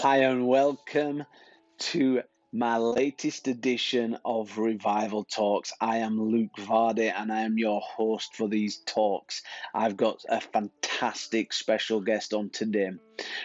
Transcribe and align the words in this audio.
Hi, 0.00 0.18
and 0.18 0.46
welcome 0.46 1.24
to 1.78 2.22
my 2.52 2.76
latest 2.76 3.48
edition 3.48 4.16
of 4.24 4.56
Revival 4.56 5.24
Talks. 5.24 5.72
I 5.80 5.96
am 5.96 6.22
Luke 6.22 6.54
Vardy 6.56 7.12
and 7.12 7.32
I 7.32 7.40
am 7.40 7.58
your 7.58 7.80
host 7.80 8.36
for 8.36 8.46
these 8.46 8.78
talks. 8.86 9.42
I've 9.74 9.96
got 9.96 10.20
a 10.28 10.40
fantastic 10.40 11.52
special 11.52 12.00
guest 12.00 12.32
on 12.32 12.50
today. 12.50 12.92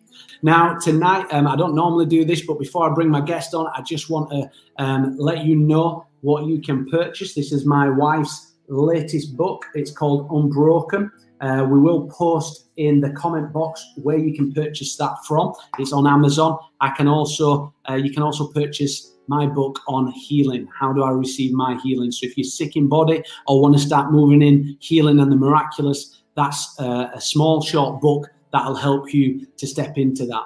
Now, 0.42 0.78
tonight, 0.78 1.26
um, 1.32 1.46
I 1.48 1.56
don't 1.56 1.74
normally 1.74 2.06
do 2.06 2.24
this, 2.24 2.46
but 2.46 2.58
before 2.58 2.88
I 2.88 2.94
bring 2.94 3.10
my 3.10 3.20
guest 3.20 3.54
on, 3.54 3.66
I 3.74 3.82
just 3.82 4.08
want 4.08 4.30
to 4.30 4.50
um, 4.82 5.16
let 5.18 5.44
you 5.44 5.56
know 5.56 6.06
what 6.20 6.46
you 6.46 6.60
can 6.60 6.88
purchase. 6.88 7.34
This 7.34 7.50
is 7.52 7.66
my 7.66 7.90
wife's 7.90 8.54
latest 8.68 9.36
book. 9.36 9.66
It's 9.74 9.90
called 9.90 10.28
Unbroken. 10.30 11.10
Uh, 11.40 11.66
we 11.68 11.78
will 11.78 12.08
post 12.08 12.68
in 12.76 13.00
the 13.00 13.10
comment 13.10 13.52
box 13.52 13.84
where 13.96 14.18
you 14.18 14.34
can 14.34 14.52
purchase 14.52 14.96
that 14.96 15.16
from. 15.26 15.54
It's 15.78 15.92
on 15.92 16.06
Amazon. 16.06 16.58
I 16.80 16.90
can 16.90 17.08
also 17.08 17.72
uh, 17.88 17.94
you 17.94 18.12
can 18.12 18.22
also 18.22 18.48
purchase 18.48 19.14
my 19.28 19.46
book 19.46 19.80
on 19.86 20.10
healing. 20.12 20.68
How 20.78 20.92
do 20.92 21.02
I 21.02 21.10
receive 21.10 21.52
my 21.52 21.78
healing? 21.82 22.10
So 22.10 22.26
if 22.26 22.36
you're 22.36 22.44
sick 22.44 22.76
in 22.76 22.88
body 22.88 23.22
or 23.46 23.60
want 23.60 23.74
to 23.74 23.80
start 23.80 24.10
moving 24.10 24.42
in 24.42 24.76
healing 24.80 25.20
and 25.20 25.30
the 25.30 25.36
miraculous, 25.36 26.22
that's 26.34 26.78
uh, 26.80 27.10
a 27.14 27.20
small 27.20 27.62
short 27.62 28.00
book 28.00 28.28
that'll 28.52 28.76
help 28.76 29.12
you 29.12 29.46
to 29.56 29.66
step 29.66 29.98
into 29.98 30.26
that. 30.26 30.44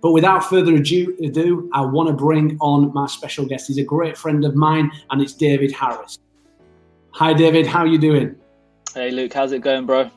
But 0.00 0.12
without 0.12 0.44
further 0.44 0.74
ado, 0.74 1.70
I 1.72 1.80
want 1.82 2.08
to 2.08 2.14
bring 2.14 2.56
on 2.60 2.92
my 2.94 3.06
special 3.06 3.44
guest. 3.46 3.68
He's 3.68 3.78
a 3.78 3.84
great 3.84 4.16
friend 4.16 4.44
of 4.44 4.54
mine, 4.54 4.90
and 5.10 5.20
it's 5.20 5.32
David 5.32 5.72
Harris. 5.72 6.18
Hi, 7.12 7.32
David. 7.32 7.66
How 7.66 7.80
are 7.80 7.86
you 7.86 7.98
doing? 7.98 8.36
Hey, 8.94 9.10
Luke. 9.10 9.32
How's 9.32 9.52
it 9.52 9.60
going, 9.60 9.86
bro? 9.86 10.10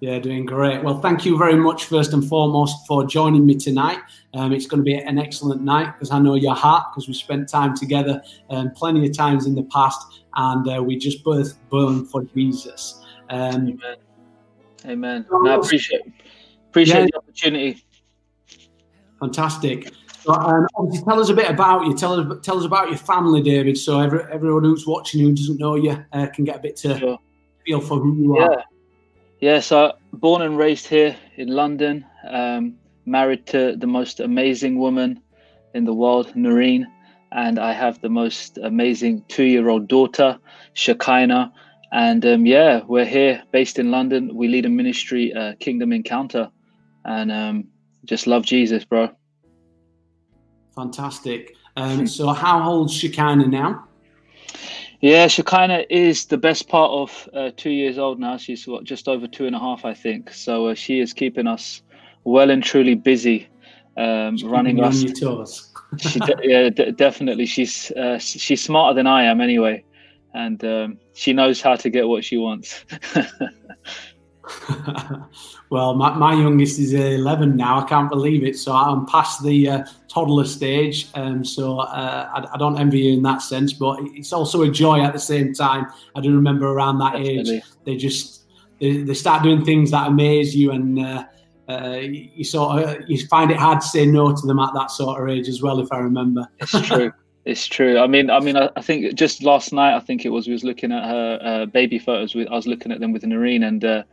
Yeah, 0.00 0.18
doing 0.18 0.46
great. 0.46 0.82
Well, 0.82 0.98
thank 1.00 1.26
you 1.26 1.36
very 1.36 1.56
much, 1.56 1.84
first 1.84 2.14
and 2.14 2.26
foremost, 2.26 2.86
for 2.86 3.04
joining 3.04 3.44
me 3.44 3.54
tonight. 3.54 3.98
Um, 4.32 4.52
it's 4.52 4.66
going 4.66 4.80
to 4.80 4.84
be 4.84 4.94
an 4.94 5.18
excellent 5.18 5.60
night 5.60 5.92
because 5.92 6.10
I 6.10 6.18
know 6.18 6.36
your 6.36 6.54
heart 6.54 6.86
because 6.90 7.06
we 7.06 7.12
spent 7.12 7.50
time 7.50 7.76
together 7.76 8.22
um, 8.48 8.70
plenty 8.70 9.06
of 9.06 9.14
times 9.14 9.44
in 9.46 9.54
the 9.54 9.64
past, 9.64 10.22
and 10.36 10.66
uh, 10.68 10.82
we 10.82 10.96
just 10.96 11.22
both 11.22 11.58
burn 11.68 12.06
for 12.06 12.22
Jesus. 12.24 13.04
Um, 13.28 13.68
Amen. 13.68 13.96
Amen. 14.86 15.26
No, 15.30 15.50
I 15.50 15.54
appreciate 15.56 16.02
Appreciate 16.68 17.00
yeah. 17.00 17.06
the 17.06 17.16
opportunity. 17.16 17.84
Fantastic. 19.18 19.92
So, 20.20 20.32
um, 20.32 20.68
obviously, 20.76 21.04
tell 21.04 21.20
us 21.20 21.28
a 21.28 21.34
bit 21.34 21.50
about 21.50 21.86
you. 21.86 21.96
Tell 21.96 22.12
us 22.20 22.46
tell 22.46 22.58
us 22.58 22.64
about 22.64 22.88
your 22.88 22.98
family, 22.98 23.42
David. 23.42 23.76
So 23.76 24.00
every, 24.00 24.22
everyone 24.30 24.64
who's 24.64 24.86
watching 24.86 25.20
who 25.20 25.32
doesn't 25.32 25.58
know 25.58 25.74
you 25.74 25.96
uh, 26.12 26.26
can 26.28 26.44
get 26.44 26.56
a 26.56 26.60
bit 26.60 26.76
to 26.76 26.98
sure. 26.98 27.18
feel 27.66 27.80
for 27.80 27.98
who 27.98 28.14
you 28.14 28.38
yeah. 28.38 28.46
are. 28.46 28.64
Yeah. 29.40 29.60
So 29.60 29.94
born 30.12 30.42
and 30.42 30.56
raised 30.56 30.86
here 30.86 31.16
in 31.36 31.48
London. 31.48 32.04
Um, 32.28 32.76
married 33.06 33.46
to 33.46 33.74
the 33.76 33.86
most 33.86 34.20
amazing 34.20 34.78
woman 34.78 35.20
in 35.74 35.84
the 35.84 35.94
world, 35.94 36.36
Noreen, 36.36 36.86
and 37.32 37.58
I 37.58 37.72
have 37.72 38.00
the 38.00 38.08
most 38.08 38.58
amazing 38.58 39.24
two-year-old 39.28 39.88
daughter, 39.88 40.38
Shekinah. 40.74 41.52
And 41.92 42.24
um, 42.24 42.46
yeah, 42.46 42.82
we're 42.86 43.04
here, 43.04 43.42
based 43.52 43.78
in 43.78 43.90
London. 43.90 44.34
We 44.34 44.48
lead 44.48 44.66
a 44.66 44.68
ministry, 44.68 45.32
uh, 45.32 45.54
Kingdom 45.58 45.92
Encounter 45.92 46.50
and 47.04 47.32
um, 47.32 47.68
just 48.04 48.26
love 48.26 48.44
Jesus, 48.44 48.84
bro. 48.84 49.10
Fantastic. 50.74 51.54
Um, 51.76 52.06
so, 52.06 52.28
how 52.28 52.68
old's 52.68 52.92
Shekinah 52.92 53.48
now? 53.48 53.86
Yeah, 55.00 55.28
Shekinah 55.28 55.84
is 55.88 56.26
the 56.26 56.36
best 56.36 56.68
part 56.68 56.90
of 56.90 57.28
uh, 57.32 57.50
two 57.56 57.70
years 57.70 57.96
old 57.96 58.20
now. 58.20 58.36
She's 58.36 58.66
what, 58.66 58.84
just 58.84 59.08
over 59.08 59.26
two 59.26 59.46
and 59.46 59.56
a 59.56 59.58
half, 59.58 59.86
I 59.86 59.94
think. 59.94 60.30
So 60.30 60.68
uh, 60.68 60.74
she 60.74 61.00
is 61.00 61.14
keeping 61.14 61.46
us 61.46 61.80
well 62.24 62.50
and 62.50 62.62
truly 62.62 62.94
busy, 62.94 63.48
um, 63.96 64.36
running 64.44 64.84
us. 64.84 65.00
On 65.00 65.06
your 65.06 65.16
toes. 65.16 65.72
she 65.98 66.18
de- 66.18 66.36
yeah, 66.42 66.68
d- 66.68 66.92
definitely. 66.92 67.46
She's 67.46 67.90
uh, 67.92 68.18
she's 68.18 68.62
smarter 68.62 68.94
than 68.94 69.06
I 69.06 69.24
am, 69.24 69.40
anyway, 69.40 69.82
and 70.34 70.62
um, 70.64 70.98
she 71.20 71.34
knows 71.34 71.60
how 71.60 71.76
to 71.76 71.90
get 71.90 72.08
what 72.08 72.24
she 72.24 72.38
wants. 72.38 72.82
well, 75.70 75.94
my, 75.94 76.14
my 76.14 76.32
youngest 76.32 76.78
is 76.78 76.94
11 76.94 77.56
now. 77.56 77.78
I 77.78 77.86
can't 77.86 78.08
believe 78.08 78.42
it. 78.42 78.56
So 78.56 78.72
I'm 78.72 79.04
past 79.04 79.44
the 79.44 79.68
uh, 79.68 79.84
toddler 80.08 80.46
stage. 80.46 81.08
Um, 81.14 81.44
so 81.44 81.80
uh, 81.80 82.30
I, 82.34 82.54
I, 82.54 82.56
don't 82.56 82.80
envy 82.80 83.00
you 83.00 83.12
in 83.12 83.22
that 83.24 83.42
sense, 83.42 83.74
but 83.74 83.98
it's 84.00 84.32
also 84.32 84.62
a 84.62 84.70
joy 84.70 85.02
at 85.02 85.12
the 85.12 85.18
same 85.18 85.52
time. 85.52 85.88
I 86.14 86.22
do 86.22 86.34
remember 86.34 86.68
around 86.68 87.00
that 87.00 87.12
Definitely. 87.12 87.56
age, 87.56 87.64
they 87.84 87.96
just 87.96 88.46
they, 88.80 89.02
they, 89.02 89.12
start 89.12 89.42
doing 89.42 89.62
things 89.62 89.90
that 89.90 90.08
amaze 90.08 90.56
you, 90.56 90.70
and 90.70 90.98
uh, 90.98 91.24
uh 91.68 91.98
you 92.00 92.44
sort 92.44 92.82
of 92.82 93.10
you 93.10 93.26
find 93.26 93.50
it 93.50 93.58
hard 93.58 93.82
to 93.82 93.86
say 93.86 94.06
no 94.06 94.34
to 94.34 94.46
them 94.46 94.58
at 94.58 94.72
that 94.72 94.90
sort 94.90 95.20
of 95.20 95.28
age 95.28 95.48
as 95.48 95.60
well. 95.60 95.80
If 95.80 95.92
I 95.92 95.98
remember, 95.98 96.48
it's 96.60 96.80
true. 96.80 97.12
It's 97.50 97.66
true. 97.66 97.98
I 97.98 98.06
mean, 98.06 98.30
I 98.30 98.38
mean, 98.38 98.56
I, 98.56 98.70
I, 98.76 98.80
think 98.80 99.16
just 99.16 99.42
last 99.42 99.72
night, 99.72 99.96
I 99.96 99.98
think 99.98 100.24
it 100.24 100.28
was, 100.28 100.46
we 100.46 100.52
was 100.52 100.62
looking 100.62 100.92
at 100.92 101.04
her 101.04 101.38
uh, 101.42 101.66
baby 101.66 101.98
photos. 101.98 102.32
With, 102.32 102.46
I 102.46 102.54
was 102.54 102.68
looking 102.68 102.92
at 102.92 103.00
them 103.00 103.12
with 103.12 103.24
Noreen, 103.24 103.64
and 103.64 103.84
uh, 103.84 104.04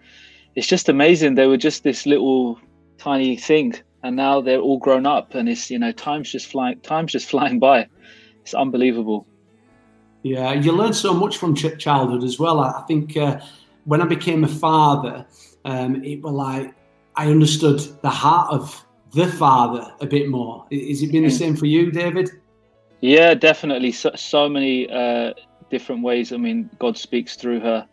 it's 0.55 0.65
just 0.65 0.89
amazing. 0.89 1.35
They 1.35 1.45
were 1.45 1.55
just 1.55 1.83
this 1.83 2.07
little 2.07 2.59
tiny 2.97 3.37
thing, 3.37 3.75
and 4.01 4.15
now 4.15 4.41
they're 4.41 4.59
all 4.59 4.79
grown 4.79 5.05
up, 5.05 5.35
and 5.35 5.47
it's 5.47 5.69
you 5.69 5.77
know 5.77 5.91
time's 5.91 6.31
just 6.31 6.47
flying. 6.47 6.79
Time's 6.79 7.11
just 7.11 7.29
flying 7.33 7.59
by. 7.59 7.87
It's 8.41 8.55
unbelievable. 8.55 9.27
Yeah, 10.23 10.53
you 10.53 10.71
learn 10.71 10.93
so 10.93 11.13
much 11.13 11.37
from 11.37 11.53
ch- 11.53 11.77
childhood 11.77 12.23
as 12.23 12.39
well. 12.39 12.59
I, 12.59 12.81
think 12.87 13.15
uh, 13.15 13.39
when 13.85 14.01
I 14.01 14.05
became 14.05 14.45
a 14.45 14.47
father, 14.47 15.27
um, 15.63 16.03
it 16.03 16.23
was 16.23 16.33
like 16.33 16.73
I 17.15 17.29
understood 17.29 17.81
the 18.01 18.09
heart 18.09 18.51
of 18.51 18.83
the 19.13 19.27
father 19.27 19.93
a 20.01 20.07
bit 20.07 20.27
more. 20.27 20.65
Is 20.71 21.03
it 21.03 21.11
been 21.11 21.23
the 21.23 21.29
same 21.29 21.55
for 21.55 21.67
you, 21.67 21.91
David? 21.91 22.31
Yeah, 23.01 23.33
definitely. 23.33 23.91
So, 23.91 24.11
so 24.15 24.49
many 24.49 24.89
uh, 24.89 25.33
different 25.69 26.03
ways. 26.03 26.33
I 26.33 26.37
mean, 26.37 26.69
God 26.79 26.97
speaks 26.97 27.35
through 27.35 27.59
her 27.61 27.87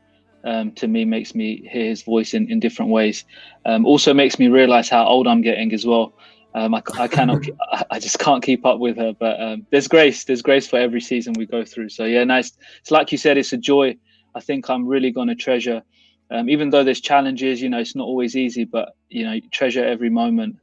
um, 0.44 0.72
to 0.72 0.86
me 0.86 1.04
makes 1.04 1.34
me 1.34 1.66
hear 1.70 1.86
his 1.86 2.02
voice 2.02 2.34
in, 2.34 2.50
in 2.50 2.60
different 2.60 2.90
ways. 2.90 3.24
Um, 3.64 3.86
also 3.86 4.12
makes 4.12 4.38
me 4.38 4.48
realize 4.48 4.88
how 4.88 5.06
old 5.06 5.26
I'm 5.26 5.40
getting 5.40 5.72
as 5.72 5.86
well. 5.86 6.12
Um, 6.54 6.74
I, 6.74 6.82
I, 6.98 7.08
cannot, 7.08 7.44
I 7.90 7.98
just 7.98 8.18
can't 8.18 8.42
keep 8.42 8.64
up 8.64 8.78
with 8.78 8.96
her. 8.98 9.12
But 9.18 9.40
um, 9.40 9.66
there's 9.70 9.88
grace, 9.88 10.24
there's 10.24 10.42
grace 10.42 10.68
for 10.68 10.78
every 10.78 11.00
season 11.00 11.32
we 11.36 11.46
go 11.46 11.64
through. 11.64 11.88
So 11.88 12.04
yeah, 12.04 12.24
nice. 12.24 12.52
It's 12.80 12.90
like 12.90 13.10
you 13.10 13.18
said, 13.18 13.38
it's 13.38 13.52
a 13.52 13.56
joy. 13.56 13.96
I 14.34 14.40
think 14.40 14.68
I'm 14.68 14.86
really 14.86 15.10
going 15.10 15.28
to 15.28 15.34
treasure, 15.34 15.82
um, 16.30 16.50
even 16.50 16.70
though 16.70 16.84
there's 16.84 17.00
challenges. 17.00 17.62
You 17.62 17.70
know, 17.70 17.78
it's 17.78 17.96
not 17.96 18.04
always 18.04 18.36
easy, 18.36 18.64
but 18.64 18.90
you 19.08 19.24
know, 19.24 19.38
treasure 19.50 19.84
every 19.84 20.10
moment. 20.10 20.56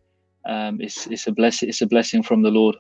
Um, 0.46 0.82
it's 0.82 1.08
it's 1.08 1.28
a 1.28 1.32
blessing. 1.32 1.70
It's 1.70 1.82
a 1.82 1.88
blessing 1.88 2.22
from 2.22 2.42
the 2.42 2.50
Lord. 2.50 2.76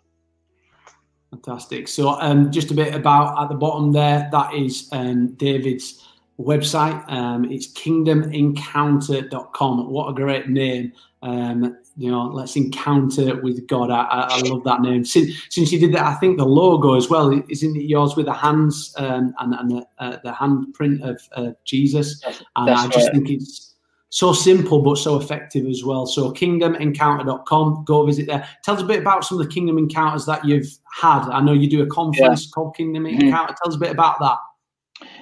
Fantastic. 1.31 1.87
So, 1.87 2.09
um, 2.09 2.51
just 2.51 2.71
a 2.71 2.73
bit 2.73 2.93
about 2.93 3.41
at 3.41 3.47
the 3.49 3.55
bottom 3.55 3.93
there. 3.93 4.27
That 4.31 4.53
is 4.53 4.89
um, 4.91 5.27
David's 5.35 6.05
website. 6.39 7.09
Um, 7.09 7.45
it's 7.45 7.71
kingdomencounter.com. 7.73 9.89
What 9.89 10.09
a 10.09 10.13
great 10.13 10.49
name. 10.49 10.91
Um, 11.23 11.77
you 11.97 12.11
know, 12.11 12.23
let's 12.23 12.55
encounter 12.55 13.41
with 13.41 13.67
God. 13.67 13.91
I, 13.91 14.03
I, 14.03 14.39
love 14.41 14.63
that 14.63 14.81
name. 14.81 15.05
Since, 15.05 15.33
since 15.49 15.71
you 15.71 15.79
did 15.79 15.93
that, 15.93 16.05
I 16.05 16.15
think 16.15 16.37
the 16.37 16.45
logo 16.45 16.95
as 16.95 17.09
well, 17.09 17.31
isn't 17.47 17.75
it 17.75 17.83
yours 17.83 18.15
with 18.15 18.25
the 18.25 18.33
hands 18.33 18.93
um, 18.97 19.33
and, 19.39 19.53
and 19.53 19.71
the, 19.71 19.85
uh, 19.99 20.17
the 20.23 20.31
handprint 20.31 21.07
of 21.07 21.21
uh, 21.33 21.51
Jesus? 21.63 22.23
And 22.55 22.67
That's 22.67 22.81
I 22.81 22.87
just 22.87 23.07
right. 23.07 23.13
think 23.13 23.29
it's 23.29 23.70
so 24.11 24.31
simple 24.33 24.81
but 24.81 24.97
so 24.97 25.17
effective 25.17 25.65
as 25.65 25.83
well. 25.85 26.05
So 26.05 26.33
kingdomencounter.com, 26.33 27.85
go 27.85 28.05
visit 28.05 28.27
there. 28.27 28.45
Tell 28.63 28.75
us 28.75 28.81
a 28.81 28.85
bit 28.85 28.99
about 28.99 29.23
some 29.23 29.39
of 29.39 29.47
the 29.47 29.51
Kingdom 29.51 29.77
Encounters 29.77 30.25
that 30.25 30.43
you've 30.43 30.67
had. 30.93 31.29
I 31.29 31.39
know 31.39 31.53
you 31.53 31.69
do 31.69 31.81
a 31.81 31.87
conference 31.87 32.45
yeah. 32.45 32.49
called 32.53 32.75
Kingdom 32.75 33.05
mm-hmm. 33.05 33.21
Encounter. 33.21 33.55
Tell 33.63 33.71
us 33.71 33.77
a 33.77 33.79
bit 33.79 33.91
about 33.91 34.19
that. 34.19 34.37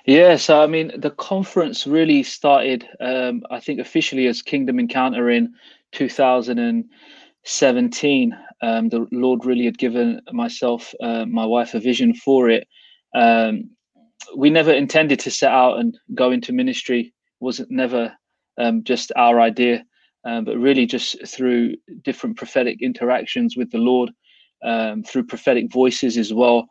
Yeah, 0.06 0.38
so 0.38 0.64
I 0.64 0.68
mean, 0.68 0.92
the 0.98 1.12
conference 1.12 1.86
really 1.86 2.24
started, 2.24 2.90
um, 3.00 3.44
I 3.52 3.60
think, 3.60 3.80
officially 3.80 4.26
as 4.26 4.42
Kingdom 4.42 4.80
Encounter 4.80 5.30
in 5.30 5.54
2017. 5.92 8.36
um, 8.62 8.90
the 8.90 9.08
Lord 9.12 9.46
really 9.46 9.66
had 9.66 9.78
given 9.78 10.20
myself, 10.32 10.96
uh, 11.00 11.28
my 11.28 11.46
wife, 11.46 11.76
a 11.76 11.80
vision 11.80 12.16
for 12.16 12.50
it. 12.50 12.68
Um, 13.14 13.70
we 14.36 14.50
never 14.50 14.74
intended 14.74 15.20
to 15.20 15.30
set 15.30 15.52
out 15.52 15.78
and 15.78 15.96
go 16.16 16.32
into 16.32 16.54
ministry. 16.54 17.14
Wasn't 17.40 17.70
never 17.70 18.12
um, 18.60 18.84
just 18.84 19.12
our 19.16 19.40
idea, 19.40 19.84
um, 20.26 20.46
but 20.46 20.58
really 20.58 20.86
just 20.86 21.26
through 21.28 21.76
different 22.04 22.38
prophetic 22.38 22.82
interactions 22.82 23.56
with 23.58 23.72
the 23.72 23.78
Lord, 23.78 24.12
um, 24.64 25.04
through 25.04 25.26
prophetic 25.26 25.72
voices 25.72 26.18
as 26.18 26.34
well, 26.34 26.68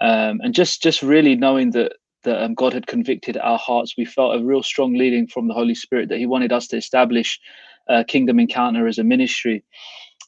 um, 0.00 0.40
and 0.42 0.54
just 0.54 0.82
just 0.82 1.02
really 1.02 1.34
knowing 1.34 1.70
that 1.72 1.92
that 2.22 2.42
um, 2.42 2.54
God 2.54 2.74
had 2.74 2.86
convicted 2.86 3.38
our 3.38 3.58
hearts. 3.58 3.94
We 3.96 4.04
felt 4.04 4.38
a 4.38 4.44
real 4.44 4.62
strong 4.62 4.94
leading 4.94 5.26
from 5.26 5.48
the 5.48 5.54
Holy 5.54 5.74
Spirit 5.74 6.08
that 6.10 6.18
He 6.18 6.26
wanted 6.26 6.52
us 6.52 6.66
to 6.68 6.76
establish 6.76 7.40
a 7.88 8.04
Kingdom 8.04 8.38
Encounter 8.38 8.86
as 8.86 8.98
a 8.98 9.04
ministry. 9.04 9.64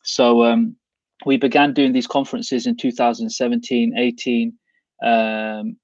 So 0.05 0.44
um, 0.44 0.76
we 1.26 1.37
began 1.37 1.75
doing 1.75 1.93
these 1.93 2.06
conferences 2.06 2.67
in 2.67 2.76
2017, 2.76 3.97
18, 3.97 4.53
um, 5.05 5.76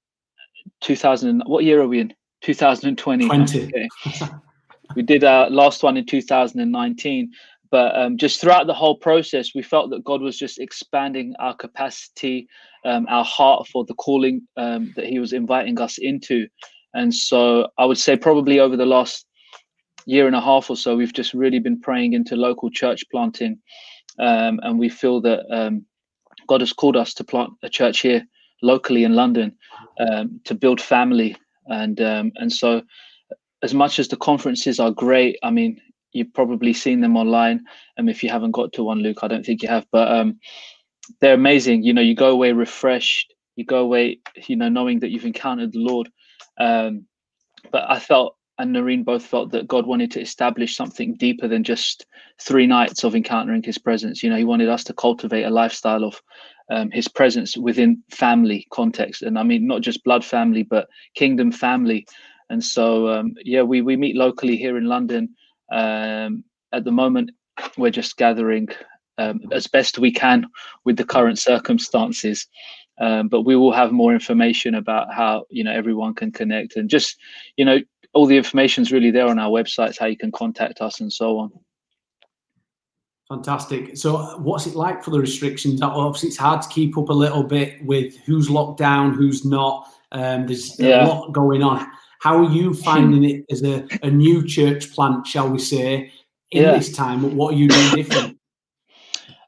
2000. 0.81 1.43
What 1.45 1.63
year 1.63 1.81
are 1.81 1.87
we 1.87 1.99
in? 1.99 2.13
2020. 2.41 3.27
20. 3.27 3.63
Okay. 3.65 3.89
we 4.95 5.01
did 5.01 5.23
our 5.23 5.49
last 5.49 5.83
one 5.83 5.97
in 5.97 6.05
2019 6.05 7.31
but 7.71 7.95
um, 7.95 8.17
just 8.17 8.41
throughout 8.41 8.65
the 8.65 8.73
whole 8.73 8.97
process 8.97 9.51
we 9.53 9.61
felt 9.61 9.89
that 9.89 10.03
god 10.03 10.21
was 10.21 10.37
just 10.37 10.59
expanding 10.59 11.33
our 11.39 11.55
capacity 11.55 12.47
um, 12.85 13.05
our 13.09 13.23
heart 13.23 13.67
for 13.67 13.83
the 13.85 13.93
calling 13.95 14.41
um, 14.57 14.93
that 14.95 15.05
he 15.05 15.19
was 15.19 15.33
inviting 15.33 15.79
us 15.81 15.97
into. 15.97 16.47
And 16.93 17.13
so 17.13 17.67
i 17.77 17.85
would 17.85 17.97
say 17.97 18.15
probably 18.15 18.59
over 18.59 18.75
the 18.75 18.85
last 18.85 19.25
year 20.05 20.27
and 20.27 20.35
a 20.35 20.41
half 20.41 20.69
or 20.69 20.77
so 20.77 20.95
we've 20.95 21.13
just 21.13 21.33
really 21.33 21.59
been 21.59 21.79
praying 21.79 22.13
into 22.13 22.35
local 22.35 22.71
church 22.71 23.03
planting 23.11 23.59
um, 24.17 24.59
and 24.63 24.79
we 24.79 24.89
feel 24.89 25.21
that 25.21 25.41
um, 25.51 25.85
god 26.47 26.61
has 26.61 26.73
called 26.73 26.97
us 26.97 27.13
to 27.13 27.23
plant 27.23 27.51
a 27.63 27.69
church 27.69 27.99
here 27.99 28.25
locally 28.63 29.03
in 29.03 29.13
london 29.13 29.55
um, 29.99 30.39
to 30.45 30.55
build 30.55 30.81
family. 30.81 31.35
And 31.67 31.99
and 31.99 32.51
so 32.51 32.81
as 33.61 33.73
much 33.73 33.99
as 33.99 34.07
the 34.07 34.17
conferences 34.17 34.79
are 34.79 34.91
great 34.91 35.37
i 35.43 35.49
mean 35.49 35.79
you've 36.11 36.33
probably 36.33 36.73
seen 36.73 37.01
them 37.01 37.17
online. 37.17 37.61
And 37.97 38.05
um, 38.05 38.09
if 38.09 38.23
you 38.23 38.29
haven't 38.29 38.51
got 38.51 38.73
to 38.73 38.83
one, 38.83 38.99
Luke, 38.99 39.19
I 39.21 39.27
don't 39.27 39.45
think 39.45 39.61
you 39.61 39.69
have, 39.69 39.85
but 39.91 40.11
um, 40.11 40.39
they're 41.21 41.33
amazing. 41.33 41.83
You 41.83 41.93
know, 41.93 42.01
you 42.01 42.15
go 42.15 42.29
away 42.29 42.51
refreshed. 42.51 43.33
You 43.55 43.65
go 43.65 43.79
away, 43.79 44.19
you 44.47 44.55
know, 44.55 44.69
knowing 44.69 44.99
that 44.99 45.11
you've 45.11 45.25
encountered 45.25 45.73
the 45.73 45.79
Lord. 45.79 46.09
Um, 46.59 47.05
but 47.71 47.89
I 47.89 47.99
felt, 47.99 48.35
and 48.57 48.73
Noreen 48.73 49.03
both 49.03 49.25
felt 49.25 49.51
that 49.51 49.67
God 49.67 49.85
wanted 49.85 50.11
to 50.11 50.21
establish 50.21 50.75
something 50.75 51.15
deeper 51.15 51.47
than 51.47 51.63
just 51.63 52.05
three 52.41 52.67
nights 52.67 53.03
of 53.03 53.15
encountering 53.15 53.63
His 53.63 53.77
presence. 53.77 54.23
You 54.23 54.29
know, 54.29 54.37
He 54.37 54.45
wanted 54.45 54.69
us 54.69 54.83
to 54.85 54.93
cultivate 54.93 55.43
a 55.43 55.49
lifestyle 55.49 56.03
of 56.05 56.21
um, 56.71 56.89
His 56.91 57.07
presence 57.07 57.57
within 57.57 58.01
family 58.11 58.65
context, 58.71 59.23
and 59.23 59.37
I 59.37 59.43
mean 59.43 59.67
not 59.67 59.81
just 59.81 60.03
blood 60.03 60.23
family, 60.23 60.63
but 60.63 60.87
kingdom 61.15 61.51
family. 61.51 62.05
And 62.49 62.63
so, 62.63 63.09
um, 63.09 63.35
yeah, 63.43 63.61
we 63.61 63.81
we 63.81 63.95
meet 63.95 64.15
locally 64.15 64.57
here 64.57 64.77
in 64.77 64.85
London. 64.85 65.35
Um, 65.71 66.43
at 66.71 66.83
the 66.83 66.91
moment, 66.91 67.31
we're 67.77 67.91
just 67.91 68.17
gathering 68.17 68.69
um, 69.17 69.41
as 69.51 69.67
best 69.67 69.99
we 69.99 70.11
can 70.11 70.47
with 70.85 70.97
the 70.97 71.05
current 71.05 71.37
circumstances. 71.39 72.47
Um, 72.99 73.29
but 73.29 73.41
we 73.41 73.55
will 73.55 73.71
have 73.71 73.91
more 73.91 74.13
information 74.13 74.75
about 74.75 75.13
how 75.13 75.45
you 75.49 75.63
know 75.63 75.71
everyone 75.71 76.13
can 76.15 76.31
connect 76.31 76.75
and 76.75 76.89
just 76.89 77.17
you 77.55 77.63
know 77.63 77.79
all 78.13 78.25
the 78.25 78.35
information 78.35 78.81
is 78.81 78.91
really 78.91 79.11
there 79.11 79.27
on 79.27 79.39
our 79.39 79.49
websites 79.49 79.97
how 79.97 80.05
you 80.05 80.17
can 80.17 80.31
contact 80.33 80.81
us 80.81 80.99
and 80.99 81.13
so 81.13 81.39
on 81.39 81.49
fantastic 83.29 83.95
so 83.95 84.37
what's 84.39 84.67
it 84.67 84.75
like 84.75 85.01
for 85.01 85.11
the 85.11 85.19
restrictions 85.19 85.81
obviously 85.81 86.27
it's 86.27 86.37
hard 86.37 86.61
to 86.61 86.67
keep 86.67 86.97
up 86.97 87.07
a 87.07 87.13
little 87.13 87.43
bit 87.43 87.81
with 87.85 88.17
who's 88.25 88.49
locked 88.49 88.79
down 88.79 89.13
who's 89.13 89.45
not 89.45 89.87
um, 90.11 90.45
there's 90.45 90.77
yeah. 90.77 91.05
a 91.05 91.07
lot 91.07 91.31
going 91.31 91.63
on 91.63 91.87
how 92.19 92.37
are 92.37 92.51
you 92.51 92.73
finding 92.73 93.23
it 93.23 93.45
as 93.49 93.63
a, 93.63 93.87
a 94.03 94.11
new 94.11 94.45
church 94.45 94.93
plant, 94.93 95.25
shall 95.25 95.49
we 95.49 95.59
say, 95.59 96.11
in 96.51 96.63
yeah. 96.63 96.71
this 96.73 96.91
time? 96.91 97.35
What 97.35 97.53
are 97.53 97.57
you 97.57 97.69
doing 97.69 97.95
different? 97.95 98.37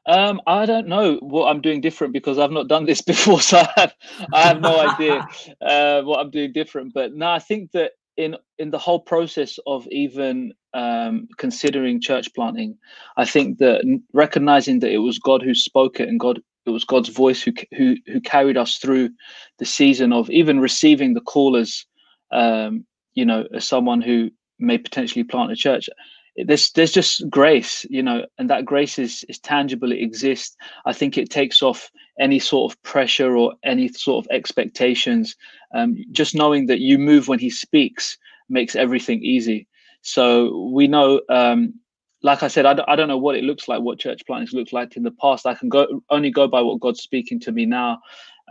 Um, 0.06 0.40
I 0.46 0.66
don't 0.66 0.88
know 0.88 1.16
what 1.16 1.48
I'm 1.48 1.60
doing 1.60 1.80
different 1.80 2.12
because 2.12 2.38
I've 2.38 2.50
not 2.50 2.68
done 2.68 2.86
this 2.86 3.02
before, 3.12 3.40
so 3.40 3.58
I 3.58 3.68
have, 3.76 3.94
I 4.32 4.42
have 4.42 4.60
no 4.60 4.80
idea 4.80 5.26
uh, 5.60 6.02
what 6.02 6.20
I'm 6.20 6.30
doing 6.30 6.52
different. 6.52 6.92
But 6.94 7.14
no, 7.14 7.30
I 7.30 7.38
think 7.38 7.72
that 7.72 7.92
in 8.16 8.36
in 8.58 8.70
the 8.70 8.78
whole 8.78 9.00
process 9.00 9.58
of 9.66 9.86
even 9.88 10.52
um, 10.74 11.28
considering 11.38 12.00
church 12.00 12.32
planting, 12.34 12.76
I 13.16 13.24
think 13.24 13.58
that 13.58 13.82
recognizing 14.12 14.80
that 14.80 14.92
it 14.92 14.98
was 14.98 15.18
God 15.18 15.42
who 15.42 15.54
spoke 15.54 16.00
it 16.00 16.08
and 16.08 16.18
God 16.18 16.40
it 16.64 16.70
was 16.70 16.84
God's 16.84 17.08
voice 17.08 17.42
who 17.42 17.52
who 17.76 17.96
who 18.06 18.20
carried 18.20 18.56
us 18.56 18.78
through 18.78 19.10
the 19.58 19.64
season 19.64 20.12
of 20.12 20.30
even 20.30 20.60
receiving 20.60 21.14
the 21.14 21.20
call 21.20 21.56
as 21.56 21.84
um, 22.32 22.86
you 23.14 23.24
know, 23.24 23.46
as 23.54 23.66
someone 23.66 24.00
who 24.00 24.30
may 24.58 24.78
potentially 24.78 25.24
plant 25.24 25.52
a 25.52 25.56
church, 25.56 25.88
there's 26.36 26.70
there's 26.72 26.92
just 26.92 27.28
grace, 27.28 27.84
you 27.90 28.02
know, 28.02 28.24
and 28.38 28.48
that 28.48 28.64
grace 28.64 28.98
is 28.98 29.24
is 29.28 29.38
tangible. 29.38 29.92
It 29.92 30.00
exists. 30.00 30.56
I 30.86 30.92
think 30.92 31.18
it 31.18 31.30
takes 31.30 31.62
off 31.62 31.90
any 32.18 32.38
sort 32.38 32.72
of 32.72 32.82
pressure 32.82 33.36
or 33.36 33.54
any 33.64 33.88
sort 33.88 34.24
of 34.24 34.30
expectations. 34.30 35.36
Um, 35.74 35.96
just 36.10 36.34
knowing 36.34 36.66
that 36.66 36.80
you 36.80 36.98
move 36.98 37.28
when 37.28 37.38
He 37.38 37.50
speaks 37.50 38.16
makes 38.48 38.76
everything 38.76 39.22
easy. 39.22 39.68
So 40.00 40.70
we 40.72 40.88
know 40.88 41.20
um, 41.28 41.74
like 42.22 42.42
I 42.42 42.48
said, 42.48 42.66
I 42.66 42.74
don't, 42.74 42.88
I 42.88 42.96
don't 42.96 43.08
know 43.08 43.18
what 43.18 43.36
it 43.36 43.44
looks 43.44 43.68
like, 43.68 43.80
what 43.82 43.98
church 43.98 44.22
plantings 44.26 44.52
looked 44.52 44.72
like 44.72 44.96
in 44.96 45.02
the 45.02 45.10
past. 45.10 45.46
I 45.46 45.54
can 45.54 45.68
go 45.68 46.02
only 46.10 46.30
go 46.30 46.46
by 46.46 46.60
what 46.60 46.80
God's 46.80 47.02
speaking 47.02 47.40
to 47.40 47.52
me 47.52 47.66
now. 47.66 48.00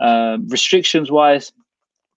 Um, 0.00 0.48
restrictions 0.48 1.10
wise, 1.10 1.52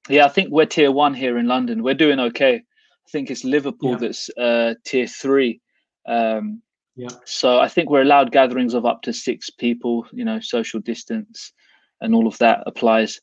yeah, 0.09 0.25
I 0.25 0.29
think 0.29 0.51
we're 0.51 0.65
tier 0.65 0.91
one 0.91 1.13
here 1.13 1.37
in 1.37 1.47
London. 1.47 1.83
We're 1.83 1.93
doing 1.93 2.19
okay. 2.19 2.55
I 2.55 3.09
think 3.11 3.29
it's 3.29 3.43
Liverpool 3.43 3.91
yeah. 3.91 3.97
that's 3.97 4.29
uh, 4.37 4.73
tier 4.85 5.07
three. 5.07 5.61
Um, 6.07 6.61
yeah. 6.95 7.09
So 7.25 7.59
I 7.59 7.67
think 7.67 7.89
we're 7.89 8.01
allowed 8.01 8.31
gatherings 8.31 8.73
of 8.73 8.85
up 8.85 9.01
to 9.03 9.13
six 9.13 9.49
people. 9.49 10.05
You 10.11 10.25
know, 10.25 10.39
social 10.39 10.79
distance 10.79 11.53
and 12.01 12.15
all 12.15 12.27
of 12.27 12.37
that 12.39 12.63
applies. 12.65 13.21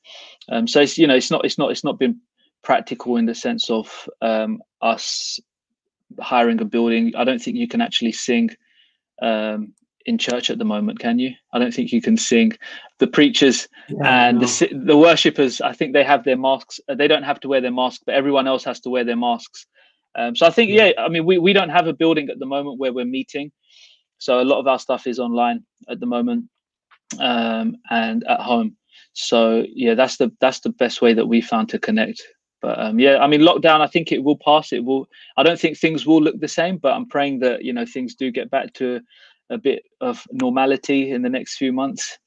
Um, 0.51 0.67
so 0.67 0.81
it's 0.81 0.99
you 0.99 1.07
know 1.07 1.15
it's 1.15 1.31
not 1.31 1.45
it's 1.45 1.59
not 1.59 1.71
it's 1.71 1.85
not 1.85 1.99
been 1.99 2.21
practical 2.63 3.17
in 3.17 3.27
the 3.27 3.35
sense 3.35 3.71
of 3.71 4.09
um, 4.21 4.61
us 4.81 5.41
hiring 6.21 6.61
a 6.61 6.65
building. 6.65 7.13
I 7.17 7.25
don't 7.25 7.41
think 7.41 7.57
you 7.57 7.69
can 7.69 7.81
actually 7.81 8.13
sing 8.13 8.51
um, 9.21 9.73
in 10.07 10.19
church 10.19 10.51
at 10.51 10.59
the 10.59 10.65
moment, 10.65 10.99
can 10.99 11.19
you? 11.19 11.33
I 11.53 11.59
don't 11.59 11.73
think 11.73 11.93
you 11.93 12.03
can 12.03 12.17
sing. 12.17 12.53
The 12.99 13.07
preachers 13.07 13.69
yeah, 13.89 14.29
and 14.29 14.41
the 14.41 14.69
the 14.85 14.97
worshippers, 14.97 15.61
I 15.61 15.73
think 15.73 15.93
they 15.93 16.05
have 16.05 16.25
their 16.25 16.37
masks. 16.37 16.81
Uh, 16.89 16.95
they 16.95 17.09
don't 17.09 17.23
have 17.23 17.41
to 17.41 17.49
wear 17.49 17.61
their 17.61 17.73
mask, 17.73 18.03
but 18.07 18.15
everyone 18.15 18.47
else 18.47 18.65
has 18.65 18.81
to 18.81 18.91
wear 18.91 19.05
their 19.05 19.17
masks. 19.17 19.67
Um, 20.15 20.37
so 20.37 20.47
I 20.47 20.51
think, 20.51 20.71
yeah. 20.71 20.89
yeah, 20.89 20.93
I 20.99 21.09
mean, 21.09 21.25
we, 21.25 21.39
we 21.39 21.55
don't 21.55 21.71
have 21.71 21.87
a 21.87 21.95
building 21.95 22.29
at 22.29 22.39
the 22.39 22.47
moment 22.47 22.79
where 22.79 22.93
we're 22.93 23.07
meeting, 23.07 23.51
so 24.19 24.41
a 24.41 24.45
lot 24.45 24.61
of 24.61 24.67
our 24.67 24.79
stuff 24.79 25.07
is 25.07 25.19
online 25.19 25.65
at 25.89 26.01
the 26.01 26.07
moment 26.07 26.51
um, 27.19 27.77
and 27.91 28.25
at 28.25 28.41
home. 28.41 28.77
So 29.15 29.65
yeah, 29.75 29.95
that's 29.95 30.17
the 30.17 30.33
that's 30.41 30.61
the 30.61 30.71
best 30.71 31.03
way 31.03 31.15
that 31.15 31.27
we 31.27 31.41
found 31.41 31.69
to 31.71 31.79
connect. 31.79 32.23
But 32.61 32.79
um, 32.79 33.01
yeah, 33.01 33.19
I 33.19 33.27
mean, 33.27 33.41
lockdown. 33.41 33.81
I 33.81 33.89
think 33.89 34.13
it 34.13 34.23
will 34.23 34.39
pass. 34.39 34.73
It 34.73 34.85
will. 34.85 35.09
I 35.37 35.43
don't 35.43 35.59
think 35.59 35.77
things 35.77 36.07
will 36.07 36.23
look 36.23 36.39
the 36.39 36.49
same, 36.49 36.79
but 36.79 36.93
I'm 36.93 37.09
praying 37.09 37.41
that 37.41 37.65
you 37.65 37.73
know 37.73 37.85
things 37.85 38.15
do 38.15 38.31
get 38.31 38.51
back 38.51 38.73
to 38.75 39.01
a 39.53 39.59
bit 39.59 39.85
of 40.01 40.27
normality 40.33 41.11
in 41.11 41.23
the 41.23 41.29
next 41.29 41.57
few 41.57 41.73
months? 41.73 42.19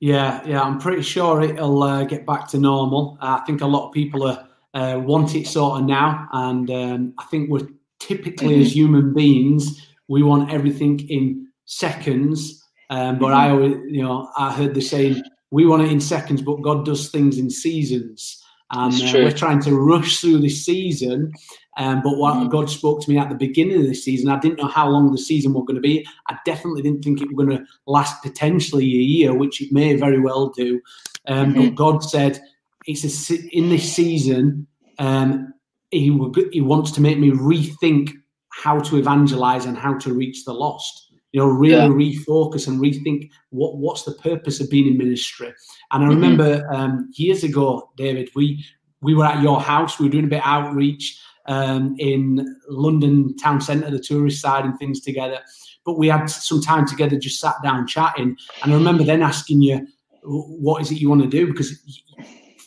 Yeah, 0.00 0.44
yeah, 0.46 0.62
I'm 0.62 0.78
pretty 0.78 1.02
sure 1.02 1.42
it'll 1.42 1.82
uh, 1.82 2.04
get 2.04 2.26
back 2.26 2.48
to 2.48 2.58
normal. 2.58 3.18
I 3.20 3.40
think 3.40 3.62
a 3.62 3.66
lot 3.66 3.88
of 3.88 3.92
people 3.92 4.24
are, 4.24 4.46
uh, 4.74 4.98
want 4.98 5.34
it 5.34 5.46
sort 5.46 5.80
of 5.80 5.86
now, 5.86 6.28
and 6.32 6.70
um, 6.70 7.14
I 7.18 7.24
think 7.24 7.50
we're 7.50 7.68
typically 7.98 8.54
mm-hmm. 8.54 8.62
as 8.62 8.74
human 8.74 9.12
beings 9.12 9.88
we 10.08 10.22
want 10.22 10.52
everything 10.52 11.00
in 11.08 11.48
seconds. 11.66 12.64
Um, 12.90 13.18
but 13.18 13.28
mm-hmm. 13.28 13.36
I 13.36 13.50
always, 13.50 13.76
you 13.88 14.02
know, 14.02 14.30
I 14.36 14.52
heard 14.52 14.74
the 14.74 14.80
saying, 14.80 15.22
"We 15.50 15.66
want 15.66 15.82
it 15.82 15.92
in 15.92 16.00
seconds, 16.00 16.42
but 16.42 16.62
God 16.62 16.84
does 16.84 17.10
things 17.10 17.38
in 17.38 17.50
seasons." 17.50 18.42
And 18.70 18.94
uh, 18.94 19.12
we're 19.14 19.32
trying 19.32 19.62
to 19.62 19.74
rush 19.74 20.20
through 20.20 20.40
this 20.40 20.64
season 20.64 21.32
um, 21.78 22.02
but 22.02 22.16
what 22.16 22.34
mm. 22.34 22.50
God 22.50 22.68
spoke 22.68 23.00
to 23.02 23.10
me 23.10 23.18
at 23.18 23.28
the 23.28 23.36
beginning 23.36 23.80
of 23.80 23.86
the 23.86 23.94
season, 23.94 24.28
I 24.28 24.40
didn't 24.40 24.58
know 24.58 24.66
how 24.66 24.88
long 24.88 25.12
the 25.12 25.18
season 25.18 25.54
was 25.54 25.64
going 25.64 25.76
to 25.76 25.80
be. 25.80 26.04
I 26.28 26.36
definitely 26.44 26.82
didn't 26.82 27.02
think 27.02 27.22
it 27.22 27.28
was 27.32 27.46
going 27.46 27.56
to 27.56 27.64
last 27.86 28.20
potentially 28.20 28.84
a 28.84 29.02
year, 29.14 29.32
which 29.32 29.62
it 29.62 29.72
may 29.72 29.94
very 29.94 30.18
well 30.18 30.48
do. 30.48 30.80
Um, 31.28 31.54
mm-hmm. 31.54 31.66
But 31.66 31.74
God 31.76 31.98
said, 32.02 32.40
"It's 32.86 33.30
a, 33.30 33.56
in 33.56 33.68
this 33.68 33.92
season. 33.92 34.66
Um, 34.98 35.54
he 35.90 36.06
he 36.52 36.60
wants 36.60 36.90
to 36.92 37.00
make 37.00 37.18
me 37.18 37.30
rethink 37.30 38.10
how 38.50 38.80
to 38.80 38.96
evangelize 38.96 39.64
and 39.64 39.78
how 39.78 39.96
to 39.98 40.12
reach 40.12 40.44
the 40.44 40.52
lost." 40.52 41.04
you 41.32 41.40
know, 41.40 41.46
really 41.46 41.74
yeah. 41.74 41.88
refocus 41.88 42.66
and 42.66 42.80
rethink 42.80 43.28
what 43.50 43.76
what's 43.76 44.04
the 44.04 44.12
purpose 44.12 44.60
of 44.60 44.70
being 44.70 44.86
in 44.86 44.96
ministry. 44.96 45.52
And 45.92 46.02
I 46.02 46.06
mm-hmm. 46.08 46.08
remember 46.08 46.66
um, 46.72 47.10
years 47.16 47.44
ago, 47.44 47.90
David, 47.98 48.30
we 48.34 48.64
we 49.02 49.14
were 49.14 49.26
at 49.26 49.42
your 49.42 49.60
house, 49.60 49.98
we 49.98 50.06
were 50.06 50.12
doing 50.12 50.24
a 50.24 50.28
bit 50.28 50.40
of 50.40 50.46
outreach, 50.46 51.20
um, 51.48 51.96
in 51.98 52.56
London 52.68 53.36
town 53.36 53.60
centre, 53.60 53.90
the 53.90 53.98
tourist 53.98 54.40
side, 54.40 54.64
and 54.64 54.78
things 54.78 55.00
together. 55.00 55.40
but 55.84 55.98
we 55.98 56.08
had 56.08 56.26
some 56.26 56.60
time 56.60 56.86
together, 56.86 57.18
just 57.18 57.40
sat 57.40 57.54
down 57.62 57.86
chatting. 57.86 58.36
And 58.62 58.72
I 58.72 58.76
remember 58.76 59.04
then 59.04 59.22
asking 59.22 59.62
you, 59.62 59.86
what 60.22 60.82
is 60.82 60.92
it 60.92 61.00
you 61.00 61.08
want 61.08 61.22
to 61.22 61.28
do? 61.28 61.46
Because 61.46 61.72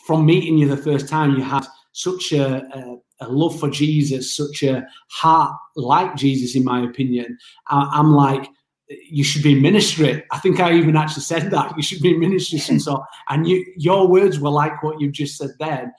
from 0.06 0.26
meeting 0.26 0.58
you 0.58 0.68
the 0.68 0.76
first 0.76 1.08
time, 1.08 1.36
you 1.36 1.44
had 1.44 1.64
such 1.92 2.32
a, 2.32 2.64
a, 2.76 2.96
a 3.20 3.28
love 3.28 3.58
for 3.60 3.70
Jesus, 3.70 4.36
such 4.36 4.64
a 4.64 4.84
heart 5.10 5.56
like 5.76 6.16
Jesus, 6.16 6.56
in 6.56 6.64
my 6.64 6.82
opinion. 6.82 7.38
I, 7.68 7.88
I'm 7.92 8.12
like, 8.12 8.48
you 8.88 9.22
should 9.22 9.44
be 9.44 9.52
in 9.52 9.62
ministry. 9.62 10.24
I 10.32 10.38
think 10.38 10.58
I 10.58 10.74
even 10.74 10.96
actually 10.96 11.22
said 11.22 11.50
that 11.52 11.76
you 11.76 11.82
should 11.82 12.02
be 12.02 12.14
in 12.14 12.20
ministry. 12.20 12.60
And 12.68 12.82
so, 12.82 13.04
and 13.28 13.46
you, 13.46 13.64
your 13.76 14.08
words 14.08 14.40
were 14.40 14.50
like 14.50 14.82
what 14.82 15.00
you 15.00 15.12
just 15.12 15.38
said 15.38 15.50
then. 15.60 15.92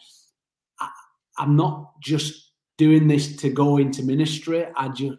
I, 0.80 0.90
I'm 1.38 1.56
not 1.56 2.00
just 2.02 2.43
doing 2.77 3.08
this 3.08 3.36
to 3.38 3.50
go 3.50 3.77
into 3.77 4.03
ministry. 4.03 4.65
I 4.75 4.89
just, 4.89 5.18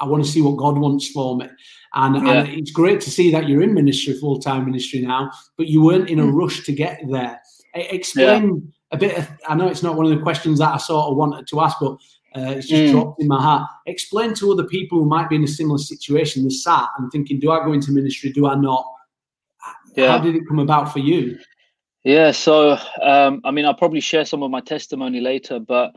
I 0.00 0.06
want 0.06 0.24
to 0.24 0.30
see 0.30 0.42
what 0.42 0.56
God 0.56 0.78
wants 0.78 1.08
for 1.08 1.36
me. 1.36 1.48
And, 1.94 2.26
yeah. 2.26 2.32
and 2.32 2.48
it's 2.48 2.70
great 2.70 3.00
to 3.02 3.10
see 3.10 3.30
that 3.32 3.48
you're 3.48 3.62
in 3.62 3.74
ministry, 3.74 4.14
full 4.14 4.38
time 4.38 4.64
ministry 4.64 5.00
now, 5.00 5.30
but 5.56 5.68
you 5.68 5.82
weren't 5.82 6.08
in 6.08 6.18
a 6.18 6.24
mm. 6.24 6.32
rush 6.34 6.64
to 6.64 6.72
get 6.72 7.00
there. 7.10 7.40
Explain 7.74 8.44
yeah. 8.54 8.96
a 8.96 8.96
bit. 8.96 9.18
Of, 9.18 9.28
I 9.48 9.54
know 9.54 9.68
it's 9.68 9.82
not 9.82 9.96
one 9.96 10.06
of 10.06 10.16
the 10.16 10.22
questions 10.22 10.58
that 10.58 10.74
I 10.74 10.78
sort 10.78 11.10
of 11.10 11.16
wanted 11.16 11.46
to 11.48 11.60
ask, 11.60 11.78
but 11.80 11.92
uh, 12.34 12.52
it's 12.56 12.68
just 12.68 12.82
mm. 12.82 12.90
dropped 12.92 13.20
in 13.20 13.28
my 13.28 13.40
heart. 13.40 13.68
Explain 13.86 14.34
to 14.34 14.52
other 14.52 14.64
people 14.64 14.98
who 14.98 15.04
might 15.04 15.28
be 15.28 15.36
in 15.36 15.44
a 15.44 15.48
similar 15.48 15.78
situation, 15.78 16.44
they 16.44 16.50
sat 16.50 16.88
and 16.98 17.10
thinking, 17.12 17.38
do 17.38 17.50
I 17.50 17.64
go 17.64 17.72
into 17.72 17.92
ministry? 17.92 18.32
Do 18.32 18.46
I 18.46 18.54
not? 18.54 18.84
Yeah. 19.94 20.12
How 20.12 20.18
did 20.18 20.34
it 20.34 20.48
come 20.48 20.58
about 20.58 20.92
for 20.92 21.00
you? 21.00 21.38
Yeah, 22.04 22.32
so 22.32 22.78
um, 23.02 23.40
I 23.44 23.50
mean, 23.50 23.64
I'll 23.64 23.74
probably 23.74 24.00
share 24.00 24.24
some 24.24 24.42
of 24.42 24.50
my 24.50 24.60
testimony 24.60 25.20
later, 25.20 25.60
but 25.60 25.94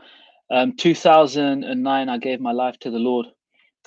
um, 0.50 0.76
2009, 0.76 2.08
I 2.08 2.18
gave 2.18 2.40
my 2.40 2.52
life 2.52 2.78
to 2.80 2.90
the 2.90 2.98
Lord. 2.98 3.26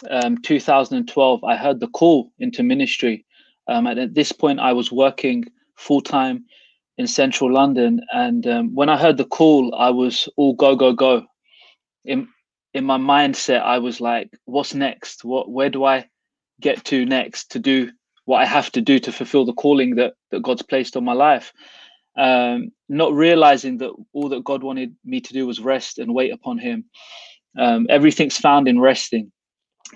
Um, 0.09 0.37
2012, 0.41 1.43
I 1.43 1.55
heard 1.55 1.79
the 1.79 1.87
call 1.87 2.31
into 2.39 2.63
ministry. 2.63 3.25
Um, 3.67 3.87
and 3.87 3.99
at 3.99 4.13
this 4.13 4.31
point, 4.31 4.59
I 4.59 4.73
was 4.73 4.91
working 4.91 5.45
full 5.75 6.01
time 6.01 6.45
in 6.97 7.07
central 7.07 7.51
London. 7.53 8.01
And 8.11 8.45
um, 8.47 8.75
when 8.75 8.89
I 8.89 8.97
heard 8.97 9.17
the 9.17 9.25
call, 9.25 9.73
I 9.75 9.89
was 9.89 10.27
all 10.35 10.53
go, 10.53 10.75
go, 10.75 10.93
go. 10.93 11.25
In, 12.05 12.27
in 12.73 12.85
my 12.85 12.97
mindset, 12.97 13.61
I 13.61 13.79
was 13.79 14.01
like, 14.01 14.29
what's 14.45 14.73
next? 14.73 15.23
What, 15.23 15.49
where 15.49 15.69
do 15.69 15.85
I 15.85 16.07
get 16.59 16.83
to 16.85 17.05
next 17.05 17.51
to 17.51 17.59
do 17.59 17.91
what 18.25 18.41
I 18.41 18.45
have 18.45 18.71
to 18.73 18.81
do 18.81 18.99
to 18.99 19.11
fulfill 19.11 19.45
the 19.45 19.53
calling 19.53 19.95
that, 19.95 20.13
that 20.31 20.43
God's 20.43 20.61
placed 20.61 20.97
on 20.97 21.05
my 21.05 21.13
life? 21.13 21.53
Um, 22.17 22.71
not 22.89 23.13
realizing 23.13 23.77
that 23.77 23.91
all 24.13 24.29
that 24.29 24.43
God 24.43 24.63
wanted 24.63 24.95
me 25.05 25.21
to 25.21 25.33
do 25.33 25.47
was 25.47 25.59
rest 25.59 25.99
and 25.99 26.13
wait 26.13 26.33
upon 26.33 26.57
Him. 26.57 26.85
Um, 27.57 27.87
everything's 27.89 28.37
found 28.37 28.67
in 28.67 28.79
resting. 28.79 29.31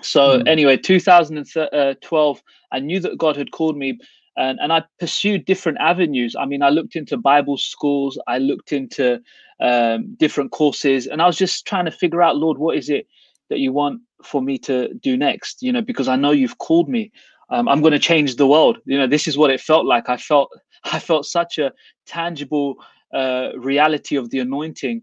So, 0.02 0.40
mm. 0.40 0.48
anyway, 0.48 0.76
2012, 0.76 2.42
I 2.72 2.78
knew 2.80 3.00
that 3.00 3.18
God 3.18 3.36
had 3.36 3.52
called 3.52 3.76
me 3.76 3.98
and, 4.36 4.58
and 4.60 4.72
I 4.72 4.82
pursued 4.98 5.44
different 5.44 5.78
avenues. 5.78 6.34
I 6.38 6.46
mean, 6.46 6.62
I 6.62 6.70
looked 6.70 6.96
into 6.96 7.16
Bible 7.16 7.56
schools, 7.56 8.18
I 8.26 8.38
looked 8.38 8.72
into 8.72 9.20
um, 9.60 10.14
different 10.18 10.50
courses, 10.50 11.06
and 11.06 11.22
I 11.22 11.26
was 11.26 11.36
just 11.36 11.66
trying 11.66 11.84
to 11.84 11.90
figure 11.90 12.22
out, 12.22 12.36
Lord, 12.36 12.58
what 12.58 12.76
is 12.76 12.88
it 12.88 13.06
that 13.50 13.58
you 13.58 13.72
want 13.72 14.00
for 14.22 14.42
me 14.42 14.58
to 14.58 14.92
do 14.94 15.16
next? 15.16 15.62
You 15.62 15.72
know, 15.72 15.82
because 15.82 16.08
I 16.08 16.16
know 16.16 16.32
you've 16.32 16.58
called 16.58 16.88
me. 16.88 17.12
Um, 17.50 17.68
I'm 17.68 17.80
going 17.80 17.92
to 17.92 17.98
change 17.98 18.36
the 18.36 18.46
world. 18.46 18.78
You 18.86 18.98
know, 18.98 19.06
this 19.06 19.26
is 19.26 19.36
what 19.36 19.50
it 19.50 19.60
felt 19.60 19.86
like. 19.86 20.08
I 20.08 20.16
felt, 20.16 20.50
I 20.84 20.98
felt 20.98 21.26
such 21.26 21.58
a 21.58 21.72
tangible 22.06 22.76
uh, 23.12 23.50
reality 23.56 24.16
of 24.16 24.30
the 24.30 24.40
anointing. 24.40 25.02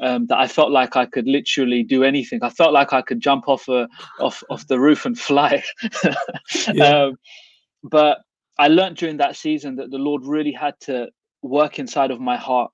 Um, 0.00 0.26
that 0.28 0.38
I 0.38 0.46
felt 0.46 0.70
like 0.70 0.94
I 0.94 1.06
could 1.06 1.26
literally 1.26 1.82
do 1.82 2.04
anything. 2.04 2.38
I 2.44 2.50
felt 2.50 2.72
like 2.72 2.92
I 2.92 3.02
could 3.02 3.18
jump 3.18 3.48
off 3.48 3.66
a 3.66 3.88
off 4.20 4.44
off 4.48 4.64
the 4.68 4.78
roof 4.78 5.04
and 5.04 5.18
fly. 5.28 5.60
yeah. 6.72 7.06
um, 7.06 7.18
but 7.82 8.18
I 8.58 8.68
learned 8.68 8.96
during 8.96 9.16
that 9.16 9.34
season 9.34 9.74
that 9.74 9.90
the 9.90 9.98
Lord 9.98 10.24
really 10.24 10.52
had 10.52 10.74
to 10.82 11.08
work 11.42 11.80
inside 11.80 12.12
of 12.12 12.20
my 12.20 12.36
heart 12.36 12.70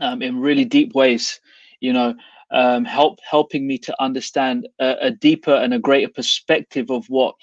um, 0.00 0.20
in 0.20 0.40
really 0.40 0.66
deep 0.66 0.94
ways. 0.94 1.40
You 1.80 1.94
know, 1.94 2.14
um, 2.52 2.84
help 2.84 3.18
helping 3.28 3.66
me 3.66 3.78
to 3.78 4.02
understand 4.02 4.68
a, 4.78 4.94
a, 5.00 5.10
deeper 5.10 5.54
and 5.54 5.72
a 5.74 5.78
greater 5.78 6.12
perspective 6.12 6.90
of 6.90 7.06
what 7.06 7.34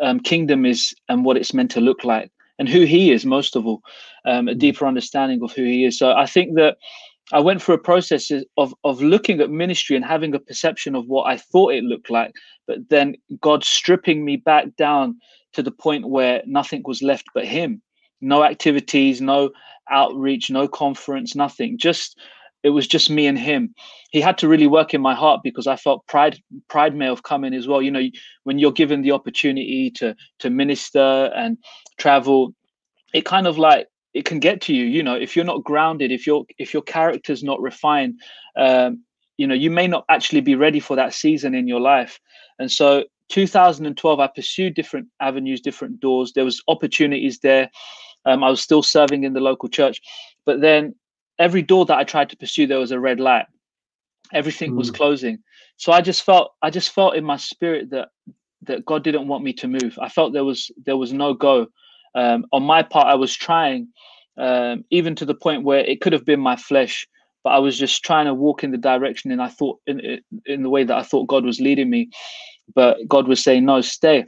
um, 0.00 0.20
kingdom 0.20 0.66
is 0.66 0.94
and 1.08 1.24
what 1.24 1.36
it's 1.36 1.54
meant 1.54 1.70
to 1.72 1.80
look 1.80 2.04
like 2.04 2.30
and 2.58 2.68
who 2.68 2.84
He 2.84 3.12
is. 3.12 3.24
Most 3.24 3.56
of 3.56 3.66
all, 3.66 3.82
um, 4.24 4.48
a 4.48 4.54
mm. 4.54 4.58
deeper 4.58 4.86
understanding 4.86 5.42
of 5.42 5.52
who 5.52 5.64
He 5.64 5.84
is. 5.84 5.98
So 5.98 6.12
I 6.12 6.26
think 6.26 6.56
that. 6.56 6.76
I 7.32 7.38
went 7.38 7.62
through 7.62 7.76
a 7.76 7.78
process 7.78 8.32
of 8.56 8.74
of 8.82 9.00
looking 9.00 9.40
at 9.40 9.50
ministry 9.50 9.94
and 9.94 10.04
having 10.04 10.34
a 10.34 10.40
perception 10.40 10.96
of 10.96 11.06
what 11.06 11.28
I 11.28 11.36
thought 11.36 11.74
it 11.74 11.84
looked 11.84 12.10
like, 12.10 12.32
but 12.66 12.78
then 12.88 13.14
God 13.40 13.62
stripping 13.62 14.24
me 14.24 14.34
back 14.36 14.74
down 14.74 15.16
to 15.52 15.62
the 15.62 15.70
point 15.70 16.08
where 16.08 16.42
nothing 16.46 16.82
was 16.84 17.02
left 17.02 17.26
but 17.34 17.44
him 17.44 17.82
no 18.20 18.44
activities 18.44 19.20
no 19.20 19.50
outreach 19.90 20.50
no 20.50 20.68
conference 20.68 21.34
nothing 21.34 21.78
just 21.78 22.18
it 22.62 22.70
was 22.70 22.86
just 22.86 23.10
me 23.10 23.26
and 23.26 23.38
him 23.38 23.74
he 24.10 24.20
had 24.20 24.38
to 24.38 24.48
really 24.48 24.66
work 24.66 24.94
in 24.94 25.00
my 25.00 25.14
heart 25.14 25.40
because 25.42 25.66
i 25.66 25.76
felt 25.76 26.06
pride 26.06 26.40
pride 26.68 26.94
may 26.94 27.06
have 27.06 27.22
come 27.22 27.44
in 27.44 27.54
as 27.54 27.66
well 27.66 27.82
you 27.82 27.90
know 27.90 28.02
when 28.44 28.58
you're 28.58 28.72
given 28.72 29.02
the 29.02 29.12
opportunity 29.12 29.90
to 29.90 30.14
to 30.38 30.50
minister 30.50 31.30
and 31.34 31.58
travel 31.98 32.54
it 33.14 33.24
kind 33.24 33.46
of 33.46 33.58
like 33.58 33.86
it 34.14 34.24
can 34.24 34.38
get 34.38 34.60
to 34.60 34.74
you 34.74 34.84
you 34.84 35.02
know 35.02 35.14
if 35.14 35.36
you're 35.36 35.44
not 35.44 35.64
grounded 35.64 36.10
if 36.10 36.26
your 36.26 36.44
if 36.58 36.72
your 36.72 36.82
character's 36.82 37.42
not 37.42 37.60
refined 37.60 38.14
um 38.56 39.02
you 39.36 39.46
know 39.46 39.54
you 39.54 39.70
may 39.70 39.86
not 39.86 40.04
actually 40.08 40.40
be 40.40 40.54
ready 40.54 40.80
for 40.80 40.96
that 40.96 41.14
season 41.14 41.54
in 41.54 41.66
your 41.66 41.80
life 41.80 42.20
and 42.58 42.70
so 42.70 43.04
2012, 43.30 44.20
I 44.20 44.26
pursued 44.26 44.74
different 44.74 45.08
avenues, 45.20 45.60
different 45.60 46.00
doors. 46.00 46.32
There 46.34 46.44
was 46.44 46.62
opportunities 46.68 47.38
there. 47.38 47.70
Um, 48.26 48.44
I 48.44 48.50
was 48.50 48.60
still 48.60 48.82
serving 48.82 49.24
in 49.24 49.32
the 49.32 49.40
local 49.40 49.68
church, 49.68 50.00
but 50.44 50.60
then 50.60 50.94
every 51.40 51.62
door 51.62 51.84
that 51.86 51.98
I 51.98 52.04
tried 52.04 52.30
to 52.30 52.36
pursue, 52.36 52.66
there 52.66 52.78
was 52.78 52.92
a 52.92 53.00
red 53.00 53.18
light. 53.18 53.46
Everything 54.32 54.72
mm. 54.72 54.76
was 54.76 54.90
closing. 54.90 55.38
So 55.76 55.90
I 55.90 56.00
just 56.00 56.22
felt, 56.22 56.52
I 56.62 56.70
just 56.70 56.92
felt 56.92 57.16
in 57.16 57.24
my 57.24 57.36
spirit 57.36 57.90
that 57.90 58.10
that 58.62 58.84
God 58.84 59.02
didn't 59.02 59.26
want 59.26 59.42
me 59.42 59.54
to 59.54 59.68
move. 59.68 59.98
I 60.00 60.10
felt 60.10 60.32
there 60.32 60.44
was 60.44 60.70
there 60.84 60.96
was 60.96 61.12
no 61.12 61.34
go. 61.34 61.66
Um, 62.14 62.46
on 62.52 62.62
my 62.62 62.82
part, 62.82 63.06
I 63.06 63.14
was 63.14 63.34
trying, 63.34 63.88
um, 64.36 64.84
even 64.90 65.14
to 65.16 65.24
the 65.24 65.34
point 65.34 65.64
where 65.64 65.80
it 65.80 66.00
could 66.00 66.12
have 66.12 66.26
been 66.26 66.40
my 66.40 66.56
flesh, 66.56 67.08
but 67.42 67.50
I 67.50 67.58
was 67.58 67.78
just 67.78 68.04
trying 68.04 68.26
to 68.26 68.34
walk 68.34 68.62
in 68.62 68.70
the 68.70 68.76
direction, 68.76 69.32
and 69.32 69.42
I 69.42 69.48
thought 69.48 69.80
in 69.86 70.20
in 70.46 70.62
the 70.62 70.70
way 70.70 70.84
that 70.84 70.96
I 70.96 71.02
thought 71.02 71.26
God 71.26 71.44
was 71.44 71.60
leading 71.60 71.90
me 71.90 72.10
but 72.74 72.98
God 73.08 73.28
was 73.28 73.42
saying, 73.42 73.64
no, 73.64 73.80
stay. 73.80 74.26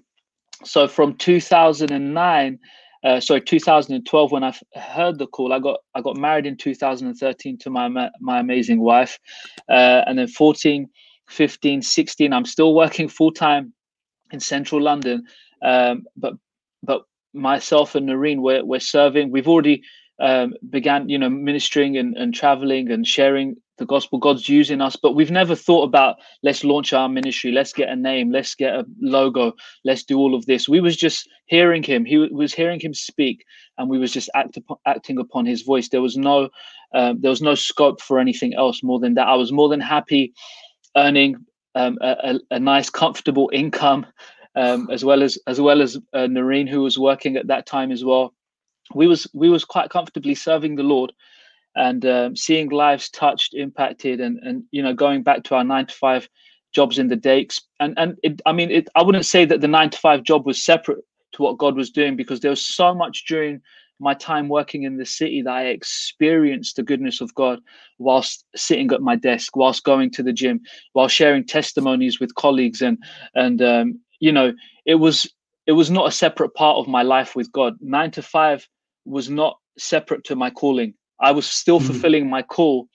So 0.64 0.88
from 0.88 1.16
2009, 1.16 2.58
uh, 3.04 3.20
sorry, 3.20 3.40
2012, 3.40 4.32
when 4.32 4.44
I 4.44 4.54
heard 4.74 5.18
the 5.18 5.26
call, 5.26 5.52
I 5.52 5.58
got 5.58 5.80
I 5.94 6.00
got 6.00 6.16
married 6.16 6.46
in 6.46 6.56
2013 6.56 7.58
to 7.58 7.70
my 7.70 7.88
my 8.20 8.40
amazing 8.40 8.80
wife, 8.80 9.18
uh, 9.68 10.02
and 10.06 10.18
then 10.18 10.28
14, 10.28 10.88
15, 11.28 11.82
16, 11.82 12.32
I'm 12.32 12.44
still 12.44 12.74
working 12.74 13.08
full 13.08 13.32
time 13.32 13.72
in 14.30 14.40
central 14.40 14.80
London, 14.80 15.24
um, 15.62 16.04
but 16.16 16.34
but 16.82 17.02
myself 17.34 17.94
and 17.94 18.06
Noreen, 18.06 18.42
we're 18.42 18.64
we're 18.64 18.80
serving. 18.80 19.30
We've 19.30 19.48
already 19.48 19.82
um, 20.20 20.54
began, 20.70 21.08
you 21.08 21.18
know, 21.18 21.30
ministering 21.30 21.96
and, 21.96 22.16
and 22.16 22.32
traveling 22.32 22.90
and 22.90 23.06
sharing 23.06 23.56
the 23.82 23.86
gospel. 23.86 24.18
God's 24.18 24.48
using 24.48 24.80
us, 24.80 24.96
but 24.96 25.14
we've 25.14 25.30
never 25.30 25.54
thought 25.54 25.82
about 25.82 26.16
let's 26.42 26.64
launch 26.64 26.92
our 26.92 27.08
ministry, 27.08 27.52
let's 27.52 27.72
get 27.72 27.88
a 27.88 27.96
name, 27.96 28.30
let's 28.30 28.54
get 28.54 28.74
a 28.74 28.86
logo, 29.00 29.52
let's 29.84 30.04
do 30.04 30.18
all 30.18 30.34
of 30.34 30.46
this. 30.46 30.68
We 30.68 30.80
was 30.80 30.96
just 30.96 31.28
hearing 31.46 31.82
him. 31.82 32.04
He 32.04 32.16
was 32.18 32.54
hearing 32.54 32.80
him 32.80 32.94
speak, 32.94 33.44
and 33.76 33.90
we 33.90 33.98
was 33.98 34.12
just 34.12 34.30
act 34.34 34.56
upon, 34.56 34.78
acting 34.86 35.18
upon 35.18 35.46
his 35.46 35.62
voice. 35.62 35.88
There 35.88 36.00
was 36.00 36.16
no, 36.16 36.48
um, 36.94 37.20
there 37.20 37.30
was 37.30 37.42
no 37.42 37.54
scope 37.54 38.00
for 38.00 38.18
anything 38.18 38.54
else 38.54 38.82
more 38.82 39.00
than 39.00 39.14
that. 39.14 39.28
I 39.28 39.34
was 39.34 39.52
more 39.52 39.68
than 39.68 39.80
happy 39.80 40.32
earning 40.96 41.36
um, 41.74 41.98
a, 42.00 42.38
a, 42.50 42.60
nice, 42.60 42.88
comfortable 42.90 43.50
income. 43.52 44.06
Um, 44.54 44.90
as 44.90 45.02
well 45.02 45.22
as 45.22 45.38
as 45.46 45.62
well 45.62 45.80
as 45.80 45.96
uh, 46.12 46.26
Noreen, 46.26 46.66
who 46.66 46.82
was 46.82 46.98
working 46.98 47.36
at 47.36 47.46
that 47.46 47.64
time 47.64 47.90
as 47.90 48.04
well, 48.04 48.34
we 48.94 49.06
was 49.06 49.26
we 49.32 49.48
was 49.48 49.64
quite 49.64 49.88
comfortably 49.88 50.34
serving 50.34 50.76
the 50.76 50.82
Lord 50.82 51.10
and 51.74 52.04
um, 52.04 52.36
seeing 52.36 52.68
lives 52.70 53.08
touched, 53.10 53.54
impacted, 53.54 54.20
and 54.20 54.38
and 54.42 54.64
you 54.70 54.82
know 54.82 54.94
going 54.94 55.22
back 55.22 55.44
to 55.44 55.54
our 55.54 55.64
nine 55.64 55.86
to 55.86 55.94
five 55.94 56.28
jobs 56.72 56.98
in 56.98 57.08
the 57.08 57.16
day. 57.16 57.48
And 57.80 57.94
and 57.96 58.18
it, 58.22 58.40
I 58.46 58.52
mean, 58.52 58.70
it, 58.70 58.88
I 58.94 59.02
wouldn't 59.02 59.26
say 59.26 59.44
that 59.44 59.60
the 59.60 59.68
nine 59.68 59.90
to 59.90 59.98
five 59.98 60.22
job 60.22 60.46
was 60.46 60.62
separate 60.62 61.04
to 61.32 61.42
what 61.42 61.58
God 61.58 61.76
was 61.76 61.90
doing 61.90 62.16
because 62.16 62.40
there 62.40 62.50
was 62.50 62.64
so 62.64 62.94
much 62.94 63.24
during 63.26 63.60
my 64.00 64.14
time 64.14 64.48
working 64.48 64.82
in 64.82 64.96
the 64.96 65.06
city 65.06 65.42
that 65.42 65.52
I 65.52 65.66
experienced 65.66 66.76
the 66.76 66.82
goodness 66.82 67.20
of 67.20 67.34
God 67.34 67.60
whilst 67.98 68.44
sitting 68.56 68.90
at 68.90 69.00
my 69.00 69.14
desk, 69.14 69.54
whilst 69.54 69.84
going 69.84 70.10
to 70.12 70.22
the 70.22 70.32
gym, 70.32 70.60
while 70.92 71.08
sharing 71.08 71.46
testimonies 71.46 72.18
with 72.18 72.34
colleagues, 72.34 72.82
and 72.82 72.98
and 73.34 73.62
um, 73.62 74.00
you 74.20 74.32
know, 74.32 74.52
it 74.86 74.96
was 74.96 75.32
it 75.66 75.72
was 75.72 75.90
not 75.90 76.08
a 76.08 76.12
separate 76.12 76.54
part 76.54 76.78
of 76.78 76.88
my 76.88 77.02
life 77.02 77.36
with 77.36 77.50
God. 77.52 77.76
Nine 77.80 78.10
to 78.12 78.22
five 78.22 78.68
was 79.04 79.30
not 79.30 79.58
separate 79.78 80.24
to 80.24 80.36
my 80.36 80.50
calling. 80.50 80.94
I 81.22 81.32
was 81.32 81.46
still 81.46 81.78
mm-hmm. 81.78 81.86
fulfilling 81.86 82.30
my 82.30 82.42
call 82.42 82.88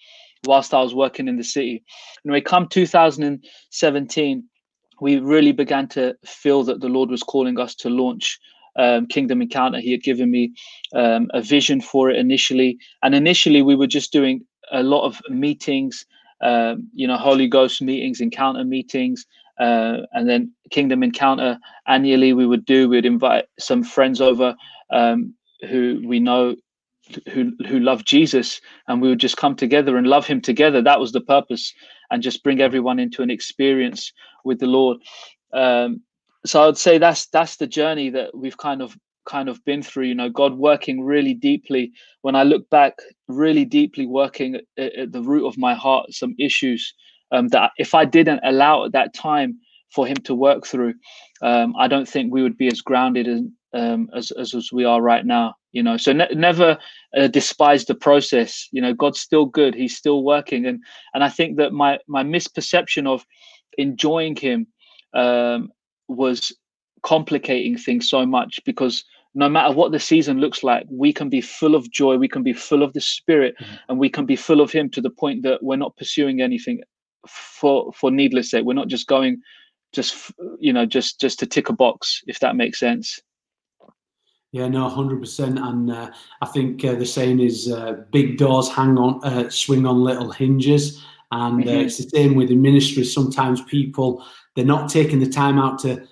whilst 0.45 0.73
I 0.73 0.81
was 0.81 0.93
working 0.93 1.27
in 1.27 1.37
the 1.37 1.43
city. 1.43 1.83
And 2.23 2.31
when 2.31 2.43
come 2.43 2.67
2017, 2.67 4.43
we 5.01 5.19
really 5.19 5.51
began 5.51 5.87
to 5.89 6.15
feel 6.25 6.63
that 6.63 6.81
the 6.81 6.89
Lord 6.89 7.09
was 7.09 7.23
calling 7.23 7.59
us 7.59 7.75
to 7.75 7.89
launch 7.89 8.39
um, 8.77 9.07
Kingdom 9.07 9.41
Encounter. 9.41 9.79
He 9.79 9.91
had 9.91 10.03
given 10.03 10.31
me 10.31 10.53
um, 10.93 11.29
a 11.33 11.41
vision 11.41 11.81
for 11.81 12.09
it 12.09 12.17
initially, 12.17 12.77
and 13.03 13.15
initially 13.15 13.61
we 13.61 13.75
were 13.75 13.87
just 13.87 14.11
doing 14.11 14.41
a 14.71 14.83
lot 14.83 15.05
of 15.05 15.21
meetings, 15.29 16.05
um, 16.41 16.87
you 16.93 17.07
know, 17.07 17.17
Holy 17.17 17.47
Ghost 17.47 17.81
meetings, 17.81 18.21
encounter 18.21 18.63
meetings, 18.63 19.25
uh, 19.59 19.97
and 20.13 20.29
then 20.29 20.51
Kingdom 20.69 21.03
Encounter 21.03 21.57
annually 21.87 22.33
we 22.33 22.45
would 22.45 22.65
do. 22.65 22.89
We'd 22.89 23.05
invite 23.05 23.45
some 23.59 23.83
friends 23.83 24.21
over 24.21 24.55
um, 24.91 25.33
who 25.67 26.01
we 26.05 26.19
know 26.19 26.55
who 27.31 27.51
who 27.67 27.79
love 27.79 28.05
Jesus, 28.05 28.61
and 28.87 29.01
we 29.01 29.09
would 29.09 29.19
just 29.19 29.37
come 29.37 29.55
together 29.55 29.97
and 29.97 30.07
love 30.07 30.27
Him 30.27 30.41
together. 30.41 30.81
That 30.81 30.99
was 30.99 31.11
the 31.11 31.21
purpose, 31.21 31.73
and 32.11 32.23
just 32.23 32.43
bring 32.43 32.61
everyone 32.61 32.99
into 32.99 33.21
an 33.21 33.29
experience 33.31 34.11
with 34.43 34.59
the 34.59 34.67
Lord. 34.67 34.97
Um, 35.53 36.01
so 36.45 36.67
I'd 36.67 36.77
say 36.77 36.97
that's 36.97 37.27
that's 37.27 37.57
the 37.57 37.67
journey 37.67 38.09
that 38.11 38.35
we've 38.35 38.57
kind 38.57 38.81
of 38.81 38.97
kind 39.27 39.49
of 39.49 39.63
been 39.65 39.83
through. 39.83 40.05
You 40.05 40.15
know, 40.15 40.29
God 40.29 40.57
working 40.57 41.01
really 41.01 41.33
deeply. 41.33 41.91
When 42.21 42.35
I 42.35 42.43
look 42.43 42.69
back, 42.69 42.93
really 43.27 43.65
deeply 43.65 44.05
working 44.07 44.61
at, 44.77 44.93
at 44.95 45.11
the 45.11 45.21
root 45.21 45.47
of 45.47 45.57
my 45.57 45.73
heart, 45.73 46.13
some 46.13 46.35
issues 46.39 46.93
um, 47.31 47.49
that 47.49 47.71
if 47.77 47.93
I 47.93 48.05
didn't 48.05 48.41
allow 48.43 48.85
at 48.85 48.93
that 48.93 49.13
time 49.13 49.59
for 49.93 50.07
Him 50.07 50.17
to 50.17 50.35
work 50.35 50.65
through, 50.65 50.93
um, 51.41 51.73
I 51.77 51.87
don't 51.87 52.07
think 52.07 52.33
we 52.33 52.43
would 52.43 52.57
be 52.57 52.67
as 52.67 52.81
grounded 52.81 53.27
as, 53.27 53.41
um, 53.77 54.09
as, 54.15 54.31
as, 54.31 54.53
as 54.55 54.71
we 54.71 54.83
are 54.83 55.01
right 55.01 55.25
now. 55.25 55.55
You 55.71 55.83
know, 55.83 55.97
so 55.97 56.11
ne- 56.11 56.33
never 56.33 56.77
uh, 57.15 57.27
despise 57.27 57.85
the 57.85 57.95
process. 57.95 58.67
You 58.71 58.81
know, 58.81 58.93
God's 58.93 59.19
still 59.19 59.45
good; 59.45 59.75
He's 59.75 59.95
still 59.95 60.23
working, 60.23 60.65
and 60.65 60.83
and 61.13 61.23
I 61.23 61.29
think 61.29 61.57
that 61.57 61.71
my 61.71 61.99
my 62.07 62.23
misperception 62.23 63.07
of 63.07 63.25
enjoying 63.77 64.35
Him 64.35 64.67
um, 65.13 65.71
was 66.07 66.51
complicating 67.03 67.77
things 67.77 68.09
so 68.09 68.25
much 68.25 68.59
because 68.65 69.03
no 69.35 69.47
matter 69.47 69.71
what 69.71 69.91
the 69.91 69.99
season 69.99 70.39
looks 70.39 70.63
like, 70.63 70.87
we 70.89 71.13
can 71.13 71.29
be 71.29 71.41
full 71.41 71.75
of 71.75 71.91
joy, 71.91 72.17
we 72.17 72.27
can 72.27 72.41
be 72.41 72.53
full 72.53 72.81
of 72.81 72.93
the 72.93 73.01
Spirit, 73.01 73.55
mm-hmm. 73.61 73.75
and 73.89 73.99
we 73.99 74.09
can 74.09 74.25
be 74.25 74.35
full 74.35 74.61
of 74.61 74.71
Him 74.71 74.89
to 74.89 75.01
the 75.01 75.11
point 75.11 75.43
that 75.43 75.61
we're 75.61 75.75
not 75.75 75.95
pursuing 75.95 76.41
anything 76.41 76.81
for 77.27 77.91
for 77.93 78.09
needless 78.09 78.49
sake. 78.49 78.65
We're 78.65 78.73
not 78.73 78.87
just 78.87 79.05
going, 79.05 79.41
just 79.93 80.31
you 80.59 80.73
know, 80.73 80.87
just 80.87 81.21
just 81.21 81.37
to 81.39 81.45
tick 81.45 81.69
a 81.69 81.73
box, 81.73 82.23
if 82.25 82.39
that 82.39 82.55
makes 82.55 82.79
sense. 82.79 83.19
Yeah, 84.51 84.69
no, 84.69 84.87
hundred 84.87 85.19
percent, 85.19 85.59
and 85.59 85.91
uh, 85.91 86.09
I 86.41 86.45
think 86.45 86.83
uh, 86.85 86.95
the 86.95 87.05
saying 87.05 87.41
is 87.41 87.71
uh, 87.71 88.03
"big 88.11 88.37
doors 88.37 88.69
hang 88.69 88.97
on, 88.97 89.19
uh, 89.23 89.49
swing 89.49 89.85
on 89.85 90.03
little 90.03 90.31
hinges," 90.31 91.03
and 91.31 91.61
uh, 91.63 91.67
mm-hmm. 91.67 91.81
it's 91.81 91.97
the 91.97 92.09
same 92.09 92.35
with 92.35 92.49
the 92.49 92.55
ministry. 92.55 93.03
Sometimes 93.03 93.61
people 93.63 94.25
they're 94.55 94.65
not 94.65 94.89
taking 94.89 95.19
the 95.19 95.29
time 95.29 95.59
out 95.59 95.79
to 95.79 96.07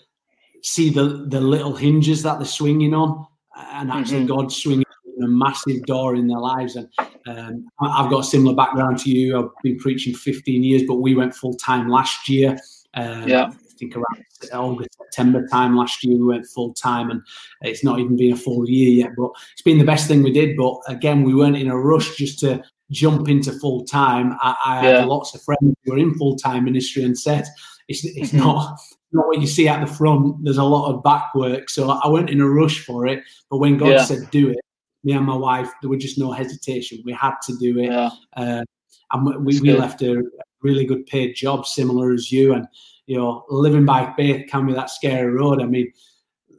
see 0.64 0.90
the 0.90 1.26
the 1.30 1.40
little 1.40 1.76
hinges 1.76 2.24
that 2.24 2.38
they're 2.38 2.46
swinging 2.46 2.94
on, 2.94 3.26
and 3.56 3.90
actually 3.90 4.26
mm-hmm. 4.26 4.36
God 4.36 4.52
swinging 4.52 4.86
a 5.24 5.28
massive 5.28 5.84
door 5.84 6.16
in 6.16 6.28
their 6.28 6.40
lives. 6.40 6.76
And 6.76 6.90
um, 7.28 7.68
I've 7.80 8.10
got 8.10 8.20
a 8.20 8.24
similar 8.24 8.56
background 8.56 9.00
to 9.00 9.10
you. 9.10 9.40
I've 9.40 9.50
been 9.64 9.78
preaching 9.78 10.14
15 10.14 10.64
years, 10.64 10.84
but 10.88 10.96
we 10.96 11.16
went 11.16 11.34
full 11.34 11.56
time 11.56 11.90
last 11.90 12.28
year. 12.28 12.58
Um, 12.94 13.28
yeah. 13.28 13.52
Think 13.78 13.96
around 13.96 14.26
August, 14.54 14.98
September 14.98 15.48
time 15.48 15.76
last 15.76 16.04
year, 16.04 16.18
we 16.18 16.26
went 16.26 16.46
full 16.48 16.74
time, 16.74 17.12
and 17.12 17.22
it's 17.62 17.84
not 17.84 18.00
even 18.00 18.16
been 18.16 18.34
a 18.34 18.38
full 18.38 18.70
year 18.70 18.90
yet. 18.90 19.12
But 19.18 19.32
it's 19.54 19.62
been 19.62 19.78
the 19.78 19.86
best 19.86 20.08
thing 20.08 20.24
we 20.24 20.32
did. 20.32 20.56
But 20.58 20.80
again, 20.88 21.24
we 21.24 21.34
weren't 21.34 21.58
in 21.58 21.70
a 21.70 21.78
rush 21.78 22.16
just 22.16 22.40
to 22.40 22.64
jump 22.92 23.28
into 23.30 23.52
full 23.52 23.86
time. 23.86 24.38
I, 24.42 24.56
I 24.66 24.84
yeah. 24.84 25.00
had 25.00 25.08
lots 25.08 25.34
of 25.36 25.42
friends 25.42 25.76
who 25.84 25.92
were 25.92 25.98
in 25.98 26.14
full 26.16 26.36
time 26.36 26.66
ministry 26.66 27.04
and 27.04 27.18
said, 27.18 27.46
"It's 27.88 28.04
it's 28.06 28.30
mm-hmm. 28.30 28.38
not 28.38 28.80
not 29.12 29.28
what 29.28 29.42
you 29.42 29.48
see 29.48 29.68
at 29.68 29.86
the 29.86 29.94
front. 29.94 30.44
There's 30.44 30.58
a 30.58 30.64
lot 30.64 30.94
of 30.94 31.04
back 31.04 31.34
work." 31.36 31.70
So 31.70 31.90
I 31.90 32.08
went 32.08 32.30
in 32.30 32.42
a 32.42 32.50
rush 32.50 32.80
for 32.86 33.08
it. 33.08 33.24
But 33.50 33.58
when 33.58 33.78
God 33.78 33.90
yeah. 33.90 34.04
said, 34.04 34.30
"Do 34.32 34.50
it," 34.50 34.60
me 35.04 35.14
and 35.14 35.26
my 35.26 35.36
wife, 35.36 35.72
there 35.82 35.90
was 35.90 36.02
just 36.02 36.18
no 36.18 36.32
hesitation. 36.32 37.02
We 37.06 37.14
had 37.14 37.36
to 37.48 37.58
do 37.58 37.80
it. 37.80 37.92
Yeah. 37.92 38.10
Uh, 38.36 38.64
and 39.12 39.46
we, 39.46 39.60
we 39.60 39.72
left 39.72 40.02
a 40.02 40.24
really 40.66 40.86
good 40.86 41.06
paid 41.06 41.36
job, 41.36 41.66
similar 41.66 42.12
as 42.12 42.32
you. 42.32 42.54
And, 42.54 42.68
you 43.06 43.18
know, 43.18 43.46
living 43.50 43.86
by 43.86 44.14
faith 44.18 44.50
can 44.50 44.66
be 44.66 44.74
that 44.74 44.90
scary 44.90 45.32
road. 45.32 45.62
I 45.62 45.66
mean, 45.66 45.94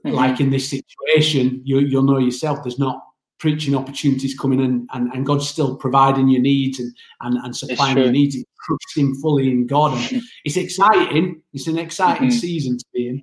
mm-hmm. 0.05 0.15
like 0.15 0.41
in 0.41 0.51
this 0.51 0.71
situation, 0.71 1.61
you, 1.65 1.81
you'll 1.81 2.03
know 2.03 2.19
yourself, 2.19 2.63
there's 2.63 2.79
not 2.79 3.03
preaching 3.39 3.75
opportunities 3.75 4.39
coming 4.39 4.61
in 4.61 4.87
and, 4.93 5.13
and 5.13 5.27
God's 5.27 5.49
still 5.49 5.77
providing 5.77 6.29
your 6.29 6.41
needs 6.41 6.81
and, 6.81 6.95
and, 7.21 7.37
and 7.45 7.55
supplying 7.55 7.99
your 7.99 8.11
needs. 8.11 8.37
trusting 8.65 9.15
fully 9.17 9.51
in 9.51 9.67
God. 9.67 9.93
And 10.13 10.23
it's 10.45 10.57
exciting. 10.57 11.43
It's 11.53 11.67
an 11.67 11.79
exciting 11.79 12.29
mm-hmm. 12.29 12.39
season 12.39 12.79
to 12.79 12.85
be 12.95 13.09
in. 13.09 13.23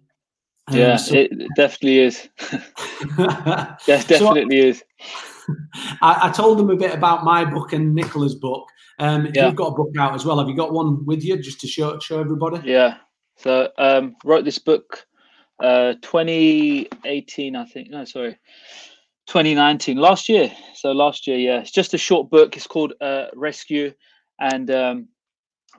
Um, 0.68 0.78
yeah, 0.78 0.96
so, 0.96 1.16
it 1.16 1.32
definitely 1.56 2.00
is. 2.00 2.30
yes, 3.88 4.06
definitely 4.06 4.62
so, 4.62 4.68
is. 4.68 4.84
I, 6.02 6.30
I, 6.30 6.32
told 6.32 6.58
them 6.58 6.70
a 6.70 6.76
bit 6.78 6.94
about 6.94 7.26
my 7.26 7.44
book 7.44 7.74
and 7.74 7.94
Nicola's 7.94 8.36
book. 8.36 8.70
Um, 9.04 9.30
yeah. 9.34 9.48
You've 9.48 9.56
got 9.56 9.74
a 9.74 9.76
book 9.76 9.92
out 9.98 10.16
as 10.16 10.26
well. 10.26 10.40
Have 10.40 10.48
you 10.48 10.56
got 10.56 10.74
one 10.74 11.06
with 11.06 11.24
you 11.24 11.38
just 11.38 11.60
to 11.62 11.68
show 11.68 12.00
show 12.00 12.20
everybody? 12.20 12.68
Yeah. 12.68 12.98
So 13.38 13.70
um, 13.78 14.16
wrote 14.24 14.46
this 14.46 14.60
book, 14.60 15.06
uh, 15.62 15.94
2018, 16.02 17.56
I 17.56 17.66
think. 17.66 17.90
No, 17.90 18.06
sorry, 18.06 18.38
2019, 19.28 19.98
last 19.98 20.30
year. 20.30 20.52
So 20.76 20.92
last 20.92 21.28
year, 21.28 21.38
yeah. 21.38 21.60
It's 21.60 21.72
just 21.72 21.94
a 21.94 21.98
short 21.98 22.30
book. 22.30 22.56
It's 22.56 22.68
called 22.68 22.94
uh, 23.02 23.26
Rescue, 23.34 23.94
and 24.40 24.70
um, 24.72 25.08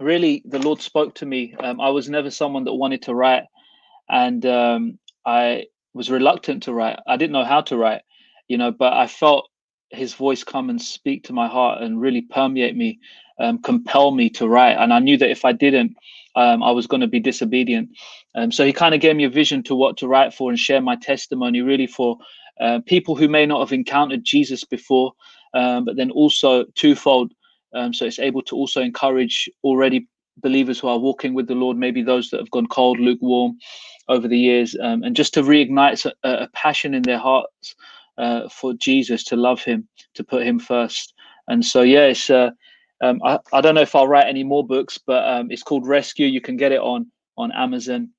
really, 0.00 0.42
the 0.44 0.58
Lord 0.58 0.80
spoke 0.80 1.14
to 1.16 1.26
me. 1.26 1.54
Um, 1.58 1.80
I 1.80 1.90
was 1.90 2.08
never 2.08 2.30
someone 2.30 2.64
that 2.64 2.74
wanted 2.74 3.02
to 3.02 3.14
write 3.14 3.44
and 4.08 4.44
um, 4.46 4.98
I 5.24 5.66
was 5.92 6.10
reluctant 6.10 6.64
to 6.64 6.72
write. 6.72 6.98
I 7.06 7.16
didn't 7.16 7.32
know 7.32 7.44
how 7.44 7.62
to 7.62 7.76
write, 7.76 8.02
you 8.48 8.58
know, 8.58 8.72
but 8.72 8.92
I 8.92 9.06
felt 9.06 9.48
his 9.94 10.14
voice 10.14 10.44
come 10.44 10.70
and 10.70 10.80
speak 10.80 11.24
to 11.24 11.32
my 11.32 11.48
heart 11.48 11.82
and 11.82 12.00
really 12.00 12.22
permeate 12.22 12.76
me, 12.76 13.00
um, 13.38 13.60
compel 13.62 14.10
me 14.10 14.30
to 14.30 14.48
write. 14.48 14.76
And 14.76 14.92
I 14.92 14.98
knew 14.98 15.16
that 15.18 15.30
if 15.30 15.44
I 15.44 15.52
didn't, 15.52 15.96
um, 16.36 16.62
I 16.62 16.70
was 16.70 16.86
going 16.86 17.00
to 17.00 17.06
be 17.06 17.20
disobedient. 17.20 17.90
Um, 18.34 18.50
so 18.50 18.64
he 18.64 18.72
kind 18.72 18.94
of 18.94 19.00
gave 19.00 19.16
me 19.16 19.24
a 19.24 19.30
vision 19.30 19.62
to 19.64 19.74
what 19.74 19.96
to 19.98 20.08
write 20.08 20.34
for 20.34 20.50
and 20.50 20.58
share 20.58 20.80
my 20.80 20.96
testimony, 20.96 21.62
really 21.62 21.86
for 21.86 22.18
uh, 22.60 22.80
people 22.86 23.14
who 23.14 23.28
may 23.28 23.46
not 23.46 23.60
have 23.60 23.72
encountered 23.72 24.24
Jesus 24.24 24.64
before, 24.64 25.12
um, 25.54 25.84
but 25.84 25.96
then 25.96 26.10
also 26.10 26.64
twofold. 26.74 27.32
Um, 27.74 27.92
so 27.92 28.04
it's 28.04 28.18
able 28.18 28.42
to 28.42 28.56
also 28.56 28.80
encourage 28.80 29.48
already 29.62 30.08
believers 30.38 30.80
who 30.80 30.88
are 30.88 30.98
walking 30.98 31.34
with 31.34 31.46
the 31.46 31.54
Lord, 31.54 31.76
maybe 31.76 32.02
those 32.02 32.30
that 32.30 32.40
have 32.40 32.50
gone 32.50 32.66
cold, 32.66 32.98
lukewarm 32.98 33.58
over 34.08 34.28
the 34.28 34.38
years, 34.38 34.76
um, 34.80 35.02
and 35.02 35.16
just 35.16 35.34
to 35.34 35.42
reignite 35.42 36.04
a, 36.06 36.28
a 36.28 36.48
passion 36.48 36.94
in 36.94 37.02
their 37.02 37.18
hearts 37.18 37.74
uh, 38.18 38.48
for 38.48 38.74
Jesus, 38.74 39.24
to 39.24 39.36
love 39.36 39.62
Him, 39.62 39.88
to 40.14 40.24
put 40.24 40.46
Him 40.46 40.58
first. 40.58 41.14
And 41.48 41.64
so, 41.64 41.82
yeah, 41.82 42.06
it's, 42.06 42.30
uh, 42.30 42.50
um, 43.02 43.20
I, 43.24 43.38
I 43.52 43.60
don't 43.60 43.74
know 43.74 43.82
if 43.82 43.94
I'll 43.94 44.08
write 44.08 44.26
any 44.26 44.44
more 44.44 44.66
books, 44.66 44.98
but 44.98 45.26
um, 45.28 45.50
it's 45.50 45.62
called 45.62 45.86
Rescue. 45.86 46.26
You 46.26 46.40
can 46.40 46.56
get 46.56 46.72
it 46.72 46.80
on 46.80 47.10
on 47.36 47.50
Amazon. 47.52 48.10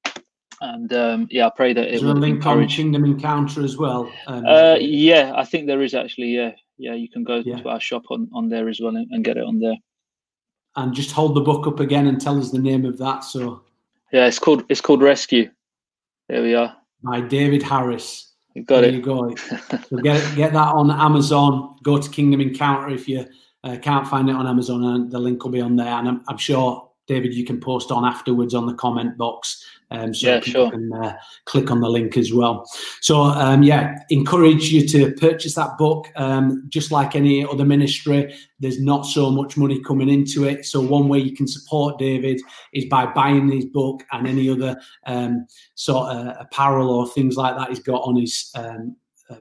And 0.62 0.92
um, 0.94 1.28
yeah, 1.32 1.48
I 1.48 1.52
pray 1.56 1.74
that 1.74 1.94
it 1.94 2.02
will 2.02 2.14
link 2.14 2.38
encourage 2.38 2.74
on 2.74 2.86
Kingdom 2.86 3.06
Encounter 3.06 3.64
as 3.64 3.78
well. 3.78 4.12
Um, 4.28 4.46
uh, 4.46 4.76
yeah, 4.80 5.34
I 5.36 5.44
think 5.44 5.68
there 5.68 5.82
is 5.82 5.94
actually. 5.94 6.36
Yeah, 6.36 6.52
yeah, 6.78 6.94
you 6.94 7.10
can 7.10 7.24
go 7.24 7.42
yeah. 7.46 7.58
to 7.62 7.70
our 7.70 7.80
shop 7.80 8.04
on, 8.10 8.30
on 8.34 8.50
there 8.50 8.68
as 8.70 8.80
well 8.82 8.96
and, 8.96 9.08
and 9.12 9.24
get 9.24 9.38
it 9.38 9.44
on 9.44 9.60
there 9.60 9.76
and 10.76 10.94
just 10.94 11.12
hold 11.12 11.36
the 11.36 11.42
book 11.42 11.68
up 11.68 11.80
again 11.80 12.08
and 12.08 12.20
tell 12.20 12.38
us 12.38 12.52
the 12.52 12.60
name 12.60 12.86
of 12.86 12.98
that. 12.98 13.24
So 13.24 13.62
yeah, 14.12 14.28
it's 14.28 14.40
called 14.40 14.64
it's 14.70 14.82
called 14.82 15.02
Rescue. 15.02 15.50
There 16.30 16.42
we 16.42 16.56
are. 16.56 16.76
By 17.04 17.22
David 17.22 17.64
Harris. 17.64 18.25
You 18.56 18.64
got 18.64 18.82
there 18.82 18.90
it. 18.90 18.96
you 18.96 19.02
go. 19.02 19.36
so 19.90 19.98
get 19.98 20.36
get 20.36 20.54
that 20.54 20.74
on 20.74 20.90
Amazon. 20.90 21.76
Go 21.84 22.02
to 22.02 22.10
Kingdom 22.10 22.42
Encounter 22.42 22.90
if 22.90 23.08
you 23.08 23.26
uh, 23.64 23.78
can't 23.82 24.08
find 24.08 24.30
it 24.30 24.36
on 24.36 24.48
Amazon, 24.48 24.84
and 24.84 25.12
the 25.12 25.20
link 25.20 25.44
will 25.44 25.52
be 25.52 25.62
on 25.62 25.76
there. 25.76 25.88
And 25.88 26.08
I'm, 26.08 26.24
I'm 26.28 26.38
sure 26.38 26.90
David, 27.08 27.34
you 27.34 27.46
can 27.46 27.60
post 27.60 27.92
on 27.92 28.06
afterwards 28.06 28.54
on 28.54 28.66
the 28.66 28.74
comment 28.74 29.18
box. 29.18 29.64
Um, 29.92 30.14
so 30.14 30.28
yeah, 30.28 30.40
people 30.40 30.70
sure. 30.70 30.72
can 30.72 30.92
uh, 30.94 31.16
click 31.46 31.70
on 31.70 31.80
the 31.80 31.90
link 31.90 32.18
as 32.18 32.34
well. 32.34 32.68
So 33.02 33.22
um, 33.22 33.62
yeah, 33.64 34.00
encourage 34.10 34.70
you 34.72 34.88
to 34.88 35.14
purchase 35.14 35.54
that 35.56 35.78
book. 35.78 36.08
Um, 36.16 36.66
just 36.70 36.92
like 36.92 37.16
any 37.16 37.46
other 37.46 37.66
ministry, 37.66 38.34
there's 38.60 38.82
not 38.82 39.04
so 39.06 39.30
much 39.30 39.58
money 39.58 39.80
coming 39.82 40.10
into 40.10 40.46
it. 40.46 40.66
So 40.66 40.82
one 40.82 41.08
way 41.08 41.20
you 41.20 41.36
can 41.36 41.48
support 41.48 42.00
David 42.00 42.42
is 42.74 42.86
by 42.86 43.06
buying 43.06 43.50
his 43.52 43.66
book 43.66 44.04
and 44.12 44.28
any 44.28 44.50
other 44.50 44.80
um, 45.06 45.46
sort 45.76 46.16
of 46.16 46.36
apparel 46.40 46.90
or 46.90 47.08
things 47.08 47.38
like 47.38 47.56
that 47.58 47.70
he's 47.70 47.80
got 47.80 48.02
on 48.02 48.16
his 48.16 48.52
um, 48.56 48.96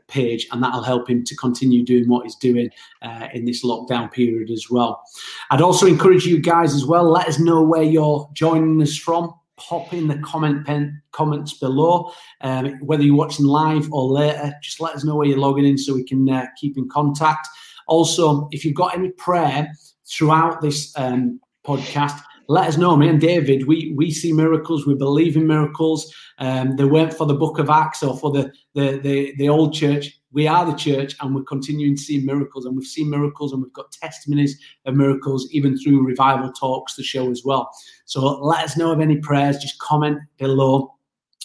page, 0.08 0.46
and 0.52 0.62
that'll 0.62 0.82
help 0.82 1.08
him 1.08 1.24
to 1.24 1.36
continue 1.36 1.84
doing 1.84 2.08
what 2.08 2.24
he's 2.24 2.36
doing 2.36 2.70
uh, 3.02 3.28
in 3.34 3.44
this 3.44 3.64
lockdown 3.64 4.10
period 4.10 4.50
as 4.50 4.70
well. 4.70 5.02
I'd 5.50 5.60
also 5.60 5.86
encourage 5.86 6.24
you 6.24 6.40
guys 6.40 6.74
as 6.74 6.84
well. 6.84 7.04
Let 7.04 7.28
us 7.28 7.38
know 7.38 7.62
where 7.62 7.82
you're 7.82 8.28
joining 8.32 8.80
us 8.82 8.96
from. 8.96 9.34
Pop 9.56 9.92
in 9.92 10.08
the 10.08 10.18
comment 10.18 10.66
pen 10.66 11.00
comments 11.12 11.54
below. 11.58 12.10
Um, 12.40 12.72
whether 12.80 13.04
you're 13.04 13.14
watching 13.14 13.46
live 13.46 13.88
or 13.92 14.10
later, 14.10 14.52
just 14.62 14.80
let 14.80 14.94
us 14.94 15.04
know 15.04 15.14
where 15.14 15.28
you're 15.28 15.38
logging 15.38 15.64
in 15.64 15.78
so 15.78 15.94
we 15.94 16.04
can 16.04 16.28
uh, 16.28 16.46
keep 16.56 16.76
in 16.76 16.88
contact. 16.88 17.46
Also, 17.86 18.48
if 18.50 18.64
you've 18.64 18.74
got 18.74 18.94
any 18.94 19.10
prayer 19.10 19.70
throughout 20.06 20.60
this 20.60 20.92
um, 20.96 21.40
podcast, 21.64 22.20
let 22.48 22.68
us 22.68 22.76
know. 22.76 22.96
Me 22.96 23.08
and 23.08 23.20
David, 23.20 23.66
we 23.66 23.92
we 23.96 24.10
see 24.10 24.32
miracles. 24.32 24.86
We 24.86 24.94
believe 24.94 25.36
in 25.36 25.46
miracles. 25.46 26.12
Um, 26.38 26.76
they 26.76 26.84
weren't 26.84 27.14
for 27.14 27.26
the 27.26 27.34
Book 27.34 27.58
of 27.58 27.70
Acts 27.70 28.02
or 28.02 28.16
for 28.16 28.30
the 28.30 28.52
the 28.74 28.98
the, 28.98 29.34
the 29.36 29.48
old 29.48 29.74
church. 29.74 30.10
We 30.32 30.48
are 30.48 30.66
the 30.66 30.76
church, 30.76 31.14
and 31.20 31.34
we're 31.34 31.44
continuing 31.44 31.96
to 31.96 32.02
see 32.02 32.18
miracles. 32.18 32.64
And 32.64 32.76
we've 32.76 32.86
seen 32.86 33.08
miracles, 33.08 33.52
and 33.52 33.62
we've 33.62 33.72
got 33.72 33.92
testimonies 33.92 34.58
of 34.84 34.94
miracles, 34.94 35.48
even 35.52 35.78
through 35.78 36.06
revival 36.06 36.52
talks, 36.52 36.96
the 36.96 37.02
show 37.02 37.30
as 37.30 37.42
well. 37.44 37.70
So 38.04 38.40
let 38.40 38.64
us 38.64 38.76
know 38.76 38.92
of 38.92 39.00
any 39.00 39.16
prayers. 39.16 39.58
Just 39.58 39.78
comment 39.78 40.18
below 40.38 40.94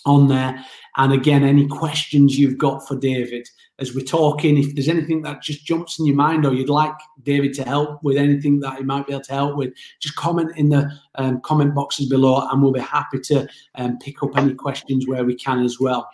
on 0.06 0.28
there. 0.28 0.66
And 0.98 1.14
again, 1.14 1.44
any 1.44 1.68
questions 1.68 2.38
you've 2.38 2.58
got 2.58 2.88
for 2.88 2.98
David 2.98 3.48
as 3.80 3.96
we're 3.96 4.06
talking, 4.06 4.58
if 4.58 4.76
there's 4.76 4.90
anything 4.90 5.22
that 5.24 5.42
just 5.42 5.66
jumps 5.66 6.00
in 6.00 6.06
your 6.06 6.16
mind 6.16 6.46
or 6.46 6.54
you'd 6.54 6.70
like 6.70 6.94
David 7.24 7.54
to 7.56 7.64
help 7.64 8.04
with 8.04 8.18
anything 8.18 8.60
that 8.60 8.78
he 8.78 8.84
might 8.84 9.08
be 9.08 9.14
able 9.14 9.24
to 9.24 9.34
help 9.34 9.56
with, 9.56 9.74
just 10.00 10.16
comment 10.16 10.52
in 10.58 10.70
the 10.70 10.92
um, 11.16 11.42
comment 11.42 11.74
boxes 11.74 12.10
below 12.10 12.48
and 12.50 12.62
we'll 12.62 12.72
be 12.72 12.80
happy 12.80 13.20
to 13.20 13.48
um, 13.76 13.98
pick 14.00 14.22
up 14.22 14.38
any 14.38 14.54
questions 14.54 15.08
where 15.08 15.24
we 15.24 15.36
can 15.36 15.64
as 15.64 15.80
well. 15.80 16.10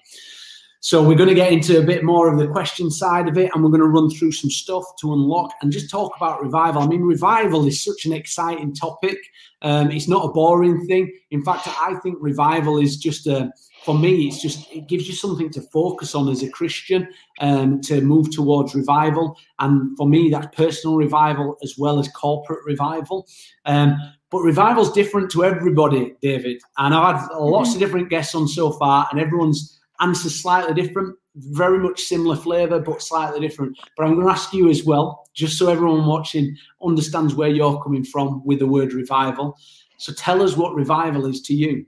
So 0.86 1.02
we're 1.02 1.18
going 1.18 1.30
to 1.30 1.34
get 1.34 1.52
into 1.52 1.80
a 1.80 1.84
bit 1.84 2.04
more 2.04 2.32
of 2.32 2.38
the 2.38 2.48
question 2.48 2.92
side 2.92 3.28
of 3.28 3.40
it, 3.40 3.50
and 3.52 3.64
we're 3.64 3.72
going 3.72 3.82
to 3.82 3.88
run 3.88 4.08
through 4.08 4.34
some 4.34 4.52
stuff 4.52 4.84
to 5.00 5.14
unlock 5.14 5.52
and 5.64 5.72
just 5.72 5.90
talk 5.90 6.16
about 6.16 6.44
revival. 6.44 6.84
I 6.84 6.86
mean, 6.86 7.02
revival 7.02 7.66
is 7.66 7.84
such 7.84 8.06
an 8.06 8.14
exciting 8.14 8.72
topic. 8.72 9.18
Um, 9.64 9.90
it's 9.90 10.08
not 10.08 10.26
a 10.26 10.32
boring 10.32 10.86
thing. 10.86 11.12
In 11.32 11.44
fact, 11.44 11.68
I 11.68 11.96
think 12.04 12.18
revival 12.22 12.78
is 12.78 12.98
just 12.98 13.26
a 13.26 13.52
for 13.86 13.98
me, 13.98 14.28
it's 14.28 14.42
just 14.42 14.70
it 14.72 14.88
gives 14.88 15.08
you 15.08 15.14
something 15.14 15.52
to 15.52 15.62
focus 15.62 16.16
on 16.16 16.28
as 16.28 16.42
a 16.42 16.50
Christian 16.50 17.08
um, 17.40 17.80
to 17.82 18.02
move 18.02 18.32
towards 18.32 18.74
revival. 18.74 19.38
And 19.60 19.96
for 19.96 20.10
me, 20.10 20.30
that's 20.30 20.56
personal 20.56 20.98
revival 20.98 21.56
as 21.64 21.76
well 21.78 22.00
as 22.00 22.08
corporate 22.10 22.66
revival. 22.66 23.28
Um, 23.66 23.96
but 24.32 24.40
revival's 24.40 24.92
different 24.92 25.30
to 25.32 25.46
everybody, 25.46 26.16
David. 26.22 26.62
And 26.78 26.96
I've 26.96 27.22
had 27.22 27.30
lots 27.38 27.70
mm-hmm. 27.70 27.76
of 27.76 27.80
different 27.80 28.10
guests 28.10 28.34
on 28.34 28.48
so 28.48 28.72
far, 28.72 29.08
and 29.12 29.20
everyone's 29.20 29.80
answer 30.02 30.30
slightly 30.30 30.74
different. 30.74 31.16
Very 31.36 31.78
much 31.78 32.02
similar 32.02 32.36
flavour, 32.36 32.80
but 32.80 33.04
slightly 33.04 33.40
different. 33.40 33.78
But 33.96 34.06
I'm 34.06 34.16
going 34.16 34.26
to 34.26 34.32
ask 34.34 34.52
you 34.52 34.70
as 34.70 34.84
well, 34.84 35.28
just 35.36 35.58
so 35.58 35.70
everyone 35.70 36.08
watching 36.08 36.58
understands 36.84 37.36
where 37.36 37.50
you're 37.50 37.82
coming 37.84 38.04
from 38.04 38.42
with 38.46 38.60
the 38.60 38.68
word 38.68 38.94
revival. 38.94 39.58
So 39.98 40.12
tell 40.14 40.42
us 40.42 40.58
what 40.58 40.76
revival 40.76 41.26
is 41.26 41.42
to 41.44 41.54
you. 41.54 41.86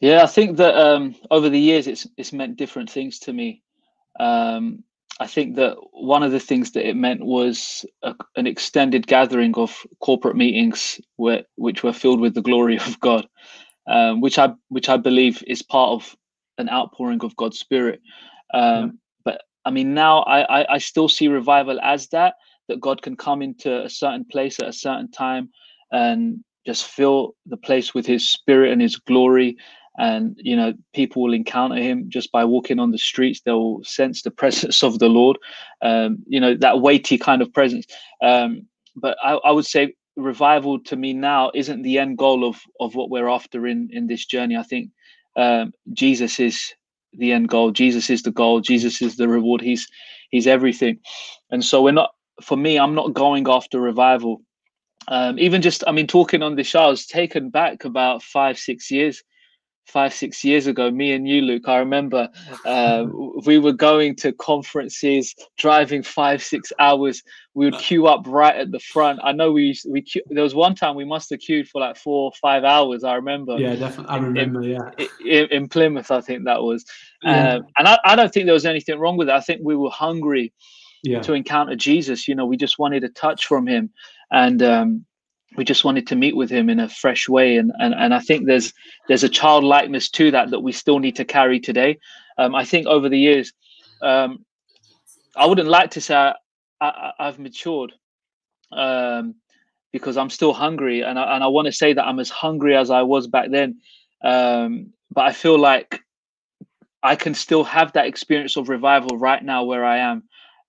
Yeah, 0.00 0.22
I 0.22 0.26
think 0.26 0.58
that 0.58 0.76
um, 0.76 1.14
over 1.30 1.48
the 1.48 1.58
years 1.58 1.86
it's 1.86 2.06
it's 2.16 2.32
meant 2.32 2.56
different 2.56 2.90
things 2.90 3.18
to 3.20 3.32
me. 3.32 3.62
Um, 4.20 4.84
I 5.18 5.26
think 5.26 5.56
that 5.56 5.76
one 5.92 6.22
of 6.22 6.32
the 6.32 6.40
things 6.40 6.72
that 6.72 6.86
it 6.86 6.96
meant 6.96 7.24
was 7.24 7.86
a, 8.02 8.14
an 8.36 8.46
extended 8.46 9.06
gathering 9.06 9.54
of 9.56 9.86
corporate 10.00 10.36
meetings 10.36 11.00
where, 11.16 11.44
which 11.56 11.82
were 11.82 11.94
filled 11.94 12.20
with 12.20 12.34
the 12.34 12.42
glory 12.42 12.76
of 12.76 13.00
God, 13.00 13.26
um, 13.86 14.20
which 14.20 14.38
I 14.38 14.52
which 14.68 14.88
I 14.90 14.98
believe 14.98 15.42
is 15.46 15.62
part 15.62 15.92
of 15.92 16.14
an 16.58 16.68
outpouring 16.68 17.24
of 17.24 17.36
God's 17.36 17.58
Spirit. 17.58 18.00
Um, 18.52 18.84
yeah. 18.84 18.88
But 19.24 19.42
I 19.64 19.70
mean, 19.70 19.94
now 19.94 20.20
I, 20.20 20.60
I 20.60 20.74
I 20.74 20.78
still 20.78 21.08
see 21.08 21.28
revival 21.28 21.80
as 21.80 22.08
that 22.08 22.34
that 22.68 22.80
God 22.80 23.00
can 23.00 23.16
come 23.16 23.40
into 23.40 23.84
a 23.84 23.88
certain 23.88 24.26
place 24.26 24.58
at 24.60 24.68
a 24.68 24.72
certain 24.72 25.10
time 25.10 25.48
and 25.90 26.44
just 26.66 26.84
fill 26.84 27.34
the 27.46 27.56
place 27.56 27.94
with 27.94 28.04
His 28.04 28.28
Spirit 28.28 28.72
and 28.72 28.82
His 28.82 28.96
glory 28.96 29.56
and 29.98 30.36
you 30.38 30.56
know 30.56 30.74
people 30.94 31.22
will 31.22 31.32
encounter 31.32 31.76
him 31.76 32.04
just 32.08 32.30
by 32.32 32.44
walking 32.44 32.78
on 32.78 32.90
the 32.90 32.98
streets. 32.98 33.40
They'll 33.40 33.82
sense 33.84 34.22
the 34.22 34.30
presence 34.42 34.82
of 34.82 34.98
the 34.98 35.08
lord 35.08 35.38
um, 35.82 36.18
you 36.26 36.40
know 36.40 36.54
that 36.54 36.80
weighty 36.80 37.18
kind 37.18 37.42
of 37.42 37.52
presence. 37.52 37.86
Um, 38.22 38.66
but 38.94 39.16
I, 39.22 39.32
I, 39.32 39.50
would 39.50 39.66
say 39.66 39.94
revival 40.16 40.80
to 40.80 40.96
me 40.96 41.12
now 41.12 41.50
isn't 41.54 41.82
the 41.82 41.98
end 41.98 42.18
goal 42.18 42.48
of 42.48 42.60
of 42.80 42.94
what 42.94 43.10
we're 43.10 43.28
after 43.28 43.66
in 43.66 43.88
in 43.92 44.06
this 44.06 44.24
journey. 44.24 44.56
I 44.56 44.62
think 44.62 44.90
um, 45.36 45.72
jesus 45.92 46.40
is 46.40 46.74
the 47.12 47.32
end 47.32 47.48
goal. 47.48 47.70
Jesus 47.70 48.10
is 48.10 48.22
the 48.22 48.30
goal. 48.30 48.60
Jesus 48.60 49.02
is 49.02 49.16
the 49.16 49.28
reward. 49.28 49.60
He's 49.60 49.86
he's 50.30 50.46
everything. 50.46 50.98
And 51.50 51.64
so 51.64 51.82
we're 51.82 51.92
not 51.92 52.10
for 52.42 52.56
me 52.56 52.78
i'm 52.78 52.94
not 52.94 53.14
going 53.14 53.48
after 53.48 53.80
revival. 53.80 54.42
Um, 55.08 55.38
even 55.38 55.62
just 55.62 55.84
i 55.86 55.92
mean 55.92 56.08
talking 56.08 56.42
on 56.42 56.56
the 56.56 56.64
show 56.64 56.80
i 56.80 56.86
was 56.88 57.06
taken 57.06 57.48
back 57.48 57.84
about 57.84 58.24
five 58.24 58.58
six 58.58 58.90
years 58.90 59.22
five 59.86 60.12
six 60.12 60.44
years 60.44 60.66
ago 60.66 60.90
me 60.90 61.12
and 61.12 61.28
you 61.28 61.40
luke 61.42 61.68
i 61.68 61.76
remember 61.78 62.28
uh, 62.66 63.06
we 63.44 63.58
were 63.58 63.72
going 63.72 64.14
to 64.16 64.32
conferences 64.32 65.34
driving 65.56 66.02
five 66.02 66.42
six 66.42 66.72
hours. 66.78 67.22
We 67.54 67.66
would 67.66 67.78
queue 67.78 68.06
up 68.06 68.26
right 68.26 68.54
at 68.54 68.70
the 68.70 68.78
front. 68.78 69.20
I 69.22 69.32
know 69.32 69.52
we 69.52 69.78
we 69.88 70.04
there 70.28 70.42
was 70.42 70.54
one 70.54 70.74
time 70.74 70.94
we 70.94 71.04
must 71.04 71.30
have 71.30 71.40
queued 71.40 71.68
for 71.68 71.80
like 71.80 71.96
four 71.96 72.24
or 72.26 72.32
five 72.40 72.64
hours 72.64 73.04
i 73.04 73.14
remember. 73.14 73.56
Yeah 73.58 73.76
definitely 73.76 74.14
i 74.14 74.18
remember 74.18 74.62
in, 74.62 74.70
yeah 74.70 74.90
in, 75.24 75.48
in, 75.50 75.68
plymouth 75.68 76.10
i 76.10 76.20
think 76.20 76.44
that 76.44 76.62
was. 76.62 76.84
Yeah. 77.22 77.54
um, 77.54 77.66
and 77.78 77.88
I, 77.88 77.98
I 78.04 78.16
don't 78.16 78.32
think 78.32 78.46
there 78.46 78.54
was 78.54 78.66
anything 78.66 78.98
wrong 78.98 79.16
with 79.16 79.28
it. 79.28 79.34
I 79.34 79.40
think 79.40 79.60
we 79.64 79.76
were 79.76 79.90
hungry 79.90 80.52
yeah. 81.02 81.20
to 81.22 81.34
encounter 81.34 81.76
jesus 81.76 82.26
you 82.26 82.34
know 82.34 82.46
we 82.46 82.56
just 82.56 82.78
wanted 82.78 83.04
a 83.04 83.08
touch 83.08 83.46
from 83.46 83.66
him. 83.66 83.90
And 84.30 84.62
um, 84.62 85.06
we 85.56 85.64
just 85.64 85.84
wanted 85.84 86.06
to 86.06 86.16
meet 86.16 86.36
with 86.36 86.50
him 86.50 86.68
in 86.68 86.80
a 86.80 86.88
fresh 86.88 87.28
way 87.28 87.56
and 87.56 87.72
and, 87.78 87.94
and 87.94 88.14
i 88.14 88.20
think 88.20 88.46
there's 88.46 88.72
there's 89.08 89.24
a 89.24 89.28
childlikeness 89.28 90.08
to 90.10 90.30
that 90.30 90.50
that 90.50 90.60
we 90.60 90.72
still 90.72 90.98
need 90.98 91.16
to 91.16 91.24
carry 91.24 91.58
today 91.60 91.98
um, 92.38 92.54
i 92.54 92.64
think 92.64 92.86
over 92.86 93.08
the 93.08 93.18
years 93.18 93.52
um, 94.02 94.44
i 95.36 95.46
wouldn't 95.46 95.68
like 95.68 95.90
to 95.90 96.00
say 96.00 96.32
I, 96.80 97.12
have 97.18 97.38
matured 97.38 97.92
um, 98.72 99.34
because 99.92 100.16
i'm 100.16 100.30
still 100.30 100.52
hungry 100.52 101.02
and 101.02 101.18
i, 101.18 101.34
and 101.34 101.42
I 101.42 101.48
want 101.48 101.66
to 101.66 101.72
say 101.72 101.92
that 101.92 102.06
i'm 102.06 102.20
as 102.20 102.30
hungry 102.30 102.76
as 102.76 102.90
i 102.90 103.02
was 103.02 103.26
back 103.26 103.50
then 103.50 103.80
um, 104.22 104.92
but 105.10 105.26
i 105.26 105.32
feel 105.32 105.58
like 105.58 106.00
i 107.02 107.16
can 107.16 107.34
still 107.34 107.64
have 107.64 107.92
that 107.92 108.06
experience 108.06 108.56
of 108.56 108.68
revival 108.68 109.16
right 109.16 109.42
now 109.42 109.64
where 109.64 109.84
i 109.84 109.98
am 109.98 110.24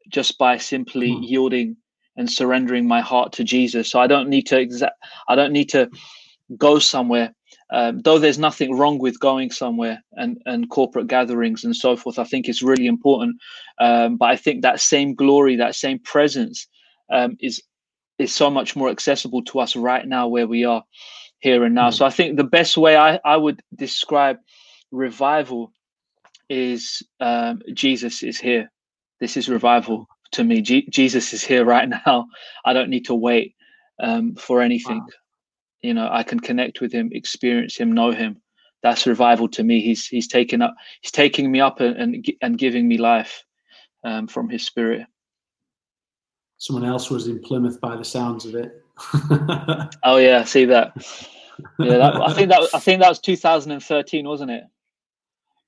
just 0.09 0.37
by 0.37 0.57
simply 0.57 1.09
mm. 1.09 1.27
yielding 1.27 1.75
and 2.17 2.29
surrendering 2.29 2.87
my 2.87 3.01
heart 3.01 3.31
to 3.33 3.43
Jesus. 3.43 3.89
So 3.89 3.99
I 3.99 4.07
don't 4.07 4.29
need 4.29 4.47
to 4.47 4.55
exa- 4.55 4.91
I 5.27 5.35
don't 5.35 5.53
need 5.53 5.69
to 5.69 5.89
go 6.57 6.79
somewhere. 6.79 7.33
Um, 7.69 7.99
though 7.99 8.17
there's 8.17 8.39
nothing 8.39 8.77
wrong 8.77 8.97
with 8.97 9.19
going 9.19 9.51
somewhere 9.51 10.01
and, 10.13 10.41
and 10.45 10.69
corporate 10.69 11.07
gatherings 11.07 11.65
and 11.65 11.75
so 11.75 11.97
forth, 11.97 12.17
I 12.17 12.23
think 12.23 12.47
it's 12.47 12.63
really 12.63 12.87
important. 12.87 13.37
Um, 13.79 14.15
but 14.15 14.29
I 14.29 14.37
think 14.37 14.61
that 14.61 14.79
same 14.79 15.13
glory, 15.15 15.57
that 15.57 15.75
same 15.75 15.99
presence, 15.99 16.67
um, 17.11 17.37
is 17.39 17.61
is 18.19 18.33
so 18.33 18.49
much 18.49 18.75
more 18.75 18.89
accessible 18.89 19.43
to 19.43 19.59
us 19.59 19.75
right 19.75 20.07
now 20.07 20.27
where 20.27 20.47
we 20.47 20.65
are 20.65 20.83
here 21.39 21.63
and 21.63 21.75
now. 21.75 21.89
Mm-hmm. 21.89 21.97
So 21.97 22.05
I 22.05 22.09
think 22.09 22.35
the 22.35 22.43
best 22.43 22.75
way 22.77 22.97
I, 22.97 23.19
I 23.23 23.37
would 23.37 23.61
describe 23.75 24.37
revival 24.91 25.71
is 26.49 27.03
um, 27.19 27.61
Jesus 27.73 28.23
is 28.23 28.39
here. 28.39 28.71
This 29.19 29.37
is 29.37 29.49
revival 29.49 30.07
to 30.31 30.43
me. 30.43 30.61
G- 30.61 30.87
Jesus 30.89 31.33
is 31.33 31.43
here 31.43 31.65
right 31.75 31.89
now. 31.89 32.27
I 32.65 32.73
don't 32.73 32.89
need 32.89 33.05
to 33.05 33.15
wait 33.15 33.55
um, 34.01 34.35
for 34.35 34.61
anything. 34.61 34.99
Wow. 34.99 35.07
You 35.81 35.93
know, 35.93 36.09
I 36.11 36.23
can 36.23 36.39
connect 36.39 36.81
with 36.81 36.91
him, 36.91 37.09
experience 37.13 37.77
him, 37.77 37.91
know 37.91 38.11
him. 38.11 38.41
That's 38.83 39.07
revival 39.07 39.47
to 39.49 39.63
me. 39.63 39.81
He's 39.81 40.07
he's 40.07 40.27
taking 40.27 40.61
up, 40.61 40.75
he's 41.01 41.11
taking 41.11 41.51
me 41.51 41.59
up 41.59 41.79
and 41.79 41.95
and, 41.97 42.25
and 42.41 42.57
giving 42.57 42.87
me 42.87 42.97
life 42.97 43.43
um, 44.03 44.27
from 44.27 44.49
his 44.49 44.65
spirit. 44.65 45.07
Someone 46.57 46.85
else 46.85 47.09
was 47.09 47.27
in 47.27 47.39
Plymouth 47.39 47.79
by 47.79 47.95
the 47.95 48.03
sounds 48.03 48.45
of 48.45 48.55
it. 48.55 48.83
oh 50.03 50.17
yeah, 50.17 50.43
see 50.43 50.65
that. 50.65 50.93
Yeah, 51.79 51.97
that, 51.97 52.15
I 52.15 52.33
think 52.33 52.49
that 52.49 52.69
I 52.73 52.79
think 52.79 53.01
that 53.01 53.09
was 53.09 53.19
2013, 53.19 54.27
wasn't 54.27 54.51
it? 54.51 54.63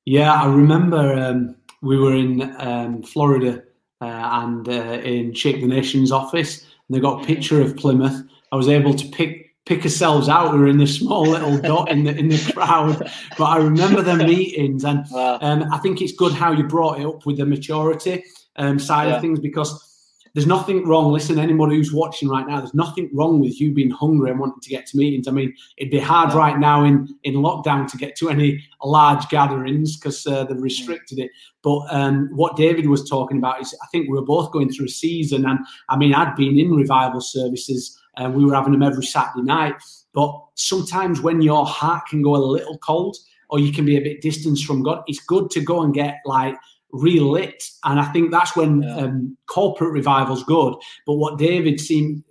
Yeah, 0.05 0.33
I 0.33 0.47
remember 0.47 1.13
um, 1.13 1.55
we 1.81 1.97
were 1.97 2.15
in 2.15 2.55
um, 2.59 3.03
Florida 3.03 3.63
and 4.01 4.67
uh, 4.67 5.01
in 5.03 5.33
Shake 5.33 5.61
the 5.61 5.67
Nation's 5.67 6.11
office. 6.11 6.61
And 6.61 6.95
they 6.95 6.99
got 6.99 7.23
a 7.23 7.25
picture 7.25 7.61
of 7.61 7.77
Plymouth. 7.77 8.23
I 8.51 8.55
was 8.55 8.67
able 8.67 8.93
to 8.93 9.07
pick 9.07 9.55
pick 9.65 9.83
ourselves 9.83 10.27
out. 10.27 10.53
We 10.53 10.59
were 10.59 10.67
in 10.67 10.77
this 10.77 10.97
small 10.97 11.23
little 11.23 11.57
dot 11.61 11.91
in 11.91 12.03
the 12.03 12.17
in 12.17 12.29
the 12.29 12.51
crowd, 12.53 13.11
but 13.37 13.45
I 13.45 13.57
remember 13.57 14.01
the 14.01 14.15
meetings, 14.33 14.83
and 14.83 15.05
um, 15.13 15.71
I 15.71 15.77
think 15.77 16.01
it's 16.01 16.13
good 16.13 16.33
how 16.33 16.51
you 16.51 16.63
brought 16.63 16.99
it 16.99 17.05
up 17.05 17.25
with 17.25 17.37
the 17.37 17.45
maturity 17.45 18.23
um, 18.55 18.79
side 18.79 19.09
yeah. 19.09 19.15
of 19.15 19.21
things 19.21 19.39
because 19.39 19.88
there's 20.33 20.47
nothing 20.47 20.87
wrong. 20.87 21.11
Listen, 21.11 21.39
anybody 21.39 21.75
who's 21.75 21.93
watching 21.93 22.29
right 22.29 22.47
now, 22.47 22.59
there's 22.59 22.73
nothing 22.73 23.09
wrong 23.13 23.39
with 23.39 23.59
you 23.59 23.73
being 23.73 23.89
hungry 23.89 24.29
and 24.29 24.39
wanting 24.39 24.61
to 24.61 24.69
get 24.69 24.85
to 24.87 24.97
meetings. 24.97 25.27
I 25.27 25.31
mean, 25.31 25.53
it'd 25.77 25.91
be 25.91 25.99
hard 25.99 26.33
right 26.33 26.57
now 26.57 26.83
in 26.83 27.07
in 27.23 27.35
lockdown 27.35 27.89
to 27.91 27.97
get 27.97 28.15
to 28.17 28.29
any 28.29 28.63
large 28.83 29.27
gatherings 29.29 29.97
because 29.97 30.25
uh, 30.27 30.43
they've 30.45 30.61
restricted 30.61 31.19
it. 31.19 31.31
But 31.61 31.81
um, 31.89 32.29
what 32.33 32.55
David 32.55 32.87
was 32.87 33.09
talking 33.09 33.37
about 33.37 33.61
is, 33.61 33.75
I 33.83 33.87
think 33.91 34.07
we 34.07 34.15
were 34.15 34.25
both 34.25 34.51
going 34.51 34.71
through 34.71 34.85
a 34.85 34.89
season, 34.89 35.45
and 35.45 35.59
I 35.89 35.97
mean, 35.97 36.13
I'd 36.13 36.35
been 36.35 36.59
in 36.59 36.71
revival 36.73 37.21
services. 37.21 37.97
and 38.17 38.35
we 38.35 38.45
were 38.45 38.55
having 38.55 38.73
them 38.73 38.83
every 38.83 39.05
Saturday 39.05 39.43
night. 39.43 39.75
But 40.13 40.33
sometimes 40.55 41.21
when 41.21 41.41
your 41.41 41.65
heart 41.65 42.07
can 42.07 42.21
go 42.21 42.35
a 42.35 42.37
little 42.37 42.77
cold, 42.79 43.15
or 43.49 43.59
you 43.59 43.71
can 43.71 43.85
be 43.85 43.97
a 43.97 44.01
bit 44.01 44.21
distanced 44.21 44.65
from 44.65 44.83
God, 44.83 45.03
it's 45.07 45.19
good 45.19 45.49
to 45.51 45.61
go 45.61 45.81
and 45.81 45.93
get 45.93 46.17
like 46.25 46.55
relit. 46.91 47.63
And 47.83 47.99
I 47.99 48.05
think 48.11 48.31
that's 48.31 48.55
when 48.55 48.81
yeah. 48.81 48.95
um, 48.97 49.37
corporate 49.47 49.91
revival's 49.91 50.43
good. 50.43 50.75
But 51.05 51.15
what 51.15 51.37
David 51.37 51.79
seemed, 51.79 52.23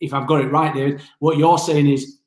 if 0.00 0.12
I've 0.12 0.26
got 0.26 0.42
it 0.42 0.52
right, 0.52 0.74
David, 0.74 1.02
what 1.18 1.38
you're 1.38 1.58
saying 1.58 1.88
is 1.88 2.18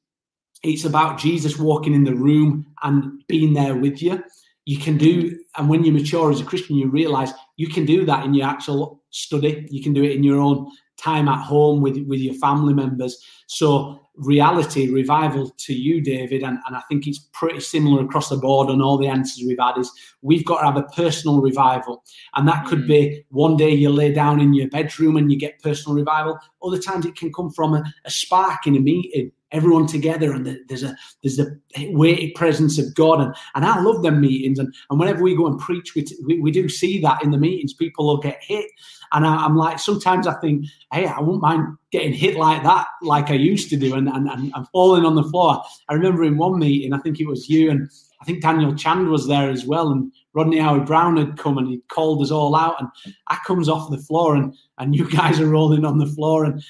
it's 0.64 0.86
about 0.86 1.20
Jesus 1.20 1.58
walking 1.58 1.94
in 1.94 2.04
the 2.04 2.16
room 2.16 2.66
and 2.84 3.24
being 3.28 3.54
there 3.54 3.76
with 3.76 4.02
you. 4.02 4.24
You 4.66 4.78
can 4.78 4.98
do, 4.98 5.40
and 5.58 5.70
when 5.70 5.84
you 5.84 5.92
mature 5.92 6.32
as 6.32 6.42
a 6.42 6.46
Christian, 6.46 6.76
you 6.76 6.90
realize 6.90 7.32
you 7.58 7.68
can 7.68 7.86
do 7.86 8.06
that 8.06 8.26
in 8.26 8.34
your 8.34 8.48
actual 8.48 9.02
study. 9.10 9.68
You 9.72 9.82
can 9.82 9.94
do 9.94 10.04
it 10.04 10.12
in 10.12 10.24
your 10.24 10.40
own 10.40 10.70
time 10.98 11.28
at 11.28 11.42
home 11.42 11.82
with 11.82 11.98
with 12.08 12.20
your 12.20 12.36
family 12.36 12.74
members. 12.74 13.24
So 13.48 14.00
reality 14.20 14.90
revival 14.90 15.50
to 15.58 15.74
you, 15.74 16.02
David, 16.02 16.44
and, 16.44 16.60
and 16.68 16.76
I 16.76 16.82
think 16.90 17.08
it's 17.08 17.28
pretty 17.34 17.60
similar 17.62 18.04
across 18.04 18.30
the 18.30 18.38
board 18.38 18.70
on 18.70 18.82
all 18.82 18.98
the 18.98 19.08
answers 19.08 19.44
we've 19.46 19.60
had 19.60 19.78
is 19.78 19.92
we've 20.22 20.46
got 20.46 20.60
to 20.60 20.66
have 20.66 20.78
a 20.78 20.84
personal 20.84 21.42
revival. 21.42 22.04
And 22.36 22.48
that 22.48 22.66
could 22.66 22.84
mm. 22.84 22.88
be 22.88 23.26
one 23.30 23.58
day 23.58 23.72
you 23.72 23.90
lay 23.90 24.14
down 24.14 24.40
in 24.40 24.54
your 24.54 24.70
bedroom 24.70 25.16
and 25.18 25.32
you 25.32 25.40
get 25.40 25.62
personal 25.62 25.96
revival. 25.96 26.38
Other 26.62 26.80
times 26.80 27.06
it 27.06 27.16
can 27.16 27.32
come 27.34 27.50
from 27.50 27.74
a, 27.74 27.84
a 28.06 28.12
spark 28.12 28.68
in 28.68 28.76
a 28.76 28.80
meeting 28.80 29.32
everyone 29.52 29.88
together 29.88 30.32
and 30.32 30.60
there's 30.68 30.84
a 30.84 30.96
there's 31.24 31.40
a 31.40 31.48
weighted 31.92 32.36
presence 32.36 32.78
of 32.78 32.94
God. 32.96 33.22
And, 33.22 33.34
and 33.56 33.66
I 33.66 33.80
love 33.82 34.04
them 34.04 34.22
meetings. 34.22 34.60
And, 34.60 34.74
and 34.90 35.00
whenever 35.00 35.24
we 35.24 35.36
go 35.36 35.48
and 35.48 35.60
preach 35.60 35.96
we, 35.96 36.06
we, 36.26 36.40
we 36.40 36.52
do 36.52 36.70
see 36.70 37.02
that 37.02 37.24
in 37.24 37.32
the 37.32 37.38
meetings 37.38 37.74
people 37.74 38.06
will 38.06 38.18
get 38.18 38.40
hit. 38.42 38.66
And 39.12 39.26
I, 39.26 39.46
am 39.46 39.56
like 39.56 39.80
sometimes 39.80 40.28
I 40.28 40.40
think 40.40 40.66
hey 40.92 41.08
I 41.08 41.20
wouldn't 41.20 41.42
mind 41.42 41.78
getting 41.92 42.14
hit 42.14 42.38
like 42.38 42.64
that 42.64 42.88
like 43.02 43.32
I 43.32 43.36
used 43.36 43.70
to 43.72 43.78
do 43.78 43.96
and, 43.96 44.08
and, 44.08 44.30
and, 44.30 44.52
and 44.54 44.68
falling 44.70 45.06
on 45.06 45.16
the 45.16 45.24
floor. 45.24 45.64
I 45.90 45.94
remember 45.94 46.24
in 46.24 46.38
one 46.38 46.60
meeting 46.60 46.94
I 46.94 47.00
think 47.00 47.20
it 47.20 47.28
was 47.28 47.50
you 47.50 47.72
and 47.72 47.90
I 48.22 48.26
think 48.26 48.42
Daniel 48.42 48.76
Chand 48.76 49.10
was 49.10 49.28
there 49.28 49.50
as 49.50 49.66
well 49.66 49.92
and 49.92 50.12
Rodney 50.34 50.60
Howard-Browne 50.60 51.18
had 51.18 51.38
come 51.38 51.58
and 51.58 51.68
he 51.68 51.82
called 51.90 52.22
us 52.22 52.32
all 52.32 52.56
out 52.56 52.80
and 52.80 52.90
I 53.28 53.38
comes 53.48 53.68
off 53.68 53.90
the 53.90 53.98
floor 53.98 54.36
and 54.36 54.54
and 54.78 54.96
you 54.96 55.10
guys 55.10 55.40
are 55.40 55.48
rolling 55.48 55.86
on 55.86 55.98
the 55.98 56.06
floor. 56.06 56.46
And 56.46 56.64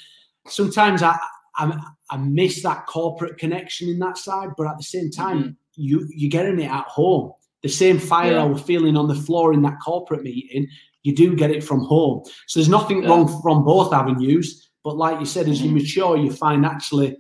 sometimes 0.47 1.03
I 1.03 1.17
I'm 1.57 1.73
I 2.10 2.17
miss 2.17 2.63
that 2.63 2.86
corporate 2.88 3.38
connection 3.38 3.89
in 3.89 4.00
that 4.00 4.17
side, 4.17 4.50
but 4.58 4.67
at 4.67 4.78
the 4.78 4.84
same 4.84 5.12
time, 5.12 5.39
mm-hmm. 5.39 5.52
you 5.76 6.08
you're 6.10 6.30
getting 6.30 6.60
it 6.60 6.72
at 6.72 6.86
home. 6.86 7.34
The 7.62 7.69
same 7.69 8.00
fire 8.00 8.34
yeah. 8.34 8.41
I 8.41 8.45
was 8.45 8.62
feeling 8.62 8.95
on 8.95 9.08
the 9.08 9.15
floor 9.15 9.54
in 9.54 9.62
that 9.63 9.78
corporate 9.84 10.24
meeting, 10.24 10.67
you 11.04 11.15
do 11.15 11.36
get 11.36 11.52
it 11.52 11.63
from 11.63 11.82
home. 11.82 12.24
So 12.48 12.60
there's 12.60 12.69
nothing 12.69 13.04
yeah. 13.04 13.10
wrong 13.10 13.41
from 13.41 13.63
both 13.63 13.93
avenues. 13.93 14.69
But 14.84 14.98
like 14.98 15.19
you 15.19 15.26
said, 15.26 15.48
as 15.48 15.60
mm-hmm. 15.60 15.67
you 15.67 15.82
mature, 15.82 16.17
you 16.17 16.32
find 16.32 16.65
actually 16.65 17.17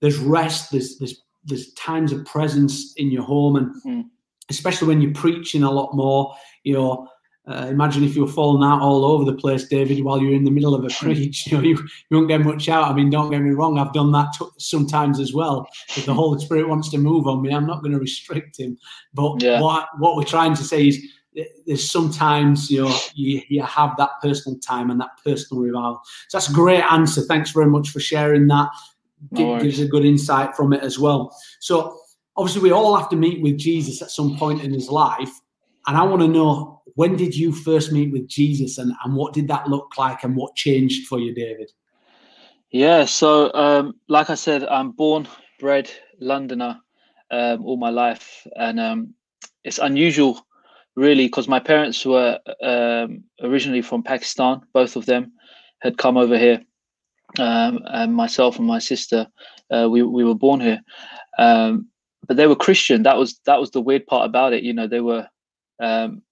there's 0.00 0.18
rest, 0.18 0.70
there's 0.70 0.98
there's 0.98 1.22
there's 1.44 1.72
times 1.74 2.12
of 2.12 2.24
presence 2.24 2.94
in 2.96 3.10
your 3.10 3.22
home, 3.22 3.56
and 3.56 3.68
mm-hmm. 3.86 4.00
especially 4.50 4.88
when 4.88 5.00
you're 5.00 5.14
preaching 5.14 5.62
a 5.62 5.70
lot 5.70 5.94
more, 5.94 6.34
you 6.64 6.74
know, 6.74 7.08
uh, 7.48 7.66
imagine 7.70 8.02
if 8.02 8.16
you 8.16 8.22
were 8.22 8.32
falling 8.32 8.68
out 8.68 8.80
all 8.80 9.04
over 9.04 9.24
the 9.24 9.36
place, 9.36 9.68
David, 9.68 10.02
while 10.02 10.20
you're 10.20 10.34
in 10.34 10.44
the 10.44 10.50
middle 10.50 10.74
of 10.74 10.84
a 10.84 10.88
preach. 10.88 11.46
You 11.46 11.58
know, 11.58 11.62
you, 11.62 11.76
you 12.10 12.16
won't 12.16 12.28
get 12.28 12.40
much 12.40 12.68
out. 12.68 12.90
I 12.90 12.92
mean, 12.92 13.08
don't 13.08 13.30
get 13.30 13.40
me 13.40 13.50
wrong, 13.50 13.78
I've 13.78 13.92
done 13.92 14.10
that 14.12 14.32
t- 14.36 14.46
sometimes 14.58 15.20
as 15.20 15.32
well. 15.32 15.68
If 15.96 16.06
the 16.06 16.14
Holy 16.14 16.44
Spirit 16.44 16.68
wants 16.68 16.90
to 16.90 16.98
move 16.98 17.28
on 17.28 17.42
me, 17.42 17.54
I'm 17.54 17.66
not 17.66 17.82
going 17.82 17.92
to 17.92 18.00
restrict 18.00 18.58
him. 18.58 18.76
But 19.14 19.42
yeah. 19.42 19.60
what 19.60 19.88
what 19.98 20.16
we're 20.16 20.24
trying 20.24 20.54
to 20.56 20.64
say 20.64 20.88
is 20.88 21.00
there's 21.66 21.88
sometimes 21.88 22.70
you 22.70 22.82
know 22.82 22.98
you, 23.14 23.42
you 23.48 23.62
have 23.62 23.96
that 23.98 24.10
personal 24.22 24.58
time 24.58 24.90
and 24.90 25.00
that 25.00 25.10
personal 25.24 25.62
revival. 25.62 26.00
So 26.28 26.38
that's 26.38 26.50
a 26.50 26.54
great 26.54 26.82
answer. 26.82 27.22
Thanks 27.22 27.52
very 27.52 27.66
much 27.66 27.90
for 27.90 28.00
sharing 28.00 28.48
that. 28.48 28.70
Gives 29.34 29.80
a 29.80 29.86
good 29.86 30.04
insight 30.04 30.56
from 30.56 30.72
it 30.72 30.82
as 30.82 30.98
well. 30.98 31.36
So 31.60 31.98
obviously 32.36 32.62
we 32.62 32.72
all 32.72 32.96
have 32.96 33.08
to 33.10 33.16
meet 33.16 33.40
with 33.40 33.56
Jesus 33.56 34.02
at 34.02 34.10
some 34.10 34.36
point 34.36 34.62
in 34.62 34.72
his 34.72 34.88
life. 34.88 35.30
And 35.86 35.96
I 35.96 36.02
want 36.02 36.22
to 36.22 36.28
know 36.28 36.75
when 36.96 37.14
did 37.14 37.36
you 37.36 37.52
first 37.52 37.92
meet 37.92 38.10
with 38.10 38.26
Jesus 38.26 38.78
and, 38.78 38.92
and 39.04 39.14
what 39.14 39.32
did 39.32 39.48
that 39.48 39.68
look 39.68 39.96
like 39.96 40.24
and 40.24 40.34
what 40.34 40.56
changed 40.56 41.06
for 41.06 41.20
you, 41.20 41.34
David? 41.34 41.70
Yeah, 42.70 43.04
so 43.04 43.52
um, 43.54 43.94
like 44.08 44.30
I 44.30 44.34
said, 44.34 44.64
I'm 44.64 44.90
born, 44.90 45.28
bred 45.60 45.90
Londoner 46.20 46.80
um, 47.30 47.64
all 47.64 47.76
my 47.76 47.90
life. 47.90 48.46
And 48.56 48.80
um, 48.80 49.14
it's 49.62 49.78
unusual, 49.78 50.46
really, 50.94 51.26
because 51.26 51.48
my 51.48 51.60
parents 51.60 52.04
were 52.04 52.38
um, 52.62 53.24
originally 53.42 53.82
from 53.82 54.02
Pakistan, 54.02 54.62
both 54.72 54.96
of 54.96 55.06
them 55.06 55.32
had 55.80 55.98
come 55.98 56.16
over 56.16 56.38
here. 56.38 56.62
Um, 57.38 57.80
and 57.86 58.14
myself 58.14 58.58
and 58.58 58.66
my 58.66 58.78
sister, 58.78 59.26
uh, 59.70 59.88
we, 59.90 60.02
we 60.02 60.24
were 60.24 60.34
born 60.34 60.60
here. 60.60 60.80
Um, 61.38 61.88
but 62.26 62.38
they 62.38 62.46
were 62.46 62.56
Christian. 62.56 63.02
That 63.02 63.18
was 63.18 63.38
that 63.44 63.60
was 63.60 63.70
the 63.70 63.80
weird 63.80 64.06
part 64.06 64.26
about 64.26 64.52
it. 64.52 64.64
You 64.64 64.72
know, 64.72 64.88
they 64.88 65.00
were 65.00 65.28
um, 65.80 66.22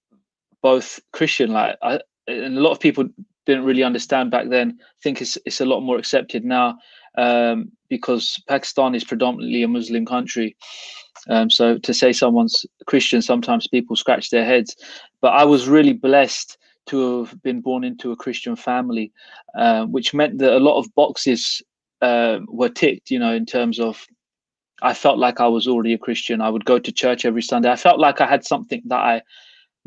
both 0.65 0.99
Christian. 1.11 1.51
Like, 1.51 1.77
I, 1.83 1.99
and 2.27 2.57
a 2.57 2.59
lot 2.59 2.71
of 2.71 2.79
people 2.79 3.07
didn't 3.45 3.65
really 3.65 3.83
understand 3.83 4.31
back 4.31 4.49
then. 4.49 4.79
I 4.81 4.99
think 5.03 5.21
it's 5.21 5.37
it's 5.45 5.61
a 5.61 5.65
lot 5.65 5.81
more 5.81 5.99
accepted 5.99 6.43
now 6.43 6.79
um, 7.19 7.71
because 7.87 8.41
Pakistan 8.47 8.95
is 8.95 9.03
predominantly 9.03 9.61
a 9.61 9.67
Muslim 9.67 10.07
country. 10.07 10.57
Um, 11.29 11.51
so 11.51 11.77
to 11.77 11.93
say 11.93 12.11
someone's 12.13 12.65
Christian, 12.87 13.21
sometimes 13.21 13.67
people 13.67 13.95
scratch 13.95 14.31
their 14.31 14.43
heads. 14.43 14.75
But 15.21 15.33
I 15.33 15.45
was 15.45 15.67
really 15.67 15.93
blessed 15.93 16.57
to 16.87 16.97
have 17.25 17.43
been 17.43 17.61
born 17.61 17.83
into 17.83 18.11
a 18.11 18.15
Christian 18.15 18.55
family, 18.55 19.11
uh, 19.55 19.85
which 19.85 20.15
meant 20.15 20.39
that 20.39 20.57
a 20.57 20.65
lot 20.67 20.79
of 20.79 20.95
boxes 20.95 21.61
uh, 22.01 22.39
were 22.47 22.69
ticked. 22.69 23.11
You 23.11 23.19
know, 23.19 23.35
in 23.35 23.45
terms 23.45 23.79
of 23.79 24.03
I 24.81 24.95
felt 24.95 25.19
like 25.19 25.39
I 25.39 25.47
was 25.47 25.67
already 25.67 25.93
a 25.93 26.05
Christian. 26.07 26.41
I 26.41 26.49
would 26.49 26.65
go 26.65 26.79
to 26.79 26.91
church 26.91 27.23
every 27.23 27.43
Sunday. 27.43 27.71
I 27.71 27.75
felt 27.75 27.99
like 27.99 28.19
I 28.19 28.25
had 28.25 28.43
something 28.43 28.81
that 28.85 29.03
I 29.13 29.21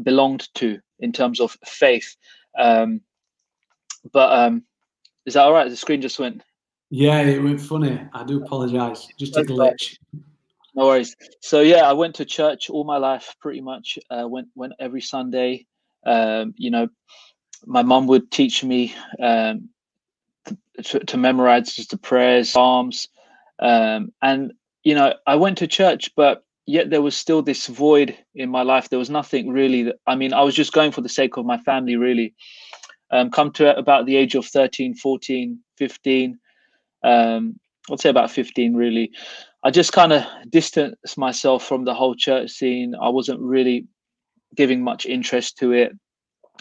belonged 0.03 0.49
to 0.55 0.79
in 1.01 1.13
terms 1.13 1.41
of 1.41 1.57
faith. 1.65 2.17
Um, 2.59 3.01
but 4.13 4.33
um, 4.33 4.65
is 5.27 5.35
that 5.35 5.45
all 5.45 5.53
right? 5.53 5.69
The 5.69 5.77
screen 5.77 6.01
just 6.01 6.19
went. 6.19 6.43
Yeah, 6.91 7.21
it 7.21 7.43
went 7.43 7.61
funny. 7.61 8.01
I 8.13 8.25
do 8.25 8.43
apologize. 8.43 9.07
Just 9.19 9.37
a 9.37 9.43
glitch. 9.43 9.99
No 10.75 10.87
worries. 10.87 11.15
So 11.41 11.61
yeah, 11.61 11.89
I 11.89 11.93
went 11.93 12.15
to 12.17 12.25
church 12.25 12.71
all 12.71 12.85
my 12.85 12.97
life, 12.97 13.35
pretty 13.41 13.61
much. 13.61 13.99
Uh, 14.11 14.27
went 14.27 14.49
went 14.55 14.75
every 14.79 15.01
Sunday. 15.01 15.67
Um, 16.07 16.55
you 16.57 16.71
know, 16.71 16.89
my 17.67 17.83
mum 17.83 18.07
would 18.07 18.31
teach 18.31 18.65
me 18.65 18.95
um, 19.21 19.69
to, 20.83 21.01
to 21.01 21.17
memorize 21.17 21.75
just 21.75 21.91
the 21.91 21.99
prayers, 21.99 22.51
psalms, 22.51 23.09
um, 23.59 24.13
and 24.23 24.53
you 24.85 24.95
know, 24.95 25.15
I 25.27 25.37
went 25.37 25.59
to 25.59 25.67
church, 25.67 26.11
but 26.17 26.45
yet 26.69 26.91
there 26.91 27.01
was 27.01 27.17
still 27.17 27.41
this 27.41 27.67
void 27.67 28.15
in 28.35 28.51
my 28.51 28.63
life. 28.63 28.91
There 28.91 28.99
was 28.99 29.09
nothing 29.09 29.49
really. 29.49 29.85
That, 29.85 29.97
I 30.07 30.15
mean, 30.15 30.35
I 30.35 30.43
was 30.43 30.55
just 30.55 30.75
going 30.75 30.93
for 30.93 31.01
the 31.01 31.09
sake 31.09 31.39
of 31.39 31.47
my 31.47 31.57
family, 31.59 31.97
really. 31.97 32.35
Um, 33.11 33.31
come 33.31 33.51
to 33.53 33.75
about 33.75 34.05
the 34.05 34.17
age 34.17 34.35
of 34.35 34.45
13, 34.45 34.95
14, 34.95 35.59
15, 35.79 36.39
um, 37.05 37.59
I'd 37.91 38.01
say 38.01 38.11
about 38.11 38.31
15, 38.31 38.75
really. 38.75 39.11
I 39.65 39.71
just 39.71 39.93
kind 39.93 40.13
of 40.13 40.25
distanced 40.51 41.17
myself 41.17 41.65
from 41.65 41.87
the 41.87 41.95
whole 41.95 42.15
church 42.15 42.51
scene. 42.51 42.95
I 43.01 43.09
wasn't 43.09 43.41
really 43.41 43.87
giving 44.55 44.83
much 44.83 45.07
interest 45.07 45.57
to 45.59 45.73
it. 45.73 45.93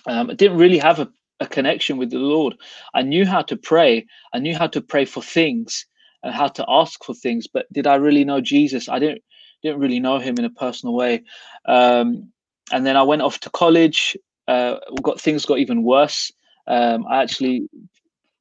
Um, 0.06 0.30
I 0.30 0.36
didn't 0.36 0.58
really 0.58 0.78
have 0.78 1.00
a, 1.00 1.10
a 1.42 1.48
connection 1.48 1.98
with 1.98 2.12
the 2.12 2.18
Lord. 2.18 2.56
I 2.94 3.02
knew 3.02 3.26
how 3.26 3.42
to 3.42 3.58
pray. 3.58 4.06
I 4.34 4.40
knew 4.40 4.56
how 4.56 4.68
to 4.68 4.80
pray 4.80 5.04
for 5.04 5.22
things 5.22 5.86
and 6.24 6.34
how 6.34 6.48
to 6.48 6.66
ask 6.70 7.04
for 7.04 7.14
things, 7.14 7.46
but 7.46 7.66
did 7.74 7.88
I 7.88 7.96
really 7.96 8.24
know 8.24 8.40
Jesus? 8.40 8.88
I 8.88 9.00
didn't 9.00 9.22
didn't 9.64 9.80
really 9.80 10.00
know 10.00 10.20
him 10.20 10.36
in 10.38 10.46
a 10.46 10.50
personal 10.50 10.94
way. 10.94 11.24
Um, 11.66 12.32
and 12.72 12.86
then 12.86 12.98
I 12.98 13.04
went 13.04 13.22
off 13.22 13.40
to 13.42 13.50
college. 13.50 14.18
Uh, 14.48 14.78
got 15.02 15.20
things 15.20 15.46
got 15.46 15.60
even 15.60 15.84
worse. 15.84 16.32
Um, 16.68 17.06
I 17.10 17.22
actually 17.22 17.70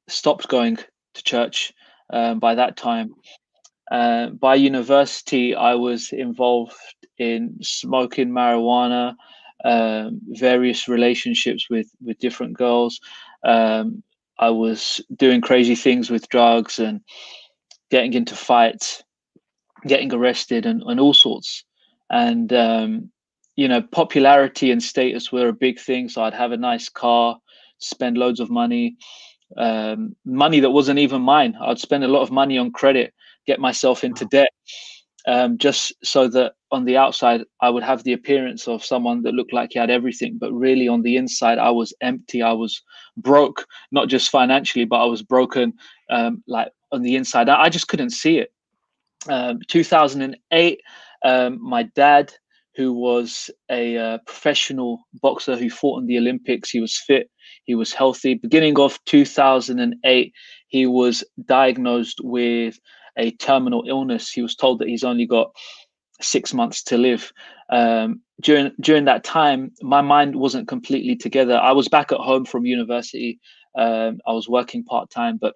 stopped 0.07 0.47
going 0.47 0.77
to 1.13 1.23
church 1.23 1.73
um, 2.11 2.39
by 2.39 2.55
that 2.55 2.77
time. 2.77 3.13
Uh, 3.89 4.27
by 4.29 4.55
university, 4.55 5.55
I 5.55 5.75
was 5.75 6.11
involved 6.11 6.75
in 7.17 7.57
smoking 7.61 8.29
marijuana, 8.29 9.15
um, 9.63 10.19
various 10.27 10.87
relationships 10.87 11.69
with 11.69 11.89
with 12.01 12.19
different 12.19 12.57
girls. 12.57 12.99
Um, 13.43 14.03
I 14.39 14.49
was 14.49 15.01
doing 15.15 15.41
crazy 15.41 15.75
things 15.75 16.09
with 16.09 16.29
drugs 16.29 16.79
and 16.79 17.01
getting 17.89 18.13
into 18.13 18.35
fights 18.35 19.03
getting 19.85 20.13
arrested 20.13 20.65
and, 20.65 20.81
and 20.83 20.99
all 20.99 21.13
sorts. 21.13 21.63
And 22.09 22.51
um, 22.53 23.11
you 23.57 23.67
know, 23.67 23.81
popularity 23.81 24.71
and 24.71 24.81
status 24.81 25.31
were 25.31 25.49
a 25.49 25.53
big 25.53 25.79
thing. 25.79 26.07
So 26.07 26.23
I'd 26.23 26.33
have 26.33 26.51
a 26.51 26.57
nice 26.57 26.89
car, 26.89 27.37
spend 27.79 28.17
loads 28.17 28.39
of 28.39 28.49
money, 28.49 28.95
um, 29.57 30.15
money 30.25 30.59
that 30.59 30.69
wasn't 30.69 30.99
even 30.99 31.21
mine. 31.21 31.57
I'd 31.59 31.79
spend 31.79 32.03
a 32.03 32.07
lot 32.07 32.21
of 32.21 32.31
money 32.31 32.57
on 32.57 32.71
credit, 32.71 33.13
get 33.45 33.59
myself 33.59 34.03
into 34.03 34.25
debt, 34.25 34.49
um, 35.27 35.57
just 35.57 35.93
so 36.03 36.27
that 36.29 36.53
on 36.71 36.85
the 36.85 36.97
outside 36.97 37.41
I 37.61 37.69
would 37.69 37.83
have 37.83 38.03
the 38.03 38.13
appearance 38.13 38.67
of 38.67 38.85
someone 38.85 39.23
that 39.23 39.33
looked 39.33 39.53
like 39.53 39.71
he 39.73 39.79
had 39.79 39.89
everything, 39.89 40.37
but 40.39 40.53
really 40.53 40.87
on 40.87 41.01
the 41.01 41.15
inside 41.17 41.57
I 41.57 41.71
was 41.71 41.93
empty. 42.01 42.43
I 42.43 42.53
was 42.53 42.81
broke, 43.17 43.65
not 43.91 44.07
just 44.07 44.29
financially, 44.29 44.85
but 44.85 45.01
I 45.01 45.05
was 45.05 45.23
broken, 45.23 45.73
um, 46.11 46.43
like 46.47 46.71
on 46.91 47.01
the 47.01 47.15
inside. 47.15 47.49
I, 47.49 47.63
I 47.63 47.69
just 47.69 47.87
couldn't 47.87 48.11
see 48.11 48.37
it 48.37 48.51
um, 49.29 49.59
2008, 49.67 50.81
um, 51.23 51.61
my 51.61 51.83
dad, 51.95 52.33
who 52.75 52.93
was 52.93 53.49
a 53.71 53.97
uh, 53.97 54.17
professional 54.25 54.99
boxer 55.21 55.55
who 55.57 55.69
fought 55.69 55.99
in 55.99 56.07
the 56.07 56.17
Olympics, 56.17 56.69
he 56.69 56.79
was 56.79 56.97
fit, 56.97 57.29
he 57.65 57.75
was 57.75 57.91
healthy. 57.91 58.35
Beginning 58.35 58.79
of 58.79 59.03
2008, 59.05 60.33
he 60.67 60.85
was 60.85 61.23
diagnosed 61.45 62.19
with 62.23 62.79
a 63.17 63.31
terminal 63.31 63.83
illness. 63.87 64.31
He 64.31 64.41
was 64.41 64.55
told 64.55 64.79
that 64.79 64.87
he's 64.87 65.03
only 65.03 65.25
got 65.25 65.51
six 66.21 66.53
months 66.53 66.83
to 66.83 66.97
live. 66.97 67.31
Um, 67.69 68.21
during 68.41 68.71
during 68.79 69.05
that 69.05 69.23
time, 69.23 69.71
my 69.81 70.01
mind 70.01 70.35
wasn't 70.35 70.67
completely 70.67 71.15
together. 71.15 71.57
I 71.57 71.71
was 71.71 71.87
back 71.87 72.11
at 72.11 72.19
home 72.19 72.45
from 72.45 72.65
university. 72.65 73.39
Um, 73.75 74.19
I 74.27 74.31
was 74.31 74.47
working 74.47 74.83
part 74.83 75.09
time, 75.09 75.37
but 75.39 75.55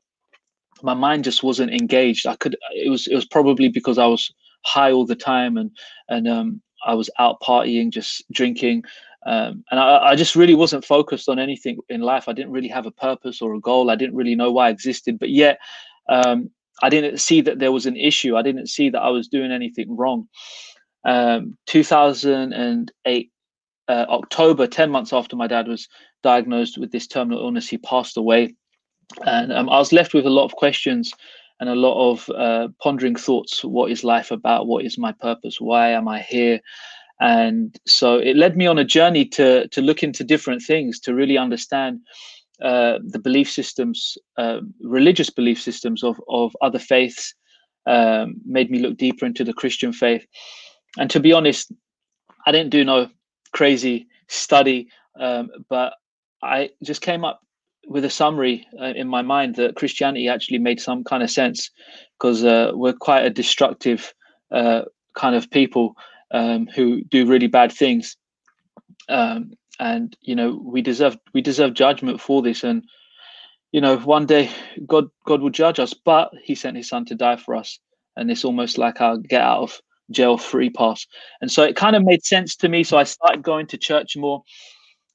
my 0.84 0.94
mind 0.94 1.24
just 1.24 1.44
wasn't 1.44 1.72
engaged. 1.72 2.28
I 2.28 2.36
could. 2.36 2.56
It 2.72 2.90
was. 2.90 3.08
It 3.08 3.16
was 3.16 3.26
probably 3.26 3.70
because 3.70 3.98
I 3.98 4.06
was 4.06 4.34
high 4.64 4.92
all 4.92 5.06
the 5.06 5.16
time 5.16 5.58
and 5.58 5.72
and 6.10 6.28
um, 6.28 6.62
I 6.86 6.94
was 6.94 7.10
out 7.20 7.42
partying, 7.42 7.92
just 7.92 8.24
drinking. 8.32 8.84
Um, 9.26 9.64
and 9.70 9.80
I, 9.80 9.98
I, 10.10 10.16
just 10.16 10.36
really 10.36 10.56
wasn't 10.56 10.84
focused 10.84 11.30
on 11.30 11.38
anything 11.38 11.78
in 11.90 12.02
life. 12.02 12.28
I 12.28 12.34
didn't 12.34 12.54
really 12.54 12.68
have 12.70 12.88
a 12.88 12.92
purpose 12.92 13.40
or 13.40 13.54
a 13.54 13.60
goal. 13.60 13.92
I 13.92 13.96
didn't 13.96 14.16
really 14.16 14.34
know 14.34 14.52
why 14.52 14.68
I 14.68 14.72
existed. 14.72 15.20
But 15.20 15.30
yet, 15.30 15.60
um, 16.10 16.50
I 16.82 16.90
didn't 16.90 17.20
see 17.20 17.42
that 17.42 17.60
there 17.60 17.72
was 17.72 17.86
an 17.86 17.96
issue. 17.96 18.36
I 18.36 18.42
didn't 18.42 18.68
see 18.68 18.90
that 18.90 19.00
I 19.00 19.10
was 19.10 19.28
doing 19.28 19.52
anything 19.52 19.96
wrong. 19.96 20.28
Um, 21.06 21.56
2008, 21.68 23.32
uh, 23.88 24.06
October, 24.10 24.68
10 24.68 24.90
months 24.90 25.14
after 25.14 25.36
my 25.36 25.48
dad 25.48 25.68
was 25.68 25.88
diagnosed 26.24 26.78
with 26.78 26.92
this 26.92 27.08
terminal 27.08 27.44
illness, 27.44 27.70
he 27.70 27.78
passed 27.78 28.18
away. 28.18 28.56
And 29.26 29.52
um, 29.52 29.70
I 29.70 29.78
was 29.80 29.94
left 29.94 30.14
with 30.14 30.26
a 30.26 30.30
lot 30.30 30.46
of 30.46 30.56
questions 30.56 31.12
and 31.60 31.70
a 31.70 31.76
lot 31.76 32.12
of 32.12 32.30
uh, 32.30 32.68
pondering 32.82 33.16
thoughts. 33.16 33.64
What 33.64 33.92
is 33.92 34.04
life 34.04 34.32
about? 34.32 34.68
What 34.68 34.84
is 34.84 34.98
my 34.98 35.12
purpose? 35.12 35.62
Why 35.62 35.92
am 35.92 36.08
I 36.08 36.22
here? 36.22 36.60
And 37.20 37.80
so 37.86 38.18
it 38.18 38.36
led 38.36 38.58
me 38.58 38.66
on 38.66 38.80
a 38.80 38.84
journey 38.84 39.26
to 39.26 39.68
to 39.68 39.82
look 39.82 40.02
into 40.02 40.24
different 40.24 40.64
things 40.64 41.00
to 41.02 41.14
really 41.14 41.38
understand 41.38 42.00
uh, 42.62 42.98
the 43.04 43.20
belief 43.20 43.50
systems, 43.50 44.18
uh, 44.38 44.60
religious 44.84 45.30
belief 45.30 45.62
systems 45.62 46.04
of 46.04 46.20
of 46.28 46.56
other 46.62 46.80
faiths. 46.80 47.34
Um, 47.88 48.36
made 48.46 48.70
me 48.70 48.80
look 48.80 48.98
deeper 48.98 49.26
into 49.26 49.44
the 49.44 49.54
Christian 49.54 49.94
faith, 49.94 50.26
and 50.98 51.10
to 51.12 51.20
be 51.20 51.34
honest, 51.34 51.72
I 52.46 52.52
didn't 52.52 52.70
do 52.70 52.84
no 52.84 53.10
crazy 53.54 54.08
study, 54.30 54.88
um, 55.20 55.50
but 55.70 55.94
I 56.44 56.70
just 56.84 57.02
came 57.02 57.24
up 57.24 57.42
with 57.88 58.06
a 58.06 58.10
summary 58.10 58.68
uh, 58.80 58.94
in 58.96 59.08
my 59.08 59.22
mind 59.22 59.56
that 59.56 59.76
Christianity 59.76 60.28
actually 60.28 60.60
made 60.60 60.80
some 60.80 61.04
kind 61.04 61.24
of 61.24 61.32
sense 61.32 61.70
because 62.18 62.44
uh, 62.44 62.72
we're 62.74 62.94
quite 62.94 63.26
a 63.26 63.30
destructive 63.30 64.14
uh, 64.52 64.84
kind 65.16 65.36
of 65.36 65.50
people 65.50 65.96
um, 66.32 66.68
who 66.68 67.04
do 67.04 67.26
really 67.26 67.48
bad 67.48 67.72
things, 67.72 68.16
um, 69.10 69.54
and 69.80 70.16
you 70.22 70.36
know 70.36 70.62
we 70.64 70.82
deserve 70.82 71.18
we 71.34 71.42
deserve 71.42 71.74
judgment 71.74 72.22
for 72.22 72.42
this. 72.42 72.64
And 72.64 72.84
you 73.72 73.82
know 73.82 73.98
one 73.98 74.26
day 74.26 74.50
God 74.86 75.10
God 75.26 75.42
will 75.42 75.50
judge 75.50 75.80
us, 75.80 75.94
but 75.94 76.32
He 76.44 76.56
sent 76.56 76.78
His 76.78 76.90
Son 76.90 77.06
to 77.06 77.16
die 77.16 77.38
for 77.38 77.56
us, 77.56 77.80
and 78.16 78.32
it's 78.32 78.46
almost 78.46 78.78
like 78.78 79.02
our 79.02 79.18
get 79.18 79.42
out 79.42 79.64
of 79.64 79.82
jail 80.12 80.38
free 80.38 80.70
pass. 80.70 81.08
And 81.42 81.52
so 81.52 81.64
it 81.64 81.76
kind 81.76 81.96
of 81.96 82.04
made 82.04 82.24
sense 82.24 82.56
to 82.58 82.70
me. 82.70 82.84
So 82.84 82.98
I 82.98 83.04
started 83.04 83.44
going 83.44 83.68
to 83.68 83.78
church 83.78 84.16
more 84.16 84.44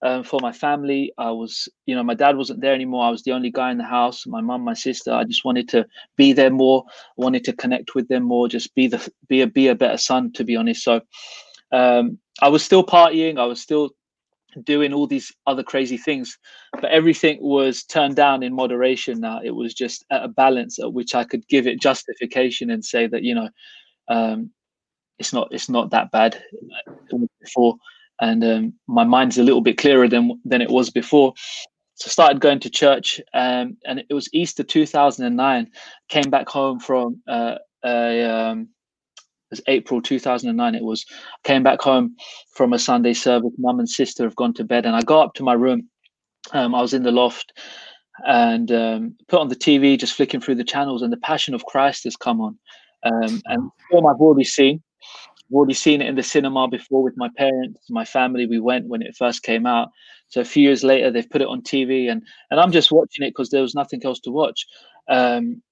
um, 0.03 0.23
for 0.25 0.41
my 0.41 0.53
family. 0.53 1.13
I 1.19 1.31
was, 1.31 1.69
you 1.87 1.95
know, 1.95 2.03
my 2.03 2.15
dad 2.15 2.37
wasn't 2.37 2.61
there 2.61 2.75
anymore. 2.75 3.05
I 3.05 3.11
was 3.11 3.23
the 3.23 3.33
only 3.33 3.51
guy 3.51 3.71
in 3.71 3.79
the 3.79 3.85
house. 3.85 4.27
My 4.27 4.41
mom, 4.41 4.63
my 4.63 4.75
sister. 4.75 5.13
I 5.13 5.25
just 5.25 5.45
wanted 5.45 5.69
to 5.71 5.87
be 6.17 6.33
there 6.33 6.51
more. 6.51 6.85
wanted 7.17 7.45
to 7.45 7.53
connect 7.53 7.95
with 7.95 8.09
them 8.09 8.25
more. 8.25 8.49
Just 8.49 8.75
be 8.75 8.87
the 8.87 9.11
be 9.29 9.43
a 9.43 9.47
be 9.47 9.69
a 9.69 9.75
better 9.75 9.99
son, 9.99 10.33
to 10.33 10.45
be 10.45 10.57
honest. 10.57 10.83
So 10.83 11.01
um, 11.73 12.19
I 12.41 12.49
was 12.49 12.65
still 12.65 12.85
partying. 12.85 13.39
I 13.39 13.47
was 13.47 13.61
still 13.61 13.91
doing 14.63 14.95
all 14.95 15.07
these 15.07 15.33
other 15.47 15.63
crazy 15.63 15.99
things, 15.99 16.39
but 16.73 16.91
everything 16.91 17.39
was 17.41 17.85
turned 17.85 18.17
down 18.17 18.43
in 18.43 18.55
moderation. 18.55 19.21
Now 19.21 19.41
it 19.43 19.51
was 19.51 19.75
just 19.75 20.05
at 20.11 20.25
a 20.25 20.29
balance 20.29 20.79
at 20.79 20.93
which 20.93 21.15
I 21.15 21.25
could 21.25 21.47
give 21.49 21.67
it 21.67 21.81
justification 21.81 22.71
and 22.71 22.85
say 22.85 23.07
that 23.07 23.23
you 23.23 23.35
know. 23.35 23.49
Um, 24.09 24.51
it's 25.19 25.33
not 25.33 25.49
it's 25.51 25.69
not 25.69 25.91
that 25.91 26.11
bad 26.11 26.43
before 27.41 27.77
and 28.21 28.45
um, 28.45 28.73
my 28.87 29.05
mind's 29.05 29.39
a 29.39 29.43
little 29.43 29.61
bit 29.61 29.79
clearer 29.79 30.09
than 30.09 30.41
than 30.45 30.63
it 30.63 30.71
was 30.71 30.91
before. 30.91 31.35
So 31.95 32.09
I 32.09 32.11
started 32.11 32.41
going 32.41 32.61
to 32.61 32.71
church, 32.71 33.21
um, 33.33 33.77
and 33.87 34.01
it 34.09 34.13
was 34.13 34.29
Easter 34.33 34.63
2009. 34.63 35.71
Came 36.09 36.31
back 36.31 36.49
home 36.49 36.79
from 36.79 37.23
uh, 37.27 37.57
a, 37.85 38.23
um, 38.25 38.69
it 39.51 39.53
was 39.53 39.61
April 39.67 40.03
2009. 40.03 40.75
It 40.75 40.83
was 40.83 41.07
came 41.45 41.63
back 41.63 41.81
home 41.81 42.17
from 42.53 42.73
a 42.73 42.79
Sunday 42.79 43.15
service. 43.15 43.53
Mum 43.59 43.79
and 43.79 43.89
sister 43.89 44.25
have 44.25 44.37
gone 44.37 44.53
to 44.55 44.65
bed, 44.65 44.85
and 44.85 44.95
I 44.95 45.03
go 45.03 45.23
up 45.23 45.35
to 45.35 45.43
my 45.43 45.55
room. 45.55 45.89
Um, 46.53 46.75
I 46.75 46.83
was 46.83 46.95
in 46.95 47.03
the 47.03 47.11
loft 47.11 47.53
and 48.25 48.71
um, 48.73 49.15
put 49.29 49.41
on 49.41 49.49
the 49.49 49.57
TV, 49.57 49.99
just 49.99 50.15
flicking 50.15 50.41
through 50.41 50.55
the 50.57 50.65
channels, 50.65 51.03
and 51.03 51.13
the 51.13 51.19
Passion 51.19 51.55
of 51.55 51.65
Christ 51.67 52.05
has 52.05 52.17
come 52.17 52.41
on. 52.41 52.59
Um, 53.05 53.41
and 53.47 53.71
film 53.91 54.07
I've 54.07 54.21
already 54.21 54.45
seen, 54.45 54.83
I've 55.49 55.55
already 55.55 55.75
seen 55.75 56.03
it 56.03 56.09
in 56.09 56.17
the 56.17 56.23
cinema 56.23 56.69
before 56.69 57.03
with 57.03 57.17
my 57.17 57.29
parents, 57.37 57.81
my 57.89 58.05
family. 58.05 58.47
We 58.47 58.59
went 58.59 58.89
when 58.89 59.03
it 59.03 59.17
first 59.17 59.43
came 59.43 59.67
out. 59.67 59.91
So 60.29 60.41
a 60.41 60.45
few 60.45 60.65
years 60.65 60.83
later, 60.83 61.11
they've 61.11 61.29
put 61.29 61.43
it 61.43 61.49
on 61.49 61.63
TV, 61.63 62.11
and 62.11 62.23
and 62.51 62.59
I'm 62.59 62.73
just 62.73 62.91
watching 62.91 63.25
it 63.25 63.31
because 63.31 63.51
there 63.51 63.63
was 63.63 63.75
nothing 63.75 64.05
else 64.05 64.19
to 64.21 64.31
watch. 64.31 64.67
Um, 65.09 65.63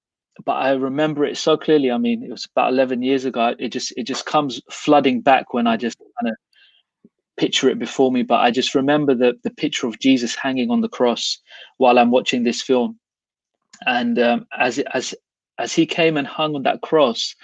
but 0.45 0.53
I 0.53 0.71
remember 0.71 1.25
it 1.25 1.37
so 1.37 1.57
clearly. 1.57 1.91
I 1.91 1.97
mean, 1.97 2.23
it 2.23 2.31
was 2.31 2.45
about 2.45 2.73
11 2.73 3.01
years 3.03 3.25
ago. 3.25 3.55
It 3.59 3.69
just 3.69 3.93
it 3.97 4.03
just 4.03 4.25
comes 4.25 4.61
flooding 4.69 5.21
back 5.21 5.53
when 5.53 5.67
I 5.67 5.77
just 5.77 5.97
kind 5.97 6.31
of 6.31 6.37
picture 7.37 7.69
it 7.69 7.79
before 7.79 8.11
me. 8.11 8.23
But 8.23 8.39
I 8.41 8.51
just 8.51 8.75
remember 8.75 9.13
the 9.13 9.33
the 9.43 9.51
picture 9.51 9.87
of 9.87 9.99
Jesus 9.99 10.35
hanging 10.35 10.71
on 10.71 10.81
the 10.81 10.89
cross 10.89 11.37
while 11.77 11.99
I'm 11.99 12.11
watching 12.11 12.43
this 12.43 12.61
film, 12.61 12.97
and 13.85 14.17
um, 14.19 14.47
as 14.57 14.79
as 14.93 15.13
as 15.57 15.73
he 15.73 15.85
came 15.85 16.17
and 16.17 16.27
hung 16.27 16.55
on 16.55 16.63
that 16.63 16.81
cross, 16.81 17.35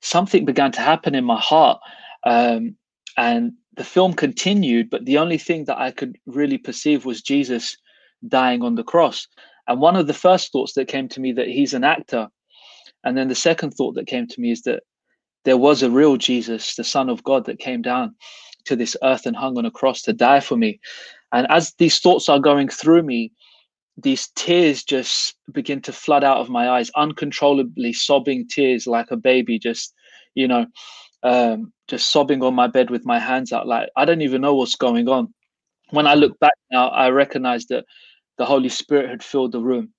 something 0.00 0.44
began 0.44 0.72
to 0.72 0.80
happen 0.80 1.14
in 1.14 1.24
my 1.24 1.40
heart. 1.40 1.80
Um, 2.24 2.76
and 3.16 3.52
the 3.76 3.84
film 3.84 4.14
continued, 4.14 4.90
but 4.90 5.04
the 5.04 5.18
only 5.18 5.38
thing 5.38 5.64
that 5.64 5.78
I 5.78 5.90
could 5.90 6.16
really 6.26 6.58
perceive 6.58 7.04
was 7.04 7.22
Jesus 7.22 7.76
dying 8.28 8.62
on 8.62 8.74
the 8.74 8.84
cross. 8.84 9.28
And 9.68 9.80
one 9.80 9.96
of 9.96 10.06
the 10.06 10.14
first 10.14 10.52
thoughts 10.52 10.74
that 10.74 10.88
came 10.88 11.08
to 11.08 11.20
me 11.20 11.32
that 11.32 11.48
he's 11.48 11.74
an 11.74 11.84
actor. 11.84 12.28
And 13.04 13.16
then 13.16 13.28
the 13.28 13.34
second 13.34 13.72
thought 13.72 13.94
that 13.94 14.06
came 14.06 14.26
to 14.26 14.40
me 14.40 14.50
is 14.50 14.62
that 14.62 14.82
there 15.44 15.56
was 15.56 15.82
a 15.82 15.90
real 15.90 16.16
Jesus, 16.16 16.74
the 16.74 16.84
Son 16.84 17.08
of 17.08 17.22
God, 17.22 17.44
that 17.46 17.58
came 17.58 17.82
down 17.82 18.14
to 18.64 18.76
this 18.76 18.96
earth 19.02 19.26
and 19.26 19.36
hung 19.36 19.56
on 19.58 19.64
a 19.64 19.70
cross 19.70 20.02
to 20.02 20.12
die 20.12 20.40
for 20.40 20.56
me. 20.56 20.80
And 21.32 21.46
as 21.50 21.72
these 21.78 21.98
thoughts 22.00 22.28
are 22.28 22.40
going 22.40 22.68
through 22.68 23.02
me, 23.02 23.32
these 23.96 24.28
tears 24.36 24.84
just 24.84 25.36
begin 25.52 25.80
to 25.82 25.92
flood 25.92 26.22
out 26.22 26.38
of 26.38 26.50
my 26.50 26.68
eyes, 26.68 26.90
uncontrollably 26.96 27.92
sobbing 27.92 28.46
tears 28.48 28.86
like 28.86 29.10
a 29.10 29.16
baby, 29.16 29.58
just, 29.58 29.94
you 30.34 30.46
know, 30.46 30.66
um, 31.22 31.72
just 31.88 32.10
sobbing 32.10 32.42
on 32.42 32.54
my 32.54 32.66
bed 32.66 32.90
with 32.90 33.06
my 33.06 33.18
hands 33.18 33.52
out. 33.52 33.66
Like, 33.66 33.88
I 33.96 34.04
don't 34.04 34.20
even 34.20 34.42
know 34.42 34.54
what's 34.54 34.76
going 34.76 35.08
on. 35.08 35.32
When 35.90 36.06
I 36.06 36.14
look 36.14 36.38
back 36.40 36.52
now, 36.70 36.88
I 36.88 37.08
recognize 37.10 37.66
that 37.66 37.84
the 38.38 38.44
Holy 38.44 38.68
Spirit 38.68 39.08
had 39.08 39.22
filled 39.22 39.52
the 39.52 39.60
room. 39.60 39.92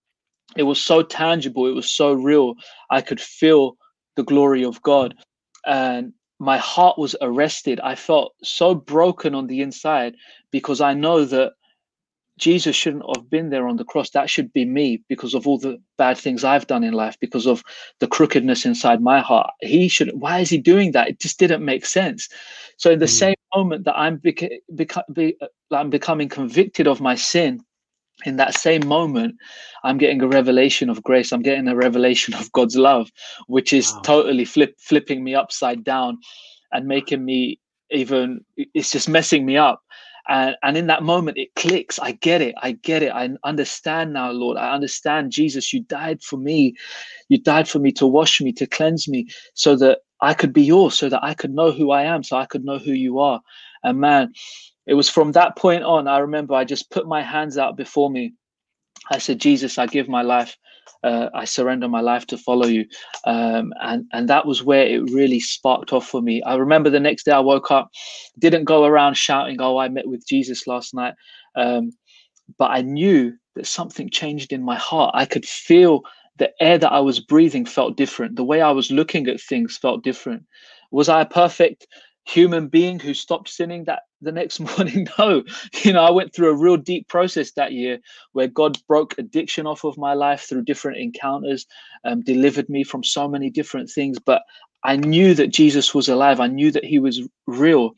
It 0.56 0.64
was 0.64 0.82
so 0.82 1.02
tangible, 1.02 1.66
it 1.66 1.76
was 1.76 1.92
so 1.92 2.14
real. 2.14 2.56
I 2.92 3.02
could 3.02 3.20
feel 3.20 3.78
the 4.16 4.24
glory 4.24 4.64
of 4.64 4.82
God. 4.82 5.16
And 5.66 6.14
my 6.40 6.58
heart 6.58 6.98
was 6.98 7.16
arrested. 7.22 7.80
I 7.80 7.96
felt 7.96 8.34
so 8.44 8.76
broken 8.76 9.34
on 9.34 9.48
the 9.48 9.62
inside 9.62 10.16
because 10.52 10.82
I 10.82 10.94
know 10.94 11.26
that 11.26 11.54
Jesus 12.38 12.76
shouldn't 12.76 13.04
have 13.16 13.30
been 13.30 13.50
there 13.50 13.68
on 13.68 13.78
the 13.78 13.84
cross. 13.84 14.12
That 14.12 14.30
should 14.30 14.54
be 14.54 14.66
me 14.66 15.04
because 15.10 15.34
of 15.34 15.48
all 15.48 15.58
the 15.58 15.82
bad 15.98 16.18
things 16.18 16.44
I've 16.44 16.68
done 16.68 16.84
in 16.84 16.94
life, 16.94 17.18
because 17.20 17.48
of 17.48 17.64
the 18.00 18.08
crookedness 18.08 18.66
inside 18.66 19.02
my 19.02 19.20
heart. 19.20 19.50
He 19.62 19.88
should. 19.88 20.12
Why 20.14 20.40
is 20.40 20.50
he 20.50 20.58
doing 20.58 20.92
that? 20.92 21.10
It 21.10 21.20
just 21.20 21.40
didn't 21.40 21.66
make 21.66 21.86
sense. 21.86 22.30
So 22.78 22.92
in 22.92 23.00
the 23.00 23.06
mm. 23.06 23.10
same 23.10 23.36
moment 23.56 23.86
that 23.86 23.98
I'm 23.98 24.20
beca- 24.20 24.60
beca- 24.74 25.14
be, 25.14 25.36
I'm 25.72 25.90
becoming 25.90 26.30
convicted 26.30 26.88
of 26.88 27.02
my 27.02 27.16
sin, 27.16 27.64
in 28.26 28.38
that 28.38 28.56
same 28.56 28.88
moment, 28.88 29.36
I'm 29.84 29.98
getting 29.98 30.22
a 30.22 30.28
revelation 30.28 30.90
of 30.90 31.04
grace. 31.04 31.32
I'm 31.32 31.44
getting 31.44 31.68
a 31.68 31.76
revelation 31.76 32.34
of 32.34 32.52
God's 32.52 32.76
love, 32.76 33.12
which 33.48 33.72
is 33.74 33.92
wow. 33.92 34.02
totally 34.02 34.46
flip, 34.46 34.76
flipping 34.80 35.24
me 35.24 35.36
upside 35.36 35.84
down 35.84 36.18
and 36.72 36.88
making 36.88 37.24
me 37.24 37.60
even. 37.92 38.44
It's 38.56 38.92
just 38.92 39.08
messing 39.08 39.46
me 39.46 39.58
up 39.58 39.82
and 40.30 40.56
and 40.64 40.78
in 40.78 40.88
that 40.88 41.04
moment 41.04 41.38
it 41.38 41.56
clicks. 41.56 42.00
I 42.00 42.14
get 42.14 42.42
it. 42.42 42.56
I 42.62 42.74
get 42.74 43.04
it. 43.04 43.12
I 43.14 43.30
understand 43.44 44.14
now 44.14 44.32
lord. 44.32 44.58
I 44.58 44.74
understand. 44.74 45.32
Jesus 45.32 45.74
you 45.74 45.82
died 45.82 46.24
for 46.24 46.38
me. 46.38 46.76
You 47.30 47.40
died 47.40 47.70
for 47.70 47.80
me 47.80 47.92
to 47.94 48.08
wash 48.08 48.42
me 48.42 48.54
to 48.54 48.68
cleanse 48.68 49.08
me 49.08 49.28
so 49.54 49.76
that 49.78 50.00
i 50.22 50.34
could 50.34 50.54
be 50.54 50.64
yours 50.64 50.96
so 50.98 51.10
that 51.10 51.24
i 51.24 51.34
could 51.34 51.54
know 51.54 51.72
who 51.72 51.92
i 51.92 52.04
am 52.04 52.24
so 52.24 52.38
i 52.38 52.46
could 52.46 52.66
know 52.66 52.78
who 52.80 52.94
you 52.94 53.20
are. 53.20 53.42
And 53.84 54.00
man 54.00 54.34
it 54.88 54.96
was 54.96 55.10
from 55.10 55.34
that 55.34 55.58
point 55.58 55.84
on 55.84 56.08
i 56.08 56.20
remember 56.20 56.54
i 56.56 56.66
just 56.66 56.92
put 56.92 57.08
my 57.08 57.22
hands 57.24 57.58
out 57.58 57.78
before 57.78 58.10
me. 58.10 58.34
I 59.12 59.20
said 59.20 59.40
jesus 59.42 59.78
i 59.78 59.88
give 59.88 60.08
my 60.10 60.24
life 60.24 60.58
uh, 61.04 61.30
I 61.34 61.46
surrender 61.46 61.88
my 61.88 62.02
life 62.02 62.28
to 62.28 62.38
follow 62.38 62.68
you. 62.68 62.86
Um, 63.26 63.74
and, 63.82 64.06
and 64.14 64.30
that 64.30 64.46
was 64.46 64.64
where 64.64 64.86
it 64.86 65.02
really 65.12 65.40
sparked 65.40 65.94
off 65.94 66.08
for 66.08 66.22
me. 66.22 66.42
I 66.44 66.56
remember 66.56 66.90
the 66.90 67.00
next 67.00 67.24
day 67.24 67.32
I 67.32 67.40
woke 67.40 67.72
up, 67.72 67.90
didn't 68.40 68.66
go 68.66 68.86
around 68.86 69.16
shouting, 69.16 69.58
Oh, 69.60 69.78
I 69.78 69.90
met 69.90 70.08
with 70.08 70.28
Jesus 70.28 70.68
last 70.68 70.94
night. 70.94 71.14
Um, 71.56 71.92
but 72.58 72.72
I 72.72 72.82
knew 72.82 73.34
that 73.56 73.68
something 73.68 74.10
changed 74.10 74.54
in 74.54 74.64
my 74.64 74.76
heart. 74.76 75.12
I 75.16 75.26
could 75.26 75.46
feel 75.46 76.02
the 76.38 76.52
air 76.62 76.78
that 76.78 76.92
I 76.92 77.00
was 77.00 77.20
breathing 77.20 77.66
felt 77.66 77.98
different. 77.98 78.36
The 78.36 78.44
way 78.44 78.62
I 78.62 78.72
was 78.72 78.92
looking 78.92 79.28
at 79.28 79.42
things 79.42 79.78
felt 79.78 80.04
different. 80.04 80.44
Was 80.92 81.10
I 81.10 81.22
a 81.22 81.26
perfect 81.26 81.88
human 82.26 82.68
being 82.68 83.00
who 83.00 83.14
stopped 83.14 83.50
sinning 83.50 83.86
that 83.86 84.04
the 84.22 84.32
next 84.32 84.60
morning? 84.78 85.08
No. 85.20 85.44
You 85.84 85.94
know, 85.94 86.04
I 86.04 86.12
went 86.12 86.34
through 86.34 86.50
a 86.50 86.58
real 86.58 86.78
deep 86.78 87.08
process 87.08 87.52
that 87.54 87.74
year 87.74 88.00
where 88.34 88.48
God 88.48 88.78
broke 88.88 89.16
addiction 89.18 89.68
off 89.68 89.84
of 89.84 89.98
my 89.98 90.14
life 90.14 90.42
through 90.42 90.64
different 90.64 91.00
encounters, 91.00 91.66
um, 92.06 92.22
delivered 92.22 92.70
me 92.70 92.84
from 92.84 93.04
so 93.04 93.28
many 93.28 93.50
different 93.50 93.90
things. 93.90 94.20
But 94.20 94.44
I 94.84 94.96
knew 94.96 95.34
that 95.34 95.48
Jesus 95.54 95.94
was 95.96 96.08
alive. 96.08 96.40
I 96.40 96.48
knew 96.48 96.72
that 96.72 96.86
he 96.86 97.00
was 97.00 97.22
real. 97.48 97.92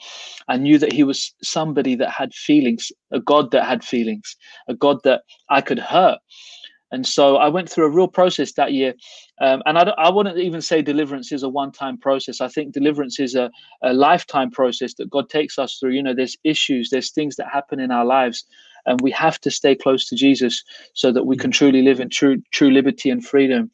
I 0.48 0.58
knew 0.58 0.78
that 0.80 0.94
he 0.94 1.04
was 1.04 1.34
somebody 1.44 1.96
that 1.96 2.10
had 2.12 2.34
feelings, 2.34 2.92
a 3.12 3.20
God 3.20 3.52
that 3.52 3.66
had 3.66 3.84
feelings, 3.84 4.36
a 4.68 4.74
God 4.74 5.00
that 5.04 5.24
I 5.50 5.62
could 5.62 5.80
hurt. 5.80 6.20
And 6.92 7.06
so 7.06 7.38
I 7.38 7.50
went 7.50 7.70
through 7.70 7.86
a 7.86 7.90
real 7.92 8.08
process 8.08 8.54
that 8.54 8.74
year. 8.74 8.94
Um, 9.42 9.62
and 9.66 9.78
I, 9.78 9.84
I 9.98 10.10
wouldn't 10.10 10.38
even 10.38 10.62
say 10.62 10.82
deliverance 10.82 11.32
is 11.32 11.44
a 11.44 11.50
one 11.50 11.72
time 11.72 11.98
process. 11.98 12.42
I 12.42 12.48
think 12.48 12.74
deliverance 12.74 13.20
is 13.20 13.36
a, 13.36 13.52
a 13.84 13.94
lifetime 13.94 14.52
process 14.52 14.94
that 14.96 15.10
God 15.10 15.30
takes 15.30 15.60
us 15.60 15.78
through. 15.78 15.92
You 15.92 16.04
know, 16.04 16.14
there's 16.14 16.38
issues, 16.44 16.90
there's 16.90 17.12
things 17.12 17.36
that 17.36 17.48
happen 17.52 17.80
in 17.80 17.92
our 17.92 18.06
lives. 18.06 18.46
And 18.86 19.00
we 19.02 19.12
have 19.12 19.40
to 19.42 19.52
stay 19.52 19.76
close 19.76 20.08
to 20.08 20.16
Jesus 20.16 20.64
so 20.94 21.12
that 21.12 21.26
we 21.26 21.38
can 21.38 21.52
truly 21.52 21.82
live 21.82 22.00
in 22.00 22.10
true 22.10 22.42
true 22.52 22.72
liberty 22.72 23.10
and 23.10 23.24
freedom. 23.24 23.70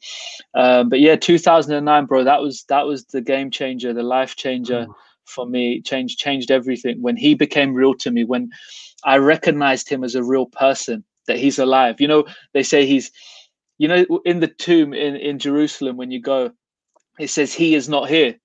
Um, 0.54 0.88
but 0.88 1.00
yeah, 1.00 1.16
2009, 1.16 2.06
bro, 2.06 2.24
that 2.24 2.42
was 2.42 2.64
that 2.68 2.86
was 2.86 3.04
the 3.06 3.20
game 3.20 3.50
changer, 3.50 3.94
the 3.94 4.02
life 4.02 4.36
changer 4.36 4.86
for 5.24 5.46
me. 5.46 5.80
Changed 5.80 6.18
changed 6.18 6.50
everything 6.50 7.00
when 7.00 7.16
he 7.16 7.34
became 7.34 7.72
real 7.72 7.94
to 7.94 8.10
me. 8.10 8.24
When 8.24 8.50
I 9.04 9.18
recognized 9.18 9.88
him 9.88 10.02
as 10.02 10.16
a 10.16 10.24
real 10.24 10.46
person 10.46 11.04
that 11.26 11.38
he's 11.38 11.58
alive. 11.58 12.00
You 12.00 12.08
know, 12.08 12.24
they 12.54 12.62
say 12.62 12.86
he's, 12.86 13.10
you 13.78 13.88
know, 13.88 14.04
in 14.24 14.40
the 14.40 14.48
tomb 14.48 14.94
in, 14.94 15.16
in 15.16 15.38
Jerusalem, 15.38 15.96
when 15.96 16.10
you 16.10 16.20
go, 16.20 16.52
it 17.18 17.28
says 17.28 17.52
he 17.52 17.74
is 17.74 17.88
not 17.88 18.08
here. 18.08 18.36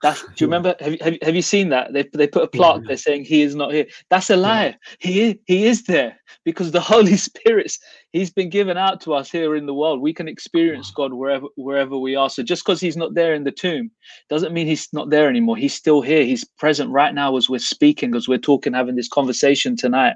That's, 0.00 0.22
do 0.22 0.28
you 0.36 0.46
remember? 0.46 0.76
Have 0.78 0.92
you, 0.92 0.98
have, 1.00 1.18
have 1.22 1.34
you 1.34 1.42
seen 1.42 1.70
that? 1.70 1.92
They, 1.92 2.04
they 2.14 2.28
put 2.28 2.44
a 2.44 2.48
plot. 2.48 2.82
They're 2.86 2.96
saying 2.96 3.24
he 3.24 3.42
is 3.42 3.56
not 3.56 3.72
here. 3.72 3.86
That's 4.10 4.30
a 4.30 4.36
lie. 4.36 4.76
He 5.00 5.40
he 5.46 5.66
is 5.66 5.84
there 5.86 6.16
because 6.44 6.70
the 6.70 6.80
Holy 6.94 7.16
Spirit's 7.16 7.80
he's 8.12 8.30
been 8.30 8.48
given 8.48 8.76
out 8.76 9.00
to 9.02 9.14
us 9.14 9.28
here 9.28 9.56
in 9.56 9.66
the 9.66 9.74
world. 9.74 10.00
We 10.00 10.14
can 10.14 10.28
experience 10.28 10.92
God 10.92 11.12
wherever 11.14 11.46
wherever 11.56 11.98
we 11.98 12.14
are. 12.14 12.30
So 12.30 12.44
just 12.44 12.64
because 12.64 12.80
he's 12.80 12.96
not 12.96 13.14
there 13.14 13.34
in 13.34 13.42
the 13.42 13.50
tomb 13.50 13.90
doesn't 14.30 14.54
mean 14.54 14.68
he's 14.68 14.88
not 14.92 15.10
there 15.10 15.28
anymore. 15.28 15.56
He's 15.56 15.74
still 15.74 16.00
here. 16.00 16.22
He's 16.22 16.44
present 16.44 16.90
right 16.90 17.12
now 17.12 17.36
as 17.36 17.48
we're 17.48 17.58
speaking, 17.58 18.14
as 18.14 18.28
we're 18.28 18.38
talking, 18.38 18.74
having 18.74 18.94
this 18.94 19.08
conversation 19.08 19.76
tonight 19.76 20.14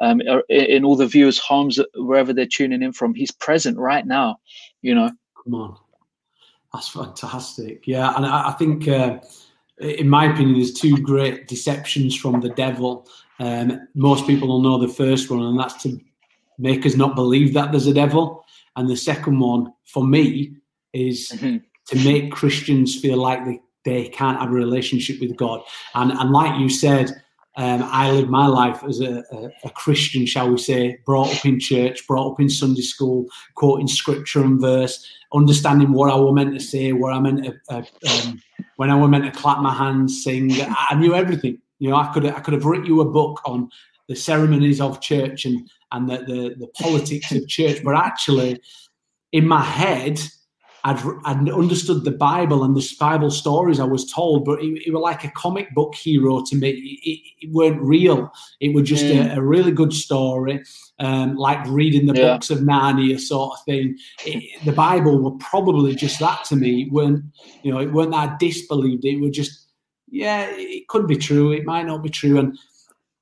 um, 0.00 0.20
in 0.48 0.84
all 0.84 0.96
the 0.96 1.06
viewers' 1.06 1.38
homes, 1.38 1.78
wherever 1.94 2.32
they're 2.32 2.46
tuning 2.46 2.82
in 2.82 2.92
from. 2.92 3.14
He's 3.14 3.30
present 3.30 3.78
right 3.78 4.06
now, 4.06 4.36
you 4.82 4.94
know. 4.94 5.10
Come 5.44 5.54
on. 5.54 5.76
That's 6.72 6.88
fantastic. 6.88 7.86
Yeah. 7.86 8.14
And 8.16 8.26
I, 8.26 8.48
I 8.48 8.52
think, 8.52 8.88
uh, 8.88 9.18
in 9.78 10.08
my 10.08 10.26
opinion, 10.26 10.54
there's 10.54 10.72
two 10.72 10.96
great 10.98 11.48
deceptions 11.48 12.16
from 12.16 12.40
the 12.40 12.50
devil. 12.50 13.08
Um, 13.38 13.88
most 13.94 14.26
people 14.26 14.48
will 14.48 14.62
know 14.62 14.78
the 14.78 14.92
first 14.92 15.30
one, 15.30 15.42
and 15.42 15.58
that's 15.58 15.82
to 15.84 15.98
make 16.58 16.84
us 16.84 16.96
not 16.96 17.14
believe 17.14 17.54
that 17.54 17.70
there's 17.70 17.86
a 17.86 17.94
devil. 17.94 18.44
And 18.76 18.88
the 18.88 18.96
second 18.96 19.38
one, 19.38 19.72
for 19.84 20.04
me, 20.06 20.56
is 20.92 21.30
mm-hmm. 21.30 21.58
to 21.88 22.04
make 22.04 22.32
Christians 22.32 22.98
feel 22.98 23.18
like 23.18 23.44
they, 23.44 23.60
they 23.84 24.08
can't 24.08 24.38
have 24.38 24.50
a 24.50 24.54
relationship 24.54 25.20
with 25.20 25.36
God. 25.36 25.62
And, 25.94 26.12
and 26.12 26.30
like 26.30 26.60
you 26.60 26.68
said, 26.68 27.22
um, 27.56 27.82
I 27.84 28.10
lived 28.10 28.28
my 28.28 28.46
life 28.46 28.84
as 28.84 29.00
a, 29.00 29.24
a, 29.32 29.50
a, 29.64 29.70
Christian, 29.70 30.26
shall 30.26 30.50
we 30.50 30.58
say, 30.58 30.98
brought 31.06 31.34
up 31.34 31.46
in 31.46 31.58
church, 31.58 32.06
brought 32.06 32.32
up 32.32 32.40
in 32.40 32.50
Sunday 32.50 32.82
school, 32.82 33.26
quoting 33.54 33.88
scripture 33.88 34.42
and 34.42 34.60
verse, 34.60 35.06
understanding 35.32 35.92
what 35.92 36.12
I 36.12 36.16
was 36.16 36.34
meant 36.34 36.52
to 36.52 36.60
say, 36.60 36.92
where 36.92 37.12
I 37.12 37.18
meant 37.18 37.44
to, 37.44 37.54
uh, 37.70 37.82
um, 38.10 38.42
when 38.76 38.90
I 38.90 38.94
was 38.94 39.08
meant 39.08 39.24
to 39.24 39.30
clap 39.30 39.60
my 39.60 39.72
hands, 39.72 40.22
sing. 40.22 40.50
I 40.60 40.94
knew 40.96 41.14
everything. 41.14 41.58
You 41.78 41.90
know, 41.90 41.96
I 41.96 42.12
could 42.12 42.26
I 42.26 42.40
could 42.40 42.54
have 42.54 42.66
written 42.66 42.86
you 42.86 43.00
a 43.00 43.10
book 43.10 43.40
on 43.46 43.70
the 44.06 44.16
ceremonies 44.16 44.80
of 44.80 45.00
church 45.00 45.46
and 45.46 45.68
and 45.92 46.10
the, 46.10 46.18
the, 46.18 46.54
the 46.58 46.68
politics 46.78 47.32
of 47.32 47.48
church, 47.48 47.82
but 47.82 47.94
actually, 47.94 48.60
in 49.32 49.48
my 49.48 49.62
head, 49.62 50.20
I'd, 50.86 51.02
I'd 51.24 51.50
understood 51.50 52.04
the 52.04 52.12
Bible 52.12 52.62
and 52.62 52.76
the 52.76 52.94
Bible 53.00 53.32
stories 53.32 53.80
I 53.80 53.84
was 53.84 54.08
told, 54.12 54.44
but 54.44 54.62
it, 54.62 54.86
it 54.86 54.92
was 54.92 55.02
like 55.02 55.24
a 55.24 55.30
comic 55.32 55.74
book 55.74 55.96
hero 55.96 56.44
to 56.44 56.54
me. 56.54 56.70
It, 56.70 57.46
it 57.46 57.52
weren't 57.52 57.82
real. 57.82 58.32
It 58.60 58.72
was 58.72 58.88
just 58.88 59.04
mm. 59.04 59.34
a, 59.34 59.40
a, 59.40 59.42
really 59.42 59.72
good 59.72 59.92
story, 59.92 60.62
um, 61.00 61.34
like 61.34 61.58
reading 61.66 62.06
the 62.06 62.14
yeah. 62.14 62.34
books 62.34 62.50
of 62.50 62.58
Narnia 62.60 63.18
sort 63.18 63.54
of 63.54 63.64
thing. 63.64 63.98
It, 64.24 64.64
the 64.64 64.70
Bible 64.70 65.18
were 65.18 65.36
probably 65.38 65.96
just 65.96 66.20
that 66.20 66.44
to 66.44 66.56
me. 66.56 66.82
It 66.82 66.92
weren't 66.92 67.24
you 67.64 67.72
know? 67.72 67.80
It 67.80 67.92
weren't 67.92 68.12
that 68.12 68.30
I 68.30 68.36
disbelieved 68.38 69.04
it. 69.04 69.20
were 69.20 69.28
just 69.28 69.66
yeah, 70.08 70.46
it 70.50 70.86
could 70.86 71.08
be 71.08 71.16
true. 71.16 71.50
It 71.50 71.64
might 71.64 71.86
not 71.86 72.04
be 72.04 72.10
true, 72.10 72.38
and 72.38 72.56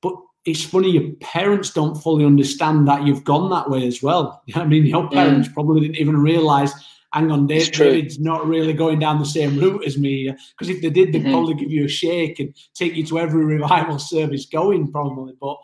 but 0.03 0.13
it's 0.45 0.63
funny 0.63 0.91
your 0.91 1.13
parents 1.13 1.71
don't 1.71 1.95
fully 1.95 2.25
understand 2.25 2.87
that 2.87 3.07
you've 3.07 3.23
gone 3.23 3.49
that 3.49 3.71
way 3.71 3.87
as 3.87 4.03
well. 4.03 4.43
I 4.53 4.65
mean, 4.65 4.85
your 4.85 5.09
parents 5.09 5.49
mm. 5.49 5.53
probably 5.55 5.81
didn't 5.81 5.97
even 5.97 6.17
realize 6.17 6.71
hang 7.15 7.31
on, 7.31 7.47
Dave, 7.47 7.71
David's 7.71 8.19
not 8.19 8.45
really 8.45 8.73
going 8.73 8.99
down 8.99 9.19
the 9.19 9.25
same 9.25 9.57
route 9.57 9.85
as 9.85 9.97
me. 9.97 10.29
Because 10.51 10.69
if 10.69 10.81
they 10.81 10.89
did, 10.89 11.13
they'd 11.13 11.21
mm-hmm. 11.21 11.31
probably 11.31 11.53
give 11.53 11.71
you 11.71 11.85
a 11.85 11.89
shake 11.89 12.39
and 12.39 12.53
take 12.73 12.93
you 12.93 13.05
to 13.05 13.19
every 13.19 13.45
revival 13.57 13.97
service 13.97 14.45
going, 14.45 14.91
probably. 14.91 15.33
But 15.39 15.55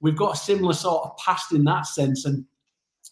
we've 0.00 0.16
got 0.16 0.34
a 0.34 0.38
similar 0.38 0.74
sort 0.74 1.04
of 1.04 1.16
past 1.16 1.52
in 1.52 1.64
that 1.64 1.86
sense. 1.86 2.26
And, 2.26 2.44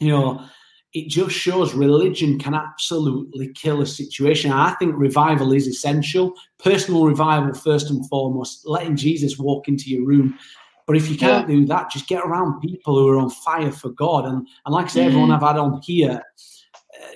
you 0.01 0.11
know, 0.11 0.45
it 0.93 1.09
just 1.09 1.35
shows 1.35 1.73
religion 1.73 2.39
can 2.39 2.55
absolutely 2.55 3.53
kill 3.55 3.81
a 3.81 3.87
situation. 3.87 4.53
I 4.53 4.75
think 4.75 4.95
revival 4.95 5.53
is 5.53 5.67
essential. 5.67 6.35
Personal 6.59 7.07
revival, 7.07 7.55
first 7.55 7.89
and 7.89 8.07
foremost, 8.11 8.67
letting 8.67 8.97
Jesus 8.97 9.39
walk 9.39 9.67
into 9.67 9.89
your 9.89 10.05
room. 10.05 10.39
But 10.87 10.97
if 10.97 11.09
you 11.09 11.17
can't 11.17 11.49
yeah. 11.49 11.57
do 11.57 11.67
that, 11.67 11.91
just 11.91 12.07
get 12.07 12.23
around 12.23 12.61
people 12.61 12.99
who 12.99 13.09
are 13.09 13.19
on 13.19 13.31
fire 13.31 13.73
for 13.73 13.91
God. 13.91 14.27
And, 14.27 14.47
and 14.67 14.75
like 14.75 14.87
I 14.87 14.89
say, 14.89 15.01
mm-hmm. 15.01 15.09
everyone 15.09 15.31
I've 15.31 15.43
had 15.43 15.57
on 15.57 15.81
here, 15.83 16.23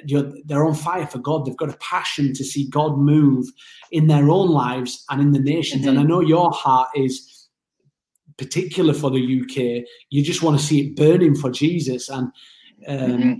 you 0.06 0.22
know, 0.22 0.34
they're 0.44 0.64
on 0.64 0.74
fire 0.74 1.06
for 1.06 1.18
God. 1.18 1.44
They've 1.44 1.56
got 1.56 1.74
a 1.74 1.78
passion 1.78 2.32
to 2.34 2.44
see 2.44 2.68
God 2.68 2.98
move 2.98 3.46
in 3.90 4.06
their 4.06 4.30
own 4.30 4.50
lives 4.50 5.04
and 5.10 5.20
in 5.20 5.32
the 5.32 5.40
nations. 5.40 5.82
Mm-hmm. 5.82 5.90
And 5.90 6.00
I 6.00 6.02
know 6.02 6.20
your 6.20 6.50
heart 6.50 6.88
is 6.94 7.48
particular 8.36 8.94
for 8.94 9.10
the 9.10 9.42
UK. 9.42 9.86
You 10.10 10.22
just 10.22 10.42
want 10.42 10.58
to 10.58 10.64
see 10.64 10.80
it 10.80 10.96
burning 10.96 11.34
for 11.34 11.50
Jesus. 11.50 12.08
And 12.08 12.32
um, 12.86 12.98
mm-hmm. 12.98 13.32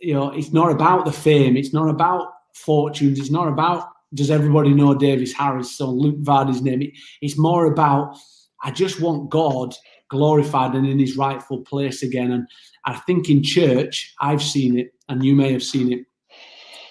you 0.00 0.14
know, 0.14 0.30
it's 0.30 0.52
not 0.52 0.70
about 0.70 1.04
the 1.04 1.12
fame. 1.12 1.56
It's 1.56 1.72
not 1.72 1.88
about 1.88 2.28
fortunes. 2.54 3.18
It's 3.18 3.30
not 3.30 3.48
about 3.48 3.88
does 4.14 4.30
everybody 4.30 4.72
know 4.72 4.94
David 4.94 5.30
Harris 5.32 5.80
or 5.80 5.88
Luke 5.88 6.22
Vardy's 6.22 6.62
name. 6.62 6.82
It, 6.82 6.92
it's 7.20 7.36
more 7.36 7.66
about 7.66 8.16
I 8.62 8.70
just 8.70 9.00
want 9.00 9.30
God 9.30 9.74
glorified 10.08 10.74
and 10.74 10.86
in 10.86 10.98
his 10.98 11.16
rightful 11.16 11.60
place 11.60 12.02
again. 12.02 12.32
And 12.32 12.46
I 12.84 12.94
think 12.94 13.28
in 13.28 13.42
church, 13.42 14.14
I've 14.20 14.42
seen 14.42 14.78
it, 14.78 14.92
and 15.08 15.24
you 15.24 15.34
may 15.34 15.52
have 15.52 15.62
seen 15.62 15.92
it. 15.92 16.06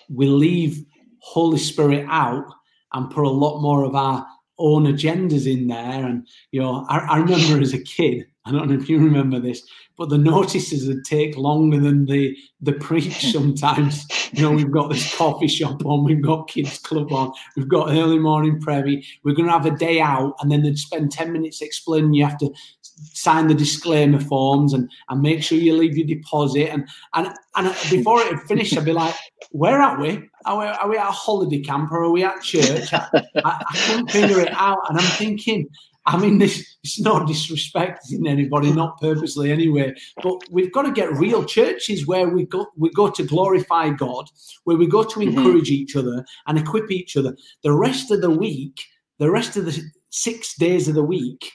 We 0.10 0.28
leave 0.28 0.84
Holy 1.20 1.58
Spirit 1.58 2.06
out 2.10 2.46
and 2.94 3.10
put 3.10 3.26
a 3.26 3.30
lot 3.30 3.62
more 3.62 3.84
of 3.84 3.96
our 3.96 4.26
own 4.58 4.86
agendas 4.86 5.52
in 5.52 5.68
there. 5.68 6.06
And 6.06 6.28
you 6.52 6.62
know, 6.62 6.86
I, 6.90 7.00
I 7.00 7.18
remember 7.18 7.62
as 7.62 7.74
a 7.74 7.82
kid, 7.82 8.26
I 8.46 8.52
don't 8.52 8.70
know 8.70 8.76
if 8.76 8.90
you 8.90 9.00
remember 9.00 9.40
this, 9.40 9.64
but 9.98 10.10
the 10.10 10.18
notices 10.18 10.88
would 10.88 11.04
take 11.04 11.36
longer 11.36 11.80
than 11.80 12.06
the 12.06 12.38
the 12.62 12.74
preach 12.74 13.32
sometimes. 13.32 14.06
you 14.34 14.44
know, 14.44 14.52
we've 14.52 14.72
got 14.72 14.90
this 14.90 15.16
coffee 15.16 15.48
shop 15.48 15.86
on, 15.86 16.04
we've 16.04 16.22
got 16.22 16.48
kids 16.48 16.78
club 16.80 17.12
on, 17.12 17.34
we've 17.56 17.68
got 17.68 17.90
early 17.90 18.20
morning 18.20 18.60
prevy, 18.62 19.06
we're 19.24 19.36
going 19.36 19.48
to 19.48 19.54
have 19.54 19.66
a 19.66 19.76
day 19.78 20.00
out, 20.00 20.36
and 20.40 20.52
then 20.52 20.64
they'd 20.64 20.78
spend 20.78 21.12
10 21.12 21.32
minutes 21.32 21.62
explaining 21.62 22.14
you 22.14 22.26
have 22.26 22.38
to 22.38 22.54
sign 22.98 23.48
the 23.48 23.54
disclaimer 23.54 24.20
forms 24.20 24.74
and, 24.74 24.90
and 25.10 25.22
make 25.22 25.44
sure 25.44 25.58
you 25.58 25.76
leave 25.76 25.98
your 25.98 26.08
deposit. 26.08 26.72
And 26.72 26.88
and 27.14 27.34
and 27.56 27.68
before 27.90 28.22
it 28.22 28.40
finished, 28.42 28.78
I'd 28.78 28.86
be 28.86 28.94
like, 28.94 29.16
where 29.52 29.82
are 29.82 30.00
we? 30.00 30.30
Are 30.46 30.60
we, 30.60 30.66
are 30.66 30.90
we 30.90 30.98
at 30.98 31.08
a 31.08 31.12
holiday 31.12 31.62
camp 31.62 31.92
or 31.92 32.04
are 32.04 32.12
we 32.12 32.24
at 32.24 32.42
church? 32.42 32.94
I, 32.94 33.08
I, 33.14 33.24
I 33.44 33.78
couldn't 33.88 34.12
figure 34.12 34.40
it 34.40 34.52
out. 34.54 34.80
And 34.90 35.00
I'm 35.00 35.06
thinking, 35.06 35.68
I 36.08 36.18
mean, 36.18 36.38
this 36.38 36.78
it's 36.84 37.00
not 37.00 37.28
disrespecting 37.28 38.28
anybody, 38.28 38.72
not 38.72 39.00
purposely 39.02 39.52
anyway. 39.52 39.94
But 40.22 40.44
we've 40.52 40.72
got 40.72 40.84
to 40.84 40.92
get 40.92 41.12
real 41.14 41.44
churches 41.44 42.06
where 42.06 42.30
we 42.30 42.46
go 42.46 42.68
we 42.78 42.92
go 42.92 43.10
to 43.10 43.24
glorify 43.24 43.90
God, 43.90 44.30
where 44.66 44.78
we 44.78 44.88
go 44.88 45.04
to 45.04 45.20
mm-hmm. 45.20 45.38
encourage 45.38 45.70
mm-hmm. 45.70 45.82
each 45.82 45.96
other 45.96 46.24
and 46.48 46.60
equip 46.60 46.92
each 46.92 47.18
other. 47.18 47.36
The 47.64 47.74
rest 47.74 48.12
of 48.12 48.22
the 48.22 48.30
week, 48.30 48.84
the 49.18 49.32
rest 49.32 49.58
of 49.58 49.66
the 49.66 49.82
six 50.12 50.56
days 50.58 50.88
of 50.88 50.96
the 50.96 51.04
week, 51.04 51.52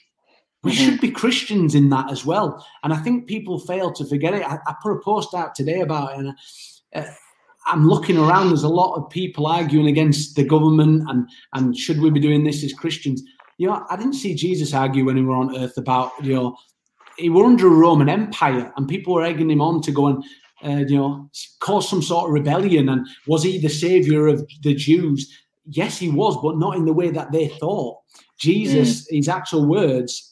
we 0.62 0.72
mm-hmm. 0.72 0.84
should 0.84 1.00
be 1.00 1.10
Christians 1.10 1.74
in 1.74 1.88
that 1.90 2.10
as 2.10 2.24
well. 2.24 2.64
And 2.82 2.92
I 2.92 2.96
think 2.96 3.26
people 3.26 3.58
fail 3.58 3.92
to 3.92 4.04
forget 4.04 4.34
it. 4.34 4.42
I, 4.42 4.58
I 4.66 4.74
put 4.82 4.92
a 4.92 5.00
post 5.00 5.34
out 5.34 5.54
today 5.54 5.80
about 5.80 6.12
it, 6.12 6.18
and 6.18 6.34
uh, 6.94 7.10
I'm 7.66 7.86
looking 7.86 8.18
around. 8.18 8.48
There's 8.48 8.62
a 8.62 8.68
lot 8.68 8.94
of 8.94 9.10
people 9.10 9.46
arguing 9.46 9.88
against 9.88 10.36
the 10.36 10.44
government 10.44 11.08
and 11.08 11.28
and 11.54 11.76
should 11.76 12.00
we 12.00 12.10
be 12.10 12.20
doing 12.20 12.44
this 12.44 12.64
as 12.64 12.72
Christians? 12.72 13.22
You 13.58 13.68
know, 13.68 13.84
I 13.90 13.96
didn't 13.96 14.14
see 14.14 14.34
Jesus 14.34 14.72
argue 14.72 15.04
when 15.04 15.16
he 15.16 15.22
were 15.22 15.36
on 15.36 15.56
earth 15.56 15.76
about 15.76 16.12
you 16.22 16.34
know 16.34 16.56
he 17.16 17.28
were 17.28 17.44
under 17.44 17.66
a 17.66 17.70
Roman 17.70 18.08
Empire, 18.08 18.72
and 18.76 18.88
people 18.88 19.14
were 19.14 19.24
egging 19.24 19.50
him 19.50 19.60
on 19.60 19.82
to 19.82 19.92
go 19.92 20.06
and 20.08 20.24
uh, 20.64 20.84
you 20.86 20.96
know, 20.96 21.30
cause 21.60 21.88
some 21.88 22.02
sort 22.02 22.26
of 22.26 22.34
rebellion? 22.34 22.88
And 22.88 23.06
was 23.26 23.42
he 23.42 23.58
the 23.58 23.68
savior 23.68 24.26
of 24.26 24.46
the 24.62 24.74
Jews? 24.74 25.30
Yes, 25.66 25.98
he 25.98 26.10
was, 26.10 26.38
but 26.42 26.58
not 26.58 26.76
in 26.76 26.84
the 26.84 26.92
way 26.92 27.10
that 27.10 27.32
they 27.32 27.48
thought. 27.48 27.98
Jesus, 28.38 29.02
mm. 29.02 29.16
his 29.16 29.28
actual 29.28 29.66
words, 29.66 30.29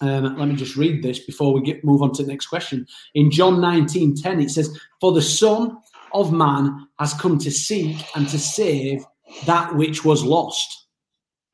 um, 0.00 0.36
let 0.38 0.48
me 0.48 0.54
just 0.54 0.76
read 0.76 1.02
this 1.02 1.18
before 1.18 1.52
we 1.52 1.60
get 1.60 1.84
move 1.84 2.02
on 2.02 2.12
to 2.14 2.22
the 2.22 2.30
next 2.30 2.46
question. 2.46 2.86
In 3.14 3.30
John 3.30 3.60
19 3.60 4.14
10, 4.16 4.40
it 4.40 4.50
says, 4.50 4.78
For 5.00 5.12
the 5.12 5.22
Son 5.22 5.76
of 6.12 6.32
Man 6.32 6.86
has 6.98 7.14
come 7.14 7.38
to 7.38 7.50
seek 7.50 7.96
and 8.14 8.28
to 8.28 8.38
save 8.38 9.04
that 9.46 9.74
which 9.74 10.04
was 10.04 10.24
lost. 10.24 10.86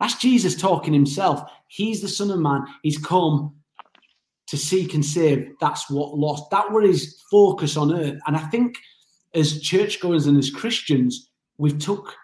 That's 0.01 0.16
Jesus 0.16 0.55
talking 0.55 0.92
himself. 0.92 1.42
He's 1.68 2.03
the 2.03 2.09
Son 2.09 2.30
of 2.30 2.38
Man. 2.38 2.64
He's 2.82 2.99
come 2.99 3.55
to 4.49 4.57
seek 4.59 4.95
and 4.95 5.05
save. 5.05 5.51
That's 5.61 5.88
what 5.90 6.16
lost. 6.16 6.51
That 6.51 6.70
was 6.70 6.86
his 6.86 7.22
focus 7.30 7.76
on 7.76 7.95
earth. 7.95 8.18
And 8.26 8.36
I 8.36 8.40
think 8.51 8.76
as 9.34 9.61
churchgoers 9.61 10.26
and 10.26 10.36
as 10.36 10.51
Christians, 10.51 11.30
we've 11.57 11.78
took 11.78 12.14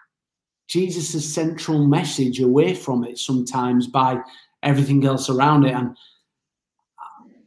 Jesus' 0.67 1.33
central 1.33 1.85
message 1.87 2.39
away 2.39 2.73
from 2.73 3.03
it 3.03 3.17
sometimes 3.17 3.87
by 3.87 4.19
everything 4.63 5.05
else 5.05 5.29
around 5.29 5.65
it. 5.65 5.73
And 5.73 5.97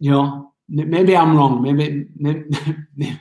you 0.05 0.11
know, 0.11 0.53
maybe 0.69 1.17
I'm 1.17 1.35
wrong. 1.35 1.63
Maybe, 1.63 2.05
maybe 2.17 2.45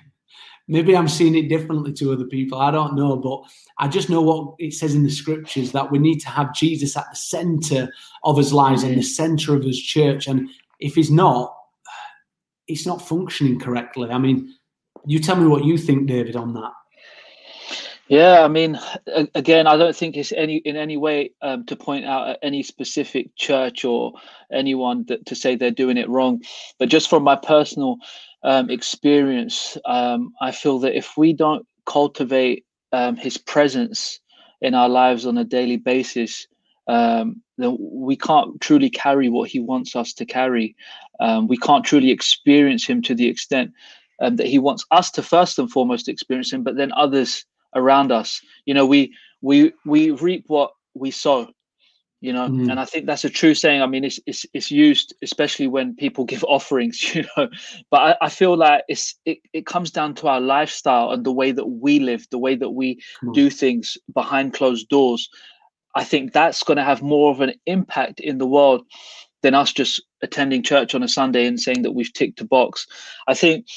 maybe 0.67 0.97
I'm 0.97 1.07
seeing 1.07 1.33
it 1.33 1.47
differently 1.47 1.93
to 1.93 2.11
other 2.11 2.25
people. 2.25 2.59
I 2.59 2.71
don't 2.71 2.97
know, 2.97 3.15
but 3.15 3.41
I 3.79 3.87
just 3.87 4.09
know 4.09 4.19
what 4.19 4.55
it 4.59 4.73
says 4.73 4.93
in 4.93 5.03
the 5.03 5.09
scriptures 5.09 5.71
that 5.71 5.89
we 5.89 5.97
need 5.97 6.19
to 6.19 6.27
have 6.27 6.53
Jesus 6.53 6.97
at 6.97 7.05
the 7.09 7.15
center 7.15 7.89
of 8.25 8.37
his 8.37 8.51
lives 8.51 8.83
and 8.83 8.97
the 8.97 9.01
center 9.01 9.55
of 9.55 9.63
his 9.63 9.81
church. 9.81 10.27
And 10.27 10.49
if 10.81 10.95
he's 10.95 11.09
not, 11.09 11.55
it's 12.67 12.85
not 12.85 13.07
functioning 13.07 13.61
correctly. 13.61 14.09
I 14.09 14.17
mean, 14.17 14.53
you 15.05 15.19
tell 15.19 15.37
me 15.37 15.47
what 15.47 15.63
you 15.63 15.77
think, 15.77 16.07
David, 16.07 16.35
on 16.35 16.53
that. 16.55 16.73
Yeah, 18.09 18.43
I 18.43 18.49
mean, 18.49 18.77
again, 19.33 19.65
I 19.65 19.77
don't 19.77 19.95
think 19.95 20.17
it's 20.17 20.33
any 20.33 20.57
in 20.57 20.75
any 20.75 20.97
way 20.97 21.31
um, 21.41 21.65
to 21.67 21.75
point 21.77 22.05
out 22.05 22.37
any 22.43 22.61
specific 22.61 23.35
church 23.35 23.85
or 23.85 24.13
anyone 24.51 25.05
that 25.07 25.25
to 25.27 25.35
say 25.35 25.55
they're 25.55 25.71
doing 25.71 25.97
it 25.97 26.09
wrong, 26.09 26.41
but 26.79 26.89
just 26.89 27.09
from 27.09 27.23
my 27.23 27.37
personal 27.37 27.97
um, 28.43 28.69
experience, 28.69 29.77
um, 29.85 30.33
I 30.41 30.51
feel 30.51 30.79
that 30.79 30.97
if 30.97 31.17
we 31.17 31.31
don't 31.33 31.65
cultivate 31.85 32.65
um, 32.91 33.15
His 33.15 33.37
presence 33.37 34.19
in 34.61 34.75
our 34.75 34.89
lives 34.89 35.25
on 35.25 35.37
a 35.37 35.45
daily 35.45 35.77
basis, 35.77 36.45
um, 36.89 37.41
then 37.57 37.77
we 37.79 38.17
can't 38.17 38.59
truly 38.59 38.89
carry 38.89 39.29
what 39.29 39.49
He 39.49 39.61
wants 39.61 39.95
us 39.95 40.11
to 40.15 40.25
carry. 40.25 40.75
Um, 41.21 41.47
we 41.47 41.57
can't 41.57 41.85
truly 41.85 42.11
experience 42.11 42.85
Him 42.85 43.01
to 43.03 43.15
the 43.15 43.27
extent 43.27 43.71
that 44.19 44.47
He 44.47 44.59
wants 44.59 44.85
us 44.91 45.09
to 45.11 45.23
first 45.23 45.57
and 45.57 45.71
foremost 45.71 46.09
experience 46.09 46.51
Him, 46.51 46.63
but 46.63 46.75
then 46.75 46.91
others 46.91 47.45
around 47.75 48.11
us. 48.11 48.41
You 48.65 48.73
know 48.73 48.85
we 48.85 49.13
we 49.41 49.73
we 49.85 50.11
reap 50.11 50.45
what 50.47 50.71
we 50.93 51.11
sow 51.11 51.49
you 52.23 52.31
know 52.31 52.47
mm. 52.47 52.71
and 52.71 52.79
i 52.79 52.85
think 52.85 53.05
that's 53.05 53.25
a 53.25 53.29
true 53.29 53.53
saying. 53.53 53.81
I 53.81 53.85
mean 53.85 54.05
it's, 54.05 54.19
it's 54.25 54.45
it's 54.53 54.71
used 54.71 55.13
especially 55.21 55.67
when 55.67 55.95
people 55.95 56.23
give 56.33 56.43
offerings 56.45 57.13
you 57.13 57.25
know 57.35 57.49
but 57.91 58.01
i, 58.01 58.15
I 58.21 58.29
feel 58.29 58.55
like 58.55 58.83
it's 58.87 59.15
it, 59.25 59.39
it 59.51 59.65
comes 59.65 59.91
down 59.91 60.15
to 60.15 60.27
our 60.29 60.39
lifestyle 60.39 61.11
and 61.11 61.23
the 61.23 61.31
way 61.31 61.51
that 61.51 61.65
we 61.65 61.99
live 61.99 62.25
the 62.31 62.39
way 62.39 62.55
that 62.55 62.69
we 62.69 62.99
do 63.33 63.49
things 63.49 63.97
behind 64.13 64.53
closed 64.53 64.87
doors. 64.89 65.29
I 65.95 66.03
think 66.03 66.33
that's 66.33 66.63
going 66.63 66.77
to 66.77 66.83
have 66.83 67.03
more 67.03 67.29
of 67.29 67.41
an 67.41 67.53
impact 67.67 68.19
in 68.19 68.39
the 68.39 68.47
world 68.47 68.83
than 69.43 69.53
us 69.53 69.71
just 69.71 70.01
attending 70.23 70.63
church 70.63 70.95
on 70.95 71.03
a 71.03 71.07
sunday 71.07 71.45
and 71.45 71.59
saying 71.59 71.83
that 71.83 71.91
we've 71.91 72.13
ticked 72.13 72.41
a 72.41 72.45
box. 72.45 72.87
I 73.27 73.35
think 73.35 73.67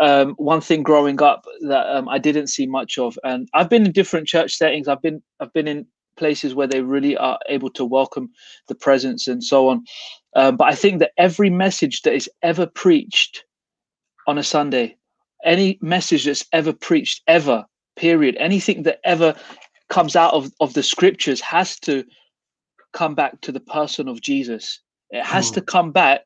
um, 0.00 0.34
one 0.36 0.60
thing 0.60 0.82
growing 0.82 1.22
up 1.22 1.44
that 1.68 1.86
um, 1.94 2.08
I 2.08 2.18
didn't 2.18 2.48
see 2.48 2.66
much 2.66 2.98
of, 2.98 3.18
and 3.24 3.48
I've 3.54 3.70
been 3.70 3.86
in 3.86 3.92
different 3.92 4.26
church 4.26 4.56
settings. 4.56 4.88
I've 4.88 5.02
been 5.02 5.22
I've 5.40 5.52
been 5.52 5.68
in 5.68 5.86
places 6.16 6.54
where 6.54 6.66
they 6.66 6.80
really 6.80 7.16
are 7.16 7.38
able 7.48 7.70
to 7.70 7.84
welcome 7.84 8.30
the 8.68 8.74
presence 8.74 9.26
and 9.26 9.42
so 9.42 9.68
on. 9.68 9.84
Um, 10.36 10.56
but 10.56 10.68
I 10.68 10.74
think 10.74 11.00
that 11.00 11.12
every 11.18 11.50
message 11.50 12.02
that 12.02 12.14
is 12.14 12.30
ever 12.42 12.66
preached 12.66 13.44
on 14.26 14.38
a 14.38 14.42
Sunday, 14.42 14.96
any 15.44 15.78
message 15.80 16.24
that's 16.24 16.44
ever 16.52 16.72
preached 16.72 17.22
ever, 17.26 17.64
period, 17.96 18.36
anything 18.38 18.84
that 18.84 19.00
ever 19.04 19.34
comes 19.88 20.16
out 20.16 20.32
of, 20.34 20.52
of 20.60 20.74
the 20.74 20.82
scriptures 20.82 21.40
has 21.40 21.78
to 21.80 22.04
come 22.92 23.14
back 23.14 23.40
to 23.42 23.52
the 23.52 23.60
person 23.60 24.08
of 24.08 24.20
Jesus. 24.20 24.80
It 25.10 25.24
has 25.24 25.50
to 25.52 25.60
come 25.60 25.92
back 25.92 26.22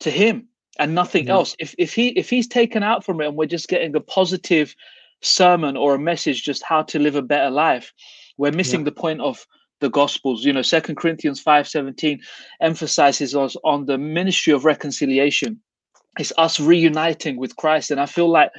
to 0.00 0.10
him 0.10 0.48
and 0.78 0.94
nothing 0.94 1.26
yeah. 1.26 1.34
else. 1.34 1.56
If 1.58 1.74
if 1.78 1.94
he 1.94 2.08
if 2.08 2.30
he's 2.30 2.48
taken 2.48 2.82
out 2.82 3.04
from 3.04 3.20
it 3.20 3.28
and 3.28 3.36
we're 3.36 3.46
just 3.46 3.68
getting 3.68 3.94
a 3.94 4.00
positive 4.00 4.74
sermon 5.22 5.76
or 5.76 5.94
a 5.94 5.98
message 5.98 6.42
just 6.42 6.62
how 6.62 6.82
to 6.82 6.98
live 6.98 7.16
a 7.16 7.22
better 7.22 7.50
life, 7.50 7.92
we're 8.36 8.52
missing 8.52 8.80
yeah. 8.80 8.84
the 8.84 8.92
point 8.92 9.20
of 9.20 9.46
the 9.80 9.90
gospels. 9.90 10.44
You 10.44 10.52
know, 10.52 10.62
Second 10.62 10.96
Corinthians 10.96 11.40
5 11.40 11.68
17 11.68 12.20
emphasizes 12.60 13.34
us 13.34 13.56
on 13.64 13.86
the 13.86 13.98
ministry 13.98 14.52
of 14.52 14.64
reconciliation. 14.64 15.60
It's 16.18 16.32
us 16.38 16.60
reuniting 16.60 17.36
with 17.36 17.56
Christ. 17.56 17.90
And 17.90 18.00
I 18.00 18.06
feel 18.06 18.30
like 18.30 18.50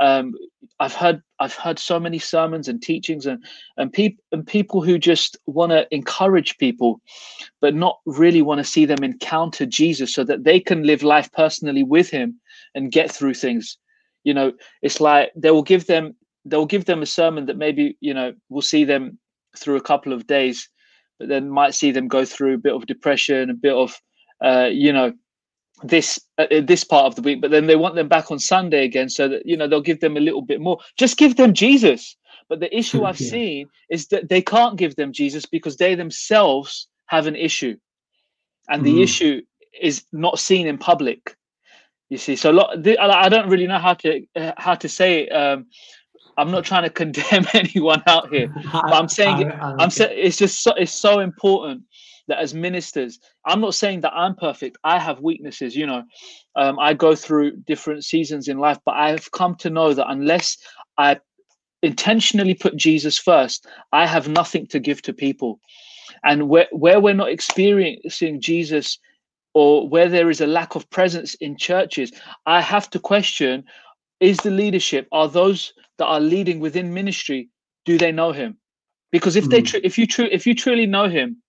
um, 0.00 0.34
I've 0.80 0.94
heard 0.94 1.22
I've 1.38 1.54
heard 1.54 1.78
so 1.78 2.00
many 2.00 2.18
sermons 2.18 2.68
and 2.68 2.82
teachings 2.82 3.26
and 3.26 3.44
and 3.76 3.92
people 3.92 4.22
and 4.32 4.46
people 4.46 4.82
who 4.82 4.98
just 4.98 5.36
want 5.46 5.70
to 5.70 5.86
encourage 5.94 6.58
people, 6.58 7.00
but 7.60 7.74
not 7.74 7.98
really 8.06 8.42
want 8.42 8.58
to 8.58 8.64
see 8.64 8.84
them 8.84 9.04
encounter 9.04 9.66
Jesus 9.66 10.12
so 10.12 10.24
that 10.24 10.44
they 10.44 10.58
can 10.58 10.82
live 10.82 11.02
life 11.02 11.30
personally 11.32 11.82
with 11.82 12.10
Him 12.10 12.40
and 12.74 12.92
get 12.92 13.10
through 13.10 13.34
things. 13.34 13.78
You 14.24 14.34
know, 14.34 14.52
it's 14.82 15.00
like 15.00 15.32
they 15.36 15.50
will 15.50 15.62
give 15.62 15.86
them 15.86 16.16
they 16.44 16.56
will 16.56 16.66
give 16.66 16.86
them 16.86 17.02
a 17.02 17.06
sermon 17.06 17.46
that 17.46 17.56
maybe 17.56 17.96
you 18.00 18.14
know 18.14 18.34
will 18.48 18.62
see 18.62 18.84
them 18.84 19.18
through 19.56 19.76
a 19.76 19.82
couple 19.82 20.12
of 20.12 20.26
days, 20.26 20.68
but 21.18 21.28
then 21.28 21.48
might 21.48 21.74
see 21.74 21.92
them 21.92 22.08
go 22.08 22.24
through 22.24 22.54
a 22.54 22.58
bit 22.58 22.74
of 22.74 22.86
depression, 22.86 23.50
a 23.50 23.54
bit 23.54 23.74
of 23.74 24.00
uh, 24.44 24.68
you 24.72 24.92
know 24.92 25.12
this 25.82 26.20
uh, 26.38 26.46
this 26.62 26.84
part 26.84 27.06
of 27.06 27.16
the 27.16 27.22
week 27.22 27.40
but 27.40 27.50
then 27.50 27.66
they 27.66 27.76
want 27.76 27.94
them 27.94 28.08
back 28.08 28.30
on 28.30 28.38
sunday 28.38 28.84
again 28.84 29.08
so 29.08 29.28
that 29.28 29.44
you 29.44 29.56
know 29.56 29.66
they'll 29.66 29.80
give 29.80 30.00
them 30.00 30.16
a 30.16 30.20
little 30.20 30.42
bit 30.42 30.60
more 30.60 30.78
just 30.96 31.16
give 31.16 31.36
them 31.36 31.52
jesus 31.52 32.16
but 32.48 32.60
the 32.60 32.76
issue 32.76 33.04
i've 33.04 33.20
yeah. 33.20 33.30
seen 33.30 33.68
is 33.90 34.06
that 34.08 34.28
they 34.28 34.40
can't 34.40 34.78
give 34.78 34.94
them 34.96 35.12
jesus 35.12 35.46
because 35.46 35.76
they 35.76 35.94
themselves 35.94 36.88
have 37.06 37.26
an 37.26 37.34
issue 37.34 37.76
and 38.68 38.84
the 38.84 38.94
mm. 38.94 39.02
issue 39.02 39.42
is 39.80 40.04
not 40.12 40.38
seen 40.38 40.66
in 40.66 40.78
public 40.78 41.36
you 42.08 42.18
see 42.18 42.36
so 42.36 42.50
a 42.50 42.52
lot 42.52 42.86
i 43.00 43.28
don't 43.28 43.48
really 43.48 43.66
know 43.66 43.78
how 43.78 43.94
to 43.94 44.24
uh, 44.36 44.52
how 44.56 44.74
to 44.74 44.88
say 44.88 45.22
it. 45.22 45.32
Um, 45.32 45.66
i'm 46.38 46.50
not 46.52 46.64
trying 46.64 46.84
to 46.84 46.90
condemn 47.02 47.46
anyone 47.52 48.02
out 48.06 48.32
here 48.32 48.48
but 48.72 48.94
i'm 48.94 49.08
saying 49.08 49.50
I, 49.50 49.72
I, 49.72 49.82
am 49.82 49.90
saying 49.90 50.12
it's 50.14 50.36
just 50.36 50.62
so, 50.62 50.72
it's 50.74 50.92
so 50.92 51.18
important 51.18 51.82
that 52.28 52.38
as 52.38 52.54
ministers, 52.54 53.18
I'm 53.44 53.60
not 53.60 53.74
saying 53.74 54.02
that 54.02 54.12
I'm 54.14 54.34
perfect. 54.34 54.78
I 54.84 54.98
have 54.98 55.20
weaknesses, 55.20 55.76
you 55.76 55.86
know. 55.86 56.02
Um, 56.56 56.78
I 56.78 56.94
go 56.94 57.14
through 57.14 57.56
different 57.56 58.04
seasons 58.04 58.48
in 58.48 58.58
life, 58.58 58.78
but 58.84 58.94
I've 58.94 59.30
come 59.32 59.54
to 59.56 59.70
know 59.70 59.92
that 59.94 60.10
unless 60.10 60.56
I 60.96 61.18
intentionally 61.82 62.54
put 62.54 62.76
Jesus 62.76 63.18
first, 63.18 63.66
I 63.92 64.06
have 64.06 64.28
nothing 64.28 64.66
to 64.68 64.78
give 64.78 65.02
to 65.02 65.12
people. 65.12 65.60
And 66.24 66.48
where, 66.48 66.68
where 66.72 67.00
we're 67.00 67.14
not 67.14 67.30
experiencing 67.30 68.40
Jesus 68.40 68.98
or 69.52 69.88
where 69.88 70.08
there 70.08 70.30
is 70.30 70.40
a 70.40 70.46
lack 70.46 70.74
of 70.74 70.88
presence 70.90 71.34
in 71.34 71.56
churches, 71.56 72.12
I 72.46 72.60
have 72.60 72.88
to 72.90 72.98
question 72.98 73.64
is 74.20 74.38
the 74.38 74.50
leadership, 74.50 75.06
are 75.12 75.28
those 75.28 75.72
that 75.98 76.06
are 76.06 76.20
leading 76.20 76.60
within 76.60 76.94
ministry, 76.94 77.48
do 77.84 77.98
they 77.98 78.12
know 78.12 78.32
him? 78.32 78.56
Because 79.12 79.36
if 79.36 79.50
they, 79.50 79.60
hmm. 79.60 79.64
tr- 79.64 79.76
if 79.84 79.98
you 79.98 80.06
tr- 80.06 80.32
if 80.32 80.46
you 80.46 80.54
truly 80.54 80.86
know 80.86 81.08
him, 81.08 81.42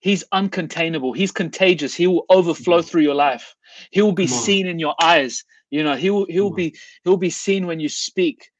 He's 0.00 0.24
uncontainable. 0.32 1.16
He's 1.16 1.32
contagious. 1.32 1.94
He 1.94 2.06
will 2.06 2.24
overflow 2.28 2.80
mm. 2.80 2.84
through 2.84 3.02
your 3.02 3.14
life. 3.14 3.54
He 3.90 4.02
will 4.02 4.12
be 4.12 4.26
mm. 4.26 4.30
seen 4.30 4.66
in 4.66 4.78
your 4.78 4.94
eyes. 5.00 5.44
You 5.70 5.84
know, 5.84 5.94
he 5.94 6.10
will 6.10 6.26
he'll 6.26 6.50
mm. 6.50 6.56
be 6.56 6.76
he'll 7.04 7.16
be 7.16 7.30
seen 7.30 7.66
when 7.66 7.80
you 7.80 7.88
speak. 7.88 8.50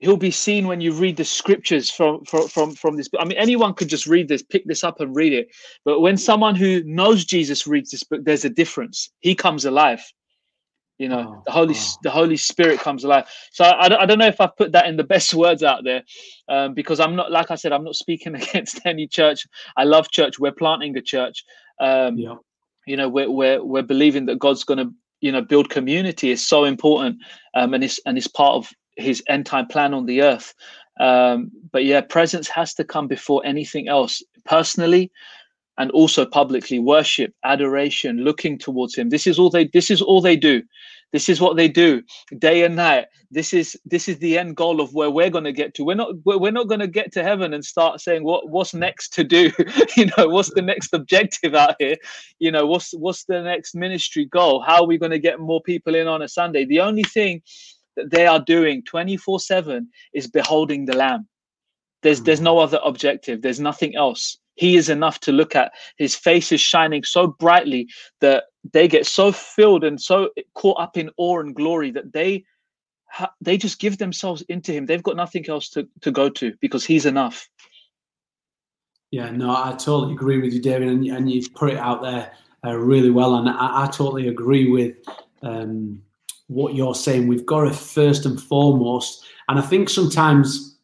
He'll 0.00 0.16
be 0.16 0.30
seen 0.30 0.68
when 0.68 0.80
you 0.80 0.92
read 0.92 1.16
the 1.16 1.24
scriptures 1.24 1.90
from 1.90 2.24
from 2.24 2.48
from, 2.48 2.74
from 2.74 2.96
this 2.96 3.08
book. 3.08 3.20
I 3.20 3.24
mean, 3.24 3.38
anyone 3.38 3.74
could 3.74 3.88
just 3.88 4.06
read 4.06 4.28
this, 4.28 4.42
pick 4.42 4.66
this 4.66 4.84
up 4.84 5.00
and 5.00 5.14
read 5.14 5.32
it. 5.32 5.48
But 5.84 6.00
when 6.00 6.16
someone 6.16 6.54
who 6.54 6.82
knows 6.84 7.24
Jesus 7.24 7.66
reads 7.66 7.90
this 7.90 8.02
book, 8.02 8.24
there's 8.24 8.44
a 8.44 8.50
difference. 8.50 9.10
He 9.20 9.34
comes 9.34 9.64
alive 9.64 10.02
you 10.98 11.08
know 11.08 11.36
oh, 11.36 11.42
the 11.46 11.52
holy 11.52 11.74
oh. 11.76 11.96
the 12.02 12.10
holy 12.10 12.36
spirit 12.36 12.80
comes 12.80 13.04
alive. 13.04 13.24
So 13.52 13.64
I, 13.64 14.02
I 14.02 14.06
don't 14.06 14.18
know 14.18 14.26
if 14.26 14.40
i've 14.40 14.56
put 14.56 14.72
that 14.72 14.86
in 14.86 14.96
the 14.96 15.04
best 15.04 15.32
words 15.32 15.62
out 15.62 15.84
there 15.84 16.02
um, 16.48 16.74
because 16.74 17.00
i'm 17.00 17.16
not 17.16 17.30
like 17.30 17.50
i 17.50 17.54
said 17.54 17.72
i'm 17.72 17.84
not 17.84 17.94
speaking 17.94 18.34
against 18.42 18.80
any 18.84 19.06
church. 19.06 19.46
I 19.76 19.84
love 19.84 20.10
church. 20.10 20.38
We're 20.38 20.52
planting 20.52 20.96
a 20.96 21.02
church. 21.02 21.44
Um, 21.80 22.18
yeah. 22.18 22.34
you 22.86 22.96
know 22.96 23.08
we're, 23.08 23.30
we're 23.30 23.62
we're 23.62 23.82
believing 23.82 24.26
that 24.26 24.40
god's 24.40 24.64
going 24.64 24.78
to 24.78 24.92
you 25.20 25.30
know 25.30 25.42
build 25.42 25.70
community 25.70 26.30
is 26.30 26.46
so 26.46 26.64
important 26.64 27.18
um, 27.54 27.72
and 27.74 27.84
it's 27.84 28.00
and 28.04 28.18
it's 28.18 28.26
part 28.26 28.54
of 28.54 28.70
his 28.96 29.22
end 29.28 29.46
time 29.46 29.66
plan 29.66 29.94
on 29.94 30.06
the 30.06 30.22
earth. 30.22 30.54
Um, 30.98 31.52
but 31.70 31.84
yeah 31.84 32.00
presence 32.00 32.48
has 32.48 32.74
to 32.74 32.84
come 32.84 33.06
before 33.06 33.46
anything 33.46 33.88
else. 33.88 34.22
Personally 34.44 35.12
and 35.78 35.90
also 35.92 36.26
publicly 36.26 36.78
worship 36.78 37.32
adoration 37.44 38.18
looking 38.18 38.58
towards 38.58 38.96
him. 38.96 39.08
This 39.08 39.26
is 39.26 39.38
all 39.38 39.48
they 39.48 39.66
this 39.68 39.90
is 39.90 40.02
all 40.02 40.20
they 40.20 40.36
do. 40.36 40.62
This 41.12 41.30
is 41.30 41.40
what 41.40 41.56
they 41.56 41.68
do 41.68 42.02
day 42.38 42.64
and 42.64 42.76
night. 42.76 43.06
This 43.30 43.54
is 43.54 43.78
this 43.86 44.08
is 44.08 44.18
the 44.18 44.36
end 44.36 44.56
goal 44.56 44.80
of 44.80 44.92
where 44.92 45.10
we're 45.10 45.30
going 45.30 45.44
to 45.44 45.52
get 45.52 45.74
to. 45.74 45.84
We're 45.84 45.94
not 45.94 46.14
we're 46.24 46.50
not 46.50 46.68
going 46.68 46.80
to 46.80 46.88
get 46.88 47.12
to 47.12 47.22
heaven 47.22 47.54
and 47.54 47.64
start 47.64 48.00
saying 48.00 48.24
what 48.24 48.50
what's 48.50 48.74
next 48.74 49.14
to 49.14 49.24
do? 49.24 49.50
You 49.96 50.10
know 50.16 50.28
what's 50.28 50.52
the 50.52 50.62
next 50.62 50.92
objective 50.92 51.54
out 51.54 51.76
here? 51.78 51.96
You 52.38 52.50
know 52.50 52.66
what's 52.66 52.92
what's 52.92 53.24
the 53.24 53.42
next 53.42 53.74
ministry 53.74 54.26
goal? 54.26 54.60
How 54.60 54.82
are 54.82 54.86
we 54.86 54.98
going 54.98 55.12
to 55.12 55.18
get 55.18 55.40
more 55.40 55.62
people 55.62 55.94
in 55.94 56.06
on 56.06 56.22
a 56.22 56.28
sunday? 56.28 56.64
The 56.64 56.80
only 56.80 57.04
thing 57.04 57.42
that 57.96 58.10
they 58.10 58.26
are 58.26 58.40
doing 58.40 58.82
24 58.84 59.40
7 59.40 59.88
is 60.12 60.26
beholding 60.26 60.84
the 60.84 60.96
lamb. 60.96 61.26
There's 62.02 62.18
hmm. 62.18 62.24
there's 62.24 62.40
no 62.40 62.58
other 62.58 62.80
objective. 62.84 63.42
There's 63.42 63.60
nothing 63.60 63.96
else 63.96 64.38
he 64.58 64.76
is 64.76 64.88
enough 64.88 65.20
to 65.20 65.32
look 65.32 65.54
at. 65.54 65.72
His 65.96 66.16
face 66.16 66.50
is 66.50 66.60
shining 66.60 67.04
so 67.04 67.28
brightly 67.28 67.88
that 68.20 68.44
they 68.72 68.88
get 68.88 69.06
so 69.06 69.30
filled 69.30 69.84
and 69.84 70.00
so 70.00 70.30
caught 70.54 70.80
up 70.80 70.96
in 70.96 71.10
awe 71.16 71.38
and 71.38 71.54
glory 71.54 71.92
that 71.92 72.12
they 72.12 72.44
they 73.40 73.56
just 73.56 73.78
give 73.78 73.96
themselves 73.96 74.42
into 74.48 74.72
him. 74.72 74.84
They've 74.84 75.02
got 75.02 75.16
nothing 75.16 75.48
else 75.48 75.70
to, 75.70 75.88
to 76.02 76.10
go 76.10 76.28
to 76.30 76.52
because 76.60 76.84
he's 76.84 77.06
enough. 77.06 77.48
Yeah 79.10 79.30
no 79.30 79.50
i 79.56 79.70
totally 79.70 80.12
agree 80.12 80.38
with 80.38 80.52
you 80.52 80.60
david 80.60 80.88
and, 80.88 81.06
and 81.06 81.30
you've 81.30 81.54
put 81.54 81.70
it 81.70 81.78
out 81.78 82.02
there 82.02 82.30
uh, 82.62 82.76
really 82.76 83.10
well 83.10 83.36
and 83.36 83.48
I, 83.48 83.84
I, 83.84 83.86
totally 83.86 84.28
agree 84.28 84.70
with 84.70 84.96
um, 85.42 86.02
what 86.48 86.74
you're 86.74 86.94
saying. 86.94 87.26
We've 87.26 87.46
got 87.46 87.62
to 87.62 87.72
first 87.72 88.26
and 88.26 88.38
foremost 88.38 89.24
and 89.48 89.58
i 89.58 89.62
think 89.62 89.88
sometimes 89.88 90.76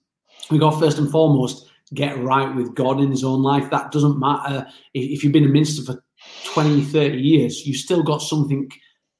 we 0.50 0.56
got 0.56 0.80
first 0.80 0.96
and 0.96 1.10
foremost 1.10 1.68
get 1.94 2.18
right 2.22 2.54
with 2.54 2.74
god 2.74 3.00
in 3.00 3.10
his 3.10 3.24
own 3.24 3.42
life 3.42 3.70
that 3.70 3.90
doesn't 3.92 4.18
matter 4.18 4.66
if 4.92 5.22
you've 5.22 5.32
been 5.32 5.44
a 5.44 5.48
minister 5.48 5.82
for 5.82 6.04
20, 6.44 6.82
30 6.82 7.18
years, 7.18 7.66
you've 7.66 7.76
still 7.76 8.02
got 8.02 8.22
something 8.22 8.70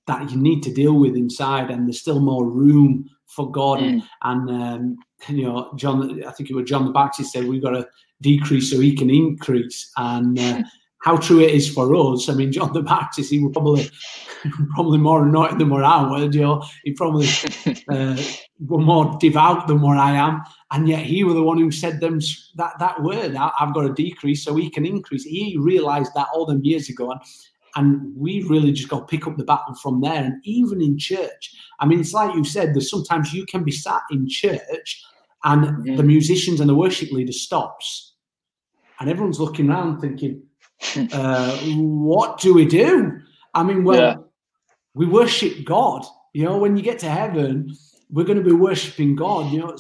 that 0.07 0.31
you 0.31 0.37
need 0.37 0.63
to 0.63 0.73
deal 0.73 0.95
with 0.95 1.17
inside, 1.17 1.71
and 1.71 1.87
there's 1.87 2.01
still 2.01 2.21
more 2.21 2.47
room 2.49 3.09
for 3.27 3.51
God. 3.51 3.81
Mm. 3.81 4.03
And, 4.23 4.51
um, 4.51 4.97
you 5.29 5.45
know, 5.45 5.73
John, 5.77 6.23
I 6.25 6.31
think 6.33 6.51
it 6.51 6.55
was 6.55 6.69
John 6.69 6.85
the 6.85 6.93
Baptist 6.93 7.33
said 7.33 7.47
we've 7.47 7.63
got 7.63 7.71
to 7.71 7.89
decrease 8.21 8.71
so 8.71 8.81
he 8.81 8.95
can 8.95 9.11
increase. 9.11 9.91
And 9.97 10.39
uh, 10.39 10.63
how 11.03 11.17
true 11.17 11.41
it 11.41 11.51
is 11.51 11.69
for 11.69 11.95
us. 11.95 12.29
I 12.29 12.35
mean, 12.35 12.53
John 12.53 12.73
the 12.73 12.83
Baptist, 12.83 13.31
he 13.31 13.39
was 13.39 13.53
probably 13.53 13.91
probably 14.75 14.99
more 14.99 15.27
anointed 15.27 15.59
than 15.59 15.71
what 15.71 15.85
I 15.85 16.09
would. 16.09 16.35
You 16.35 16.43
know, 16.43 16.65
he 16.85 16.93
probably 16.93 17.29
uh, 17.89 18.17
were 18.61 18.81
more 18.81 19.17
devout 19.21 19.67
than 19.69 19.81
what 19.81 19.99
I 19.99 20.13
am, 20.13 20.43
and 20.75 20.89
yet 20.89 21.07
he 21.07 21.23
was 21.23 21.35
the 21.35 21.43
one 21.43 21.57
who 21.57 21.71
said 21.71 22.01
them 22.01 22.19
that 22.57 22.73
that 22.81 23.01
word. 23.01 23.37
I, 23.37 23.53
have 23.59 23.73
got 23.73 23.83
to 23.83 23.95
decrease 23.95 24.43
so 24.43 24.57
he 24.57 24.69
can 24.69 24.85
increase. 24.85 25.23
He 25.23 25.57
realised 25.57 26.13
that 26.17 26.27
all 26.35 26.47
them 26.47 26.65
years 26.65 26.89
ago, 26.89 27.13
and, 27.13 27.21
and 27.77 28.17
we 28.17 28.43
really 28.43 28.73
just 28.73 28.89
got 28.89 29.01
to 29.01 29.07
pick 29.07 29.29
up 29.29 29.37
the 29.37 29.45
baton 29.45 29.77
from 29.77 30.01
there. 30.01 30.25
And 30.25 30.35
even 30.43 30.83
in 30.83 30.99
church, 30.99 31.55
I 31.79 31.87
mean, 31.87 32.01
it's 32.01 32.13
like 32.13 32.35
you 32.35 32.43
said. 32.43 32.75
There's 32.75 32.91
sometimes 32.91 33.33
you 33.33 33.47
can 33.47 33.63
be 33.63 33.71
sat 33.71 34.03
in 34.11 34.29
church, 34.29 35.01
and 35.45 35.65
mm-hmm. 35.65 35.97
the 35.97 36.03
musicians 36.03 36.59
and 36.59 36.69
the 36.69 36.75
worship 36.75 37.13
leader 37.13 37.33
stops, 37.33 38.17
and 38.99 39.09
everyone's 39.09 39.39
looking 39.39 39.71
around 39.71 40.01
thinking, 40.01 40.43
uh, 41.13 41.57
"What 41.77 42.41
do 42.41 42.53
we 42.53 42.65
do?" 42.65 43.21
I 43.55 43.63
mean, 43.63 43.85
well, 43.85 44.01
yeah. 44.01 44.17
we 44.95 45.07
worship 45.07 45.65
God. 45.65 46.05
You 46.33 46.47
know, 46.47 46.59
when 46.59 46.77
you 46.77 46.83
get 46.83 46.99
to 47.01 47.09
heaven, 47.09 47.73
we're 48.11 48.25
going 48.25 48.39
to 48.39 48.45
be 48.45 48.51
worshiping 48.51 49.15
God. 49.15 49.53
You 49.53 49.61
know, 49.61 49.77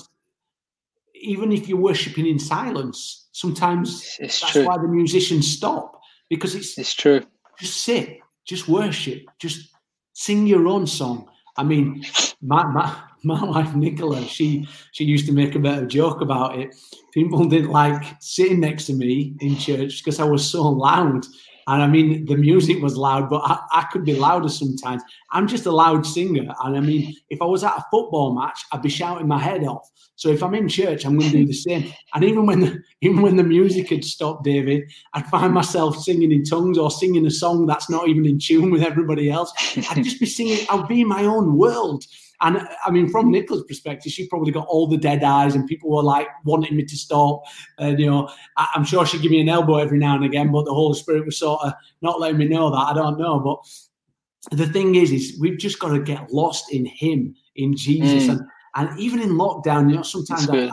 even 1.25 1.53
if 1.53 1.69
you're 1.69 1.79
worshiping 1.79 2.27
in 2.27 2.39
silence, 2.39 3.29
sometimes 3.33 4.17
it's 4.21 4.41
that's 4.41 4.53
true. 4.53 4.67
why 4.67 4.77
the 4.77 4.89
musicians 4.89 5.51
stop 5.51 6.01
because 6.31 6.55
it's 6.55 6.79
it's 6.79 6.95
true. 6.95 7.23
Just 7.59 7.79
sit, 7.79 8.19
just 8.47 8.69
worship, 8.69 9.23
just 9.39 9.71
sing 10.13 10.47
your 10.47 10.67
own 10.69 10.87
song. 10.87 11.29
I 11.57 11.63
mean, 11.63 12.05
my 12.43 12.65
my 12.65 12.95
my 13.25 13.43
wife 13.43 13.75
Nicola, 13.75 14.23
she 14.23 14.69
she 14.93 15.05
used 15.05 15.27
to 15.27 15.33
make 15.33 15.55
a 15.55 15.59
bit 15.59 15.83
of 15.83 15.89
joke 15.89 16.21
about 16.21 16.59
it. 16.59 16.75
People 17.13 17.45
didn't 17.45 17.71
like 17.71 18.05
sitting 18.21 18.61
next 18.61 18.87
to 18.87 18.93
me 18.93 19.35
in 19.41 19.57
church 19.57 20.03
because 20.03 20.21
I 20.21 20.25
was 20.25 20.49
so 20.49 20.63
loud. 20.63 21.25
And 21.67 21.83
I 21.83 21.87
mean, 21.87 22.27
the 22.27 22.37
music 22.37 22.83
was 22.83 22.97
loud, 22.97 23.31
but 23.31 23.43
I, 23.45 23.59
I, 23.73 23.83
could 23.91 24.05
be 24.05 24.15
louder 24.15 24.49
sometimes. 24.49 25.03
I'm 25.33 25.49
just 25.49 25.67
a 25.67 25.73
loud 25.73 26.07
singer. 26.07 26.55
And 26.63 26.77
I 26.77 26.81
mean, 26.81 27.15
if 27.31 27.41
I 27.41 27.47
was 27.47 27.65
at 27.65 27.77
a 27.77 27.85
football 27.91 28.35
match, 28.35 28.61
I'd 28.73 28.83
be 28.83 28.89
shouting 28.91 29.27
my 29.27 29.39
head 29.39 29.65
off. 29.65 29.91
So 30.17 30.29
if 30.29 30.43
I'm 30.43 30.55
in 30.55 30.69
church, 30.69 31.05
I'm 31.05 31.19
going 31.19 31.31
to 31.31 31.39
do 31.39 31.47
the 31.47 31.53
same. 31.53 31.93
And 32.15 32.25
even 32.25 32.47
when 32.47 32.61
the, 32.61 32.83
even 33.01 33.23
when 33.23 33.37
the 33.37 33.43
music 33.43 33.91
had 33.91 34.05
stopped, 34.05 34.45
David, 34.45 34.85
I'd 35.15 35.27
find 35.27 35.53
myself 35.53 35.97
singing 35.97 36.33
in 36.33 36.45
tongues 36.45 36.79
or 36.79 36.91
singing 36.91 37.27
a 37.27 37.31
song 37.31 37.67
that's 37.67 37.91
not 37.91 38.09
even 38.09 38.27
in 38.27 38.39
tune 38.39 38.71
with 38.71 38.83
everybody 38.83 39.31
else. 39.31 39.53
I'd 39.91 40.05
just 40.05 40.21
be 40.21 40.27
singing. 40.27 40.67
I'd 40.71 40.89
be 40.89 41.01
in 41.01 41.09
my 41.09 41.25
own 41.25 41.57
world. 41.57 42.05
And 42.45 42.69
I 42.85 42.91
mean, 42.91 43.09
from 43.09 43.31
Nicola's 43.31 43.65
perspective, 43.65 44.13
she 44.13 44.29
probably 44.29 44.53
got 44.53 44.67
all 44.67 44.87
the 44.87 44.99
dead 44.99 45.25
eyes, 45.25 45.55
and 45.55 45.67
people 45.67 45.91
were 45.91 46.03
like 46.03 46.29
wanting 46.45 46.77
me 46.77 46.85
to 46.85 46.97
stop. 46.97 47.43
And 47.79 47.99
you 47.99 48.05
know, 48.05 48.29
I, 48.59 48.69
am 48.77 48.85
sure 48.85 49.07
she'd 49.07 49.23
give 49.23 49.31
me 49.31 49.41
an 49.41 49.49
elbow 49.49 49.79
every 49.79 49.99
now 49.99 50.15
and 50.15 50.27
again, 50.27 50.53
but 50.53 50.67
the 50.67 50.75
Holy 50.75 50.97
Spirit 50.99 51.25
was 51.25 51.39
sort 51.39 51.65
of 51.65 51.73
not 52.03 52.21
letting 52.21 52.37
me 52.37 52.47
know 52.47 52.71
that. 52.71 52.77
I 52.77 52.93
don't 52.93 53.19
know, 53.19 53.41
but 53.41 54.57
the 54.57 54.67
thing 54.67 54.95
is, 54.95 55.11
is 55.11 55.39
we've 55.41 55.59
just 55.59 55.79
got 55.79 55.89
to 55.95 56.01
get 56.01 56.31
lost 56.31 56.71
in 56.71 56.85
Him, 56.85 57.35
in 57.57 57.75
Jesus, 57.75 58.25
mm. 58.25 58.33
and 58.33 58.41
and 58.75 59.01
even 59.01 59.23
in 59.23 59.31
lockdown, 59.31 59.89
you 59.89 59.97
know, 59.97 60.03
sometimes 60.03 60.51
I, 60.51 60.67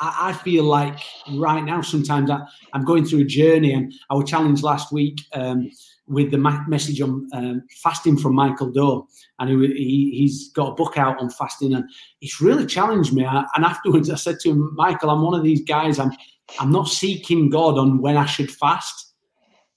I, 0.00 0.30
I, 0.30 0.32
feel 0.32 0.64
like 0.64 0.98
right 1.32 1.64
now, 1.64 1.82
sometimes 1.82 2.30
I, 2.30 2.40
am 2.72 2.84
going 2.84 3.04
through 3.04 3.20
a 3.20 3.24
journey, 3.24 3.74
and 3.74 3.92
I 4.08 4.14
was 4.14 4.30
challenged 4.30 4.62
last 4.62 4.90
week. 4.90 5.20
Um, 5.34 5.70
with 6.06 6.30
the 6.30 6.38
message 6.68 7.00
on 7.00 7.28
um, 7.32 7.62
fasting 7.82 8.16
from 8.16 8.34
Michael 8.34 8.70
Doe, 8.70 9.08
and 9.38 9.48
he, 9.48 10.10
he 10.10 10.22
has 10.22 10.50
got 10.54 10.72
a 10.72 10.74
book 10.74 10.98
out 10.98 11.20
on 11.20 11.30
fasting, 11.30 11.74
and 11.74 11.84
it's 12.20 12.40
really 12.40 12.66
challenged 12.66 13.14
me. 13.14 13.24
And 13.24 13.64
afterwards, 13.64 14.10
I 14.10 14.16
said 14.16 14.38
to 14.40 14.50
him, 14.50 14.74
Michael, 14.74 15.10
I'm 15.10 15.22
one 15.22 15.38
of 15.38 15.44
these 15.44 15.62
guys. 15.62 15.98
I'm 15.98 16.12
I'm 16.58 16.70
not 16.70 16.88
seeking 16.88 17.48
God 17.48 17.78
on 17.78 18.00
when 18.00 18.16
I 18.16 18.26
should 18.26 18.50
fast, 18.50 19.14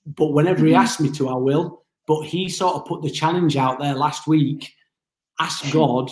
but 0.05 0.34
whenever 0.34 0.59
mm-hmm. 0.59 0.67
He 0.67 0.75
asks 0.75 0.99
me 0.99 1.11
to, 1.11 1.30
I 1.30 1.36
will. 1.36 1.84
But 2.05 2.23
he 2.23 2.49
sort 2.49 2.75
of 2.75 2.86
put 2.86 3.01
the 3.01 3.09
challenge 3.09 3.55
out 3.55 3.80
there 3.80 3.95
last 3.95 4.28
week: 4.28 4.73
ask 5.39 5.71
God 5.71 6.11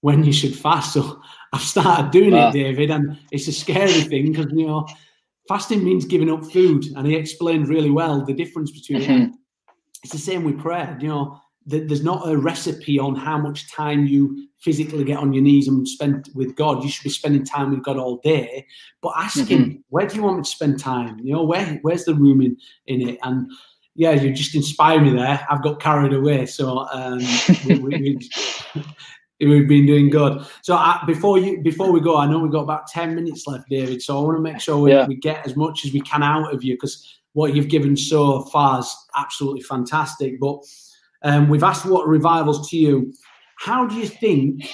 when 0.00 0.24
you 0.24 0.32
should 0.32 0.56
fast. 0.56 0.94
So 0.94 1.20
I've 1.52 1.62
started 1.62 2.10
doing 2.10 2.34
it, 2.34 2.52
David, 2.52 2.90
and 2.90 3.16
it's 3.30 3.46
a 3.46 3.52
scary 3.52 3.92
thing 4.02 4.32
because 4.32 4.52
you 4.52 4.66
know 4.66 4.88
fasting 5.48 5.84
means 5.84 6.04
giving 6.04 6.30
up 6.30 6.44
food, 6.44 6.84
and 6.96 7.06
he 7.06 7.14
explained 7.14 7.68
really 7.68 7.90
well 7.90 8.24
the 8.24 8.34
difference 8.34 8.70
between 8.70 9.02
mm-hmm. 9.02 9.30
It's 10.02 10.12
the 10.12 10.18
same 10.18 10.44
with 10.44 10.60
prayer. 10.60 10.98
You 11.00 11.08
know, 11.08 11.40
there's 11.66 12.04
not 12.04 12.28
a 12.28 12.36
recipe 12.36 12.98
on 12.98 13.14
how 13.14 13.38
much 13.38 13.72
time 13.72 14.06
you 14.06 14.48
physically 14.60 15.04
get 15.04 15.18
on 15.18 15.32
your 15.32 15.42
knees 15.42 15.66
and 15.66 15.88
spend 15.88 16.28
with 16.34 16.56
God. 16.56 16.82
You 16.82 16.90
should 16.90 17.04
be 17.04 17.10
spending 17.10 17.44
time 17.44 17.70
with 17.70 17.82
God 17.82 17.96
all 17.96 18.18
day. 18.18 18.66
But 19.00 19.14
ask 19.16 19.38
mm-hmm. 19.38 19.78
Where 19.88 20.06
do 20.06 20.16
you 20.16 20.22
want 20.22 20.38
me 20.38 20.42
to 20.42 20.48
spend 20.48 20.78
time? 20.78 21.18
You 21.20 21.34
know, 21.34 21.44
where 21.44 21.78
where's 21.82 22.04
the 22.04 22.14
room 22.14 22.42
in 22.42 22.56
in 22.86 23.08
it? 23.08 23.18
And 23.22 23.50
yeah, 23.94 24.12
you 24.12 24.32
just 24.32 24.54
inspire 24.54 25.00
me 25.00 25.10
there. 25.10 25.46
I've 25.48 25.62
got 25.62 25.80
carried 25.80 26.12
away, 26.12 26.46
so 26.46 26.80
um, 26.92 27.20
we, 27.64 27.78
we, 27.78 27.98
we, 27.98 28.18
We've 29.40 29.68
been 29.68 29.86
doing 29.86 30.10
good. 30.10 30.46
So 30.62 30.76
uh, 30.76 31.04
before 31.06 31.38
you 31.38 31.60
before 31.60 31.90
we 31.90 32.00
go, 32.00 32.16
I 32.16 32.26
know 32.26 32.38
we've 32.38 32.52
got 32.52 32.62
about 32.62 32.86
ten 32.86 33.14
minutes 33.14 33.46
left, 33.46 33.68
David. 33.68 34.00
So 34.00 34.18
I 34.18 34.22
want 34.22 34.36
to 34.36 34.42
make 34.42 34.60
sure 34.60 34.78
we, 34.78 34.92
yeah. 34.92 35.06
we 35.06 35.16
get 35.16 35.44
as 35.44 35.56
much 35.56 35.84
as 35.84 35.92
we 35.92 36.00
can 36.00 36.22
out 36.22 36.54
of 36.54 36.62
you 36.62 36.74
because 36.74 37.20
what 37.32 37.54
you've 37.54 37.68
given 37.68 37.96
so 37.96 38.42
far 38.44 38.78
is 38.78 38.96
absolutely 39.16 39.62
fantastic. 39.62 40.38
But 40.38 40.60
um, 41.22 41.48
we've 41.48 41.64
asked 41.64 41.84
what 41.84 42.06
revivals 42.06 42.70
to 42.70 42.76
you. 42.76 43.12
How 43.58 43.86
do 43.86 43.96
you 43.96 44.06
think 44.06 44.66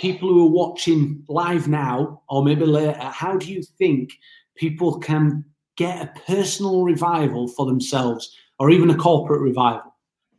people 0.00 0.28
who 0.28 0.46
are 0.46 0.50
watching 0.50 1.22
live 1.28 1.68
now, 1.68 2.22
or 2.28 2.42
maybe 2.42 2.64
later, 2.64 2.98
how 2.98 3.36
do 3.36 3.52
you 3.52 3.62
think 3.62 4.12
people 4.56 4.98
can 4.98 5.44
get 5.76 6.02
a 6.02 6.20
personal 6.26 6.84
revival 6.84 7.48
for 7.48 7.66
themselves, 7.66 8.34
or 8.58 8.70
even 8.70 8.90
a 8.90 8.96
corporate 8.96 9.42
revival? 9.42 9.94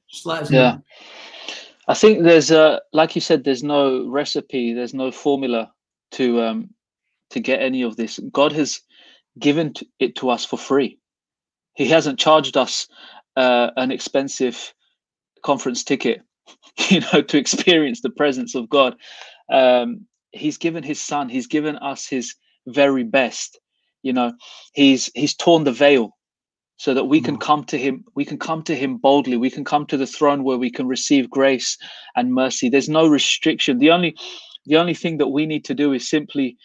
Just 0.09 0.25
let 0.25 0.43
us 0.43 0.51
yeah. 0.51 0.71
know. 0.71 0.83
I 1.87 1.93
think 1.95 2.23
there's 2.23 2.51
a 2.51 2.81
like 2.93 3.15
you 3.15 3.21
said, 3.21 3.43
there's 3.43 3.63
no 3.63 4.09
recipe, 4.09 4.73
there's 4.73 4.93
no 4.93 5.11
formula 5.11 5.71
to 6.13 6.41
um 6.43 6.69
to 7.31 7.39
get 7.39 7.61
any 7.61 7.83
of 7.83 7.95
this. 7.97 8.19
God 8.31 8.53
has 8.53 8.81
given 9.39 9.73
it 9.99 10.15
to 10.17 10.29
us 10.29 10.45
for 10.45 10.57
free. 10.57 10.99
He 11.75 11.87
hasn't 11.87 12.19
charged 12.19 12.57
us 12.57 12.87
uh, 13.35 13.71
an 13.77 13.91
expensive 13.91 14.73
conference 15.43 15.83
ticket, 15.83 16.21
you 16.89 17.01
know, 17.13 17.21
to 17.21 17.37
experience 17.37 18.01
the 18.01 18.09
presence 18.09 18.55
of 18.55 18.69
God. 18.69 18.95
Um, 19.51 20.07
he's 20.31 20.57
given 20.57 20.83
His 20.83 21.03
Son. 21.03 21.29
He's 21.29 21.47
given 21.47 21.77
us 21.77 22.07
His 22.07 22.35
very 22.67 23.03
best. 23.03 23.59
You 24.03 24.13
know, 24.13 24.33
He's 24.73 25.11
He's 25.15 25.35
torn 25.35 25.65
the 25.65 25.73
veil 25.73 26.16
so 26.77 26.93
that 26.93 27.05
we 27.05 27.19
can 27.19 27.37
mm. 27.37 27.41
come 27.41 27.63
to 27.65 27.77
him 27.77 28.05
we 28.15 28.23
can 28.25 28.37
come 28.37 28.63
to 28.63 28.75
him 28.75 28.97
boldly. 28.97 29.37
We 29.37 29.49
can 29.49 29.65
come 29.65 29.85
to 29.87 29.97
the 29.97 30.07
throne 30.07 30.43
where 30.43 30.57
we 30.57 30.71
can 30.71 30.87
receive 30.87 31.29
grace 31.29 31.77
and 32.15 32.33
mercy. 32.33 32.69
There's 32.69 32.89
no 32.89 33.07
restriction. 33.07 33.79
The 33.79 33.91
only 33.91 34.15
the 34.65 34.77
only 34.77 34.93
thing 34.93 35.17
that 35.17 35.27
we 35.27 35.45
need 35.45 35.65
to 35.65 35.73
do 35.73 35.93
is 35.93 36.09
simply 36.09 36.57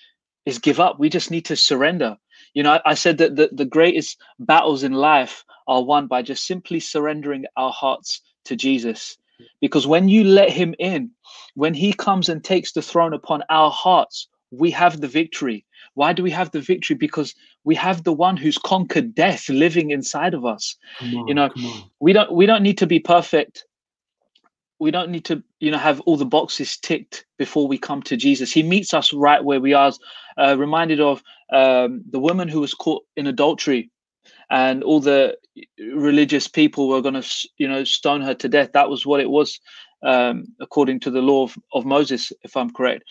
is 0.47 0.59
give 0.59 0.81
up. 0.81 0.99
We 0.99 1.09
just 1.09 1.31
need 1.31 1.45
to 1.47 1.57
surrender. 1.57 2.17
You 2.55 2.63
know 2.63 2.73
i, 2.75 2.81
I 2.93 2.95
said 2.95 3.19
that 3.19 3.37
the, 3.37 3.51
the 3.53 3.65
greatest 3.65 4.19
battles 4.39 4.83
in 4.83 4.93
life 4.93 5.45
are 5.67 5.83
won 5.83 6.07
by 6.07 6.23
just 6.23 6.47
simply 6.47 6.81
surrendering 6.81 7.45
our 7.57 7.73
hearts 7.73 8.21
to 8.45 8.57
jesus. 8.57 9.17
Because 9.61 9.87
when 9.87 10.09
you 10.09 10.23
let 10.25 10.51
him 10.51 10.75
in, 10.79 11.11
when 11.55 11.75
he 11.75 11.93
comes 11.93 12.29
and 12.29 12.45
takes 12.45 12.73
the 12.73 12.83
throne 12.83 13.13
upon 13.13 13.43
our 13.49 13.71
hearts, 13.71 14.29
we 14.53 14.71
have 14.71 15.01
the 15.01 15.09
victory. 15.09 15.65
Why 15.95 16.12
do 16.12 16.22
we 16.22 16.30
have 16.30 16.51
the 16.51 16.61
victory? 16.61 16.97
Because 16.97 17.35
we 17.64 17.74
have 17.74 18.05
the 18.05 18.12
one 18.12 18.37
who's 18.37 18.59
conquered 18.59 19.14
death 19.14 19.49
living 19.49 19.91
inside 19.91 20.35
of 20.35 20.45
us. 20.45 20.76
On, 21.01 21.28
you 21.28 21.35
know, 21.35 21.51
we 22.01 22.12
don't 22.12 22.33
we 22.33 22.47
don't 22.47 22.62
need 22.62 22.78
to 22.78 22.87
be 22.87 22.99
perfect. 22.99 23.64
We 24.78 24.91
don't 24.91 25.11
need 25.11 25.24
to, 25.26 25.43
you 25.61 25.70
know, 25.70 25.78
have 25.78 26.01
all 26.01 26.16
the 26.16 26.24
boxes 26.24 26.76
ticked 26.76 27.24
before 27.39 27.68
we 27.68 27.78
come 27.78 28.03
to 28.03 28.16
Jesus. 28.16 28.53
He 28.53 28.64
meets 28.64 28.93
us 28.93 29.12
right 29.12 29.45
where 29.45 29.61
we 29.61 29.74
are. 29.74 29.93
Uh, 30.37 30.57
reminded 30.59 30.99
of 30.99 31.22
um, 31.53 32.03
the 32.11 32.18
woman 32.18 32.49
who 32.49 32.61
was 32.61 32.74
caught 32.74 33.05
in 33.16 33.26
adultery, 33.26 33.91
and 34.51 34.83
all 34.83 34.99
the 34.99 35.37
religious 35.78 36.49
people 36.49 36.89
were 36.89 37.03
going 37.03 37.20
to, 37.20 37.49
you 37.59 37.68
know, 37.68 37.85
stone 37.85 38.22
her 38.22 38.35
to 38.35 38.49
death. 38.49 38.72
That 38.72 38.89
was 38.89 39.05
what 39.05 39.20
it 39.20 39.30
was, 39.30 39.61
um, 40.03 40.47
according 40.61 41.01
to 41.01 41.11
the 41.11 41.20
law 41.20 41.45
of, 41.45 41.57
of 41.74 41.85
Moses, 41.85 42.33
if 42.43 42.57
I'm 42.57 42.70
correct. 42.70 43.05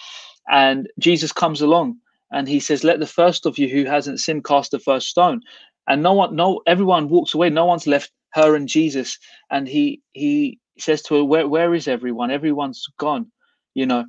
And 0.49 0.89
Jesus 0.99 1.31
comes 1.31 1.61
along 1.61 1.97
and 2.31 2.47
he 2.47 2.59
says, 2.59 2.83
Let 2.83 2.99
the 2.99 3.07
first 3.07 3.45
of 3.45 3.57
you 3.57 3.67
who 3.67 3.85
hasn't 3.85 4.19
sinned 4.19 4.45
cast 4.45 4.71
the 4.71 4.79
first 4.79 5.07
stone. 5.07 5.41
And 5.87 6.01
no 6.03 6.13
one, 6.13 6.35
no, 6.35 6.61
everyone 6.67 7.09
walks 7.09 7.33
away. 7.33 7.49
No 7.49 7.65
one's 7.65 7.87
left 7.87 8.11
her 8.33 8.55
and 8.55 8.67
Jesus. 8.67 9.17
And 9.49 9.67
he 9.67 10.01
he 10.13 10.59
says 10.77 11.01
to 11.03 11.15
her, 11.15 11.23
Where 11.23 11.47
where 11.47 11.73
is 11.73 11.87
everyone? 11.87 12.31
Everyone's 12.31 12.85
gone, 12.97 13.31
you 13.73 13.85
know. 13.85 14.05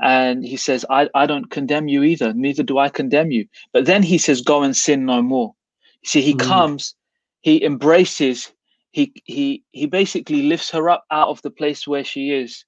And 0.00 0.44
he 0.44 0.56
says, 0.56 0.84
I, 0.90 1.08
I 1.14 1.26
don't 1.26 1.50
condemn 1.50 1.86
you 1.86 2.02
either, 2.02 2.32
neither 2.34 2.62
do 2.62 2.78
I 2.78 2.88
condemn 2.88 3.30
you. 3.30 3.46
But 3.72 3.86
then 3.86 4.02
he 4.02 4.18
says, 4.18 4.40
Go 4.40 4.62
and 4.62 4.76
sin 4.76 5.06
no 5.06 5.22
more. 5.22 5.54
You 6.02 6.08
see, 6.08 6.22
he 6.22 6.34
mm. 6.34 6.40
comes, 6.40 6.94
he 7.40 7.64
embraces, 7.64 8.52
he 8.90 9.12
he 9.24 9.64
he 9.72 9.86
basically 9.86 10.42
lifts 10.42 10.70
her 10.70 10.90
up 10.90 11.04
out 11.10 11.28
of 11.28 11.40
the 11.42 11.50
place 11.50 11.86
where 11.86 12.04
she 12.04 12.30
is 12.30 12.64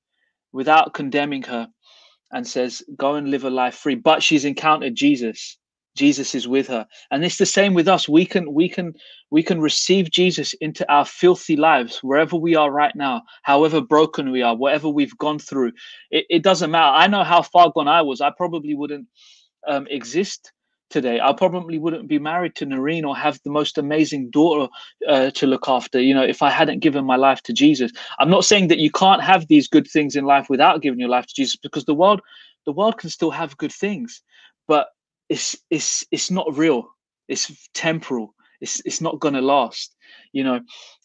without 0.53 0.95
condemning 0.95 1.43
her 1.43 1.69
and 2.35 2.47
says, 2.47 2.83
Go 2.99 3.15
and 3.15 3.31
live 3.31 3.45
a 3.45 3.51
life 3.51 3.77
free. 3.77 3.95
But 3.95 4.23
she's 4.23 4.45
encountered 4.45 4.95
Jesus. 4.95 5.57
Jesus 5.97 6.35
is 6.35 6.49
with 6.49 6.67
her. 6.67 6.87
And 7.13 7.25
it's 7.25 7.39
the 7.39 7.47
same 7.47 7.73
with 7.73 7.87
us. 7.87 8.09
We 8.09 8.27
can 8.27 8.53
we 8.53 8.69
can 8.69 8.93
we 9.31 9.43
can 9.43 9.61
receive 9.61 10.11
Jesus 10.11 10.53
into 10.55 10.91
our 10.93 11.05
filthy 11.05 11.57
lives 11.57 12.01
wherever 12.03 12.37
we 12.37 12.57
are 12.57 12.71
right 12.71 12.95
now, 12.97 13.23
however 13.45 13.81
broken 13.81 14.33
we 14.33 14.43
are, 14.43 14.57
whatever 14.57 14.89
we've 14.89 15.17
gone 15.19 15.39
through. 15.39 15.73
It, 16.11 16.27
it 16.29 16.43
doesn't 16.43 16.73
matter. 16.73 16.97
I 16.97 17.07
know 17.07 17.23
how 17.23 17.43
far 17.43 17.71
gone 17.73 17.89
I 17.89 18.03
was. 18.03 18.21
I 18.21 18.31
probably 18.37 18.75
wouldn't 18.75 19.07
um, 19.69 19.87
exist 19.89 20.53
today. 20.95 21.19
I 21.21 21.33
probably 21.33 21.77
wouldn't 21.77 22.07
be 22.09 22.21
married 22.21 22.55
to 22.55 22.65
Noreen 22.65 23.05
or 23.05 23.17
have 23.17 23.41
the 23.43 23.51
most 23.51 23.77
amazing 23.79 24.31
daughter 24.31 24.71
uh, 25.09 25.31
to 25.33 25.47
look 25.47 25.69
after, 25.69 26.01
you 26.01 26.15
know, 26.15 26.23
if 26.23 26.41
I 26.41 26.51
hadn't 26.51 26.79
given 26.79 27.05
my 27.05 27.17
life 27.17 27.43
to 27.43 27.53
Jesus. 27.53 27.91
I'm 28.21 28.31
not 28.31 28.45
saying 28.45 28.69
that 28.69 28.79
you 28.79 28.93
can't 28.93 29.21
have 29.21 29.49
these 29.49 29.67
good 29.67 29.89
things 29.89 30.15
in 30.15 30.25
life 30.25 30.47
without 30.49 30.83
giving 30.83 31.01
your 31.01 31.09
life 31.09 31.27
to 31.27 31.35
Jesus 31.35 31.57
because 31.57 31.85
the 31.85 31.95
world 31.95 32.21
the 32.65 32.73
world 32.73 32.97
can 32.97 33.11
still 33.11 33.33
have 33.33 33.59
good 33.59 33.73
things, 33.73 34.23
but 34.69 34.87
it's 35.29 35.57
it's 35.69 36.07
it's 36.13 36.31
not 36.31 36.57
real. 36.57 36.87
It's 37.29 37.53
temporal. 37.75 38.33
It's 38.61 38.81
it's 38.87 39.01
not 39.01 39.19
going 39.19 39.35
to 39.35 39.43
last. 39.43 39.97
You 40.33 40.45
know, 40.45 40.61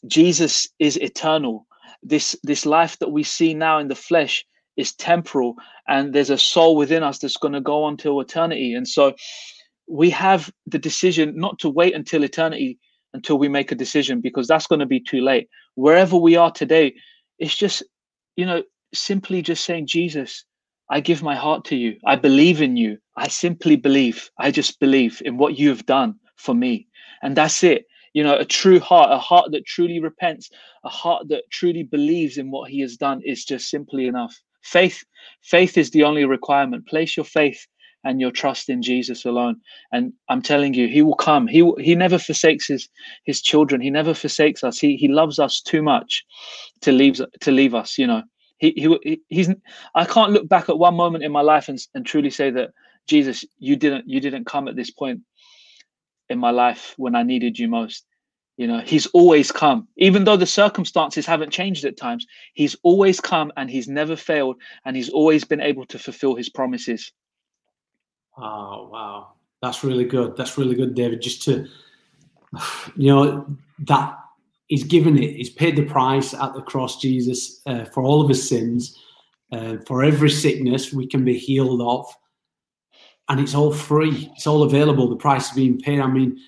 Jesus 0.07 0.67
is 0.77 0.97
eternal. 0.97 1.65
This 2.03 2.37
this 2.43 2.63
life 2.65 2.99
that 2.99 3.11
we 3.11 3.23
see 3.23 3.55
now 3.55 3.79
in 3.79 3.87
the 3.87 3.95
flesh 4.09 4.45
is 4.77 4.93
temporal 4.95 5.55
and 5.87 6.13
there's 6.13 6.29
a 6.29 6.37
soul 6.37 6.77
within 6.77 7.03
us 7.03 7.17
that's 7.19 7.35
going 7.35 7.53
to 7.53 7.59
go 7.59 7.83
on 7.83 7.97
till 7.97 8.21
eternity. 8.21 8.73
And 8.73 8.87
so 8.87 9.13
we 9.89 10.09
have 10.11 10.51
the 10.67 10.79
decision 10.79 11.33
not 11.35 11.59
to 11.59 11.69
wait 11.69 11.95
until 11.95 12.23
eternity 12.23 12.77
until 13.13 13.39
we 13.39 13.49
make 13.49 13.71
a 13.71 13.75
decision 13.75 14.21
because 14.21 14.47
that's 14.47 14.67
going 14.67 14.79
to 14.79 14.85
be 14.85 14.99
too 14.99 15.21
late. 15.21 15.49
Wherever 15.75 16.15
we 16.15 16.35
are 16.35 16.51
today, 16.51 16.93
it's 17.39 17.55
just, 17.55 17.83
you 18.35 18.45
know, 18.45 18.63
simply 18.93 19.41
just 19.41 19.65
saying, 19.65 19.87
Jesus, 19.87 20.45
I 20.91 20.99
give 20.99 21.23
my 21.23 21.35
heart 21.35 21.65
to 21.65 21.75
you. 21.75 21.97
I 22.05 22.15
believe 22.15 22.61
in 22.61 22.77
you. 22.77 22.97
I 23.17 23.27
simply 23.27 23.75
believe. 23.75 24.29
I 24.39 24.51
just 24.51 24.79
believe 24.79 25.21
in 25.25 25.37
what 25.37 25.57
you 25.57 25.69
have 25.69 25.85
done 25.85 26.15
for 26.35 26.53
me. 26.53 26.87
And 27.21 27.35
that's 27.35 27.63
it. 27.63 27.85
You 28.13 28.23
know, 28.23 28.37
a 28.37 28.45
true 28.45 28.79
heart, 28.79 29.11
a 29.11 29.17
heart 29.17 29.51
that 29.51 29.65
truly 29.65 29.99
repents, 29.99 30.49
a 30.83 30.89
heart 30.89 31.27
that 31.29 31.43
truly 31.51 31.83
believes 31.83 32.37
in 32.37 32.49
what 32.49 32.69
he 32.69 32.81
has 32.81 32.97
done 32.97 33.21
is 33.23 33.45
just 33.45 33.69
simply 33.69 34.07
enough. 34.07 34.35
Faith, 34.63 35.03
faith 35.41 35.77
is 35.77 35.91
the 35.91 36.03
only 36.03 36.25
requirement. 36.25 36.87
Place 36.87 37.15
your 37.15 37.23
faith 37.23 37.65
and 38.03 38.21
your 38.21 38.31
trust 38.31 38.69
in 38.69 38.81
Jesus 38.81 39.25
alone. 39.25 39.57
And 39.91 40.13
I'm 40.29 40.41
telling 40.41 40.73
you, 40.73 40.87
He 40.87 41.01
will 41.01 41.15
come. 41.15 41.47
He 41.47 41.69
He 41.79 41.95
never 41.95 42.17
forsakes 42.17 42.67
His 42.67 42.89
His 43.25 43.41
children. 43.41 43.81
He 43.81 43.89
never 43.89 44.13
forsakes 44.13 44.63
us. 44.63 44.79
He 44.79 44.95
He 44.97 45.07
loves 45.07 45.39
us 45.39 45.61
too 45.61 45.81
much 45.81 46.25
to 46.81 46.91
leave 46.91 47.21
to 47.41 47.51
leave 47.51 47.75
us. 47.75 47.97
You 47.97 48.07
know, 48.07 48.23
He 48.57 48.73
He 48.75 49.21
He's. 49.29 49.49
I 49.95 50.05
can't 50.05 50.31
look 50.31 50.47
back 50.47 50.69
at 50.69 50.79
one 50.79 50.95
moment 50.95 51.23
in 51.23 51.31
my 51.31 51.41
life 51.41 51.69
and 51.69 51.79
and 51.93 52.05
truly 52.05 52.29
say 52.29 52.49
that 52.51 52.71
Jesus, 53.07 53.45
you 53.57 53.75
didn't 53.75 54.07
you 54.07 54.19
didn't 54.19 54.45
come 54.45 54.67
at 54.67 54.75
this 54.75 54.91
point 54.91 55.21
in 56.29 56.39
my 56.39 56.51
life 56.51 56.93
when 56.97 57.15
I 57.15 57.23
needed 57.23 57.57
you 57.59 57.67
most. 57.67 58.05
You 58.57 58.67
know, 58.67 58.79
he's 58.79 59.05
always 59.07 59.53
come, 59.53 59.87
even 59.97 60.25
though 60.25 60.35
the 60.35 60.45
circumstances 60.45 61.25
haven't 61.25 61.51
changed 61.51 61.85
at 61.85 61.95
times. 61.95 62.25
He's 62.53 62.75
always 62.83 63.21
come 63.21 63.53
and 63.55 63.69
he's 63.69 63.87
never 63.87 64.17
failed, 64.17 64.57
and 64.83 64.97
he's 64.97 65.09
always 65.09 65.45
been 65.45 65.61
able 65.61 65.85
to 65.87 65.97
fulfill 65.97 66.35
his 66.35 66.49
promises. 66.49 67.11
Oh 68.41 68.89
wow, 68.91 69.33
that's 69.61 69.83
really 69.83 70.05
good. 70.05 70.37
That's 70.37 70.57
really 70.57 70.75
good, 70.75 70.95
David. 70.95 71.21
Just 71.21 71.43
to 71.43 71.67
you 72.95 73.13
know 73.13 73.45
that 73.79 74.17
he's 74.67 74.83
given 74.83 75.21
it. 75.21 75.35
He's 75.35 75.49
paid 75.49 75.75
the 75.75 75.83
price 75.83 76.33
at 76.33 76.53
the 76.53 76.61
cross, 76.61 77.01
Jesus, 77.01 77.61
uh, 77.65 77.85
for 77.85 78.03
all 78.03 78.21
of 78.21 78.29
his 78.29 78.47
sins, 78.47 78.97
uh, 79.51 79.77
for 79.85 80.03
every 80.03 80.29
sickness 80.29 80.93
we 80.93 81.05
can 81.05 81.25
be 81.25 81.37
healed 81.37 81.81
of, 81.81 82.05
and 83.27 83.39
it's 83.39 83.55
all 83.55 83.73
free. 83.73 84.31
It's 84.35 84.47
all 84.47 84.63
available. 84.63 85.09
The 85.09 85.15
price 85.17 85.49
is 85.49 85.55
being 85.55 85.79
paid. 85.79 85.99
I 85.99 86.07
mean, 86.07 86.39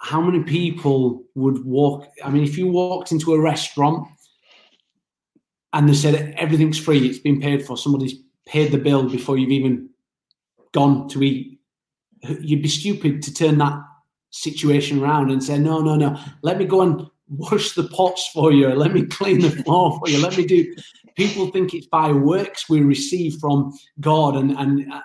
how 0.00 0.20
many 0.20 0.42
people 0.42 1.24
would 1.36 1.64
walk? 1.64 2.08
I 2.24 2.30
mean, 2.30 2.42
if 2.42 2.58
you 2.58 2.68
walked 2.68 3.12
into 3.12 3.34
a 3.34 3.40
restaurant 3.40 4.08
and 5.72 5.88
they 5.88 5.94
said 5.94 6.34
everything's 6.36 6.78
free, 6.78 7.06
it's 7.06 7.18
been 7.18 7.40
paid 7.40 7.64
for. 7.64 7.76
Somebody's 7.76 8.14
paid 8.46 8.72
the 8.72 8.78
bill 8.78 9.08
before 9.08 9.38
you've 9.38 9.50
even 9.50 9.90
gone 10.72 11.08
to 11.08 11.22
eat, 11.22 11.58
you'd 12.40 12.62
be 12.62 12.68
stupid 12.68 13.22
to 13.22 13.34
turn 13.34 13.58
that 13.58 13.80
situation 14.30 15.02
around 15.02 15.30
and 15.30 15.42
say, 15.42 15.58
no, 15.58 15.80
no, 15.80 15.96
no, 15.96 16.18
let 16.42 16.58
me 16.58 16.64
go 16.64 16.82
and 16.82 17.06
wash 17.28 17.74
the 17.74 17.84
pots 17.84 18.28
for 18.32 18.52
you. 18.52 18.68
Let 18.68 18.92
me 18.92 19.04
clean 19.06 19.40
the 19.40 19.50
floor 19.50 19.98
for 19.98 20.08
you. 20.08 20.20
Let 20.20 20.36
me 20.36 20.46
do. 20.46 20.74
People 21.16 21.50
think 21.50 21.74
it's 21.74 21.86
by 21.86 22.12
works 22.12 22.68
we 22.68 22.80
receive 22.80 23.36
from 23.40 23.76
God, 24.00 24.36
and 24.36 24.52
and 24.52 24.92
uh, 24.92 25.00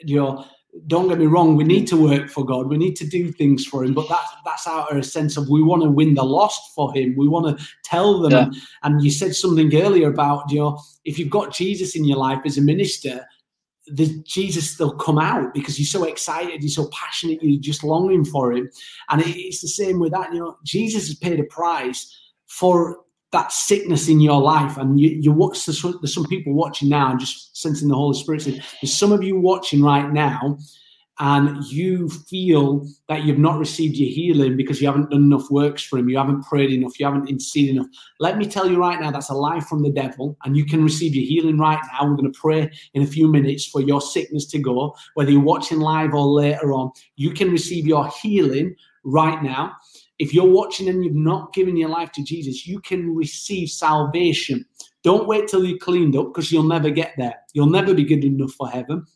you 0.00 0.16
know, 0.16 0.44
don't 0.86 1.08
get 1.08 1.18
me 1.18 1.26
wrong. 1.26 1.56
We 1.56 1.64
need 1.64 1.86
to 1.88 1.96
work 2.02 2.30
for 2.30 2.44
God. 2.44 2.68
We 2.68 2.78
need 2.78 2.96
to 2.96 3.06
do 3.06 3.30
things 3.30 3.66
for 3.66 3.84
Him, 3.84 3.94
but 3.94 4.08
that's 4.08 4.30
that's 4.44 4.66
our 4.66 5.02
sense 5.02 5.36
of 5.36 5.48
we 5.48 5.62
want 5.62 5.82
to 5.82 5.90
win 5.90 6.14
the 6.14 6.24
lost 6.24 6.74
for 6.74 6.92
Him. 6.94 7.14
We 7.16 7.28
want 7.28 7.58
to 7.58 7.66
tell 7.84 8.20
them. 8.20 8.32
Yeah. 8.32 8.60
And 8.82 9.02
you 9.02 9.10
said 9.10 9.34
something 9.34 9.74
earlier 9.74 10.08
about 10.08 10.50
you 10.50 10.60
know, 10.60 10.80
if 11.04 11.18
you've 11.18 11.30
got 11.30 11.52
Jesus 11.52 11.94
in 11.94 12.04
your 12.04 12.18
life 12.18 12.40
as 12.44 12.58
a 12.58 12.62
minister, 12.62 13.26
the 13.92 14.22
Jesus 14.24 14.70
still 14.70 14.92
come 14.92 15.18
out 15.18 15.54
because 15.54 15.78
you're 15.78 15.86
so 15.86 16.04
excited, 16.04 16.62
you're 16.62 16.70
so 16.70 16.88
passionate, 16.92 17.42
you're 17.42 17.60
just 17.60 17.84
longing 17.84 18.24
for 18.24 18.52
him. 18.52 18.70
And 19.08 19.22
it's 19.24 19.60
the 19.60 19.68
same 19.68 19.98
with 19.98 20.12
that. 20.12 20.32
You 20.32 20.40
know, 20.40 20.56
Jesus 20.64 21.08
has 21.08 21.16
paid 21.16 21.40
a 21.40 21.44
price 21.44 22.14
for 22.46 22.98
that 23.32 23.52
sickness 23.52 24.08
in 24.08 24.20
your 24.20 24.40
life. 24.40 24.76
And 24.76 24.98
you, 24.98 25.10
you 25.10 25.32
watch, 25.32 25.66
there's 25.66 25.80
some 26.14 26.26
people 26.26 26.54
watching 26.54 26.88
now 26.88 27.10
and 27.10 27.20
just 27.20 27.56
sensing 27.56 27.88
the 27.88 27.94
Holy 27.94 28.18
Spirit. 28.18 28.44
There's 28.44 28.94
some 28.94 29.12
of 29.12 29.22
you 29.22 29.38
watching 29.38 29.82
right 29.82 30.10
now 30.10 30.58
and 31.20 31.64
you 31.64 32.08
feel 32.08 32.86
that 33.08 33.24
you've 33.24 33.38
not 33.38 33.58
received 33.58 33.96
your 33.96 34.08
healing 34.08 34.56
because 34.56 34.80
you 34.80 34.86
haven't 34.86 35.10
done 35.10 35.24
enough 35.24 35.50
works 35.50 35.82
for 35.82 35.98
him, 35.98 36.08
you 36.08 36.16
haven't 36.16 36.44
prayed 36.44 36.70
enough, 36.70 36.98
you 36.98 37.06
haven't 37.06 37.28
interceded 37.28 37.76
enough, 37.76 37.88
let 38.20 38.38
me 38.38 38.46
tell 38.46 38.70
you 38.70 38.78
right 38.78 39.00
now 39.00 39.10
that's 39.10 39.30
a 39.30 39.34
lie 39.34 39.60
from 39.60 39.82
the 39.82 39.90
devil, 39.90 40.36
and 40.44 40.56
you 40.56 40.64
can 40.64 40.82
receive 40.82 41.14
your 41.14 41.24
healing 41.24 41.58
right 41.58 41.80
now. 41.92 42.06
We're 42.06 42.16
going 42.16 42.32
to 42.32 42.38
pray 42.38 42.70
in 42.94 43.02
a 43.02 43.06
few 43.06 43.28
minutes 43.28 43.66
for 43.66 43.80
your 43.80 44.00
sickness 44.00 44.46
to 44.46 44.58
go, 44.58 44.94
whether 45.14 45.30
you're 45.30 45.40
watching 45.40 45.80
live 45.80 46.14
or 46.14 46.26
later 46.26 46.72
on. 46.72 46.92
You 47.16 47.32
can 47.32 47.50
receive 47.50 47.86
your 47.86 48.08
healing 48.22 48.76
right 49.04 49.42
now. 49.42 49.74
If 50.18 50.34
you're 50.34 50.46
watching 50.46 50.88
and 50.88 51.04
you've 51.04 51.14
not 51.14 51.52
given 51.52 51.76
your 51.76 51.88
life 51.88 52.10
to 52.12 52.22
Jesus, 52.22 52.66
you 52.66 52.80
can 52.80 53.14
receive 53.14 53.70
salvation. 53.70 54.64
Don't 55.04 55.28
wait 55.28 55.46
till 55.46 55.64
you're 55.64 55.78
cleaned 55.78 56.16
up 56.16 56.26
because 56.26 56.50
you'll 56.50 56.64
never 56.64 56.90
get 56.90 57.14
there. 57.16 57.36
You'll 57.52 57.70
never 57.70 57.94
be 57.94 58.04
good 58.04 58.24
enough 58.24 58.52
for 58.52 58.68
heaven 58.68 59.06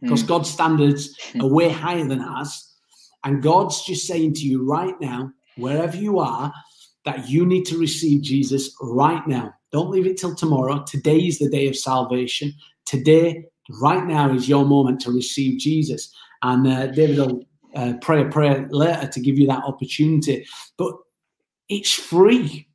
because 0.00 0.22
mm. 0.22 0.28
God's 0.28 0.50
standards 0.50 1.16
hmm. 1.32 1.42
are 1.42 1.48
way 1.48 1.68
higher 1.68 2.06
than 2.06 2.20
ours. 2.20 2.72
And 3.24 3.42
God's 3.42 3.82
just 3.84 4.06
saying 4.06 4.34
to 4.34 4.40
you 4.40 4.64
right 4.64 4.94
now, 5.00 5.32
wherever 5.56 5.96
you 5.96 6.18
are, 6.18 6.52
that 7.04 7.28
you 7.28 7.46
need 7.46 7.64
to 7.66 7.78
receive 7.78 8.22
Jesus 8.22 8.74
right 8.80 9.26
now. 9.26 9.54
Don't 9.72 9.90
leave 9.90 10.06
it 10.06 10.16
till 10.16 10.34
tomorrow. 10.34 10.84
Today 10.86 11.18
is 11.18 11.38
the 11.38 11.50
day 11.50 11.66
of 11.66 11.76
salvation. 11.76 12.52
Today, 12.86 13.44
right 13.80 14.04
now, 14.06 14.32
is 14.32 14.48
your 14.48 14.64
moment 14.64 15.00
to 15.02 15.10
receive 15.10 15.58
Jesus. 15.58 16.14
And 16.42 16.66
uh, 16.66 16.86
David 16.88 17.18
will 17.18 17.44
uh, 17.74 17.94
pray 18.00 18.22
a 18.22 18.26
prayer 18.26 18.66
later 18.70 19.06
to 19.08 19.20
give 19.20 19.38
you 19.38 19.46
that 19.48 19.64
opportunity. 19.64 20.46
But 20.78 20.94
it's 21.68 21.92
free. 21.92 22.68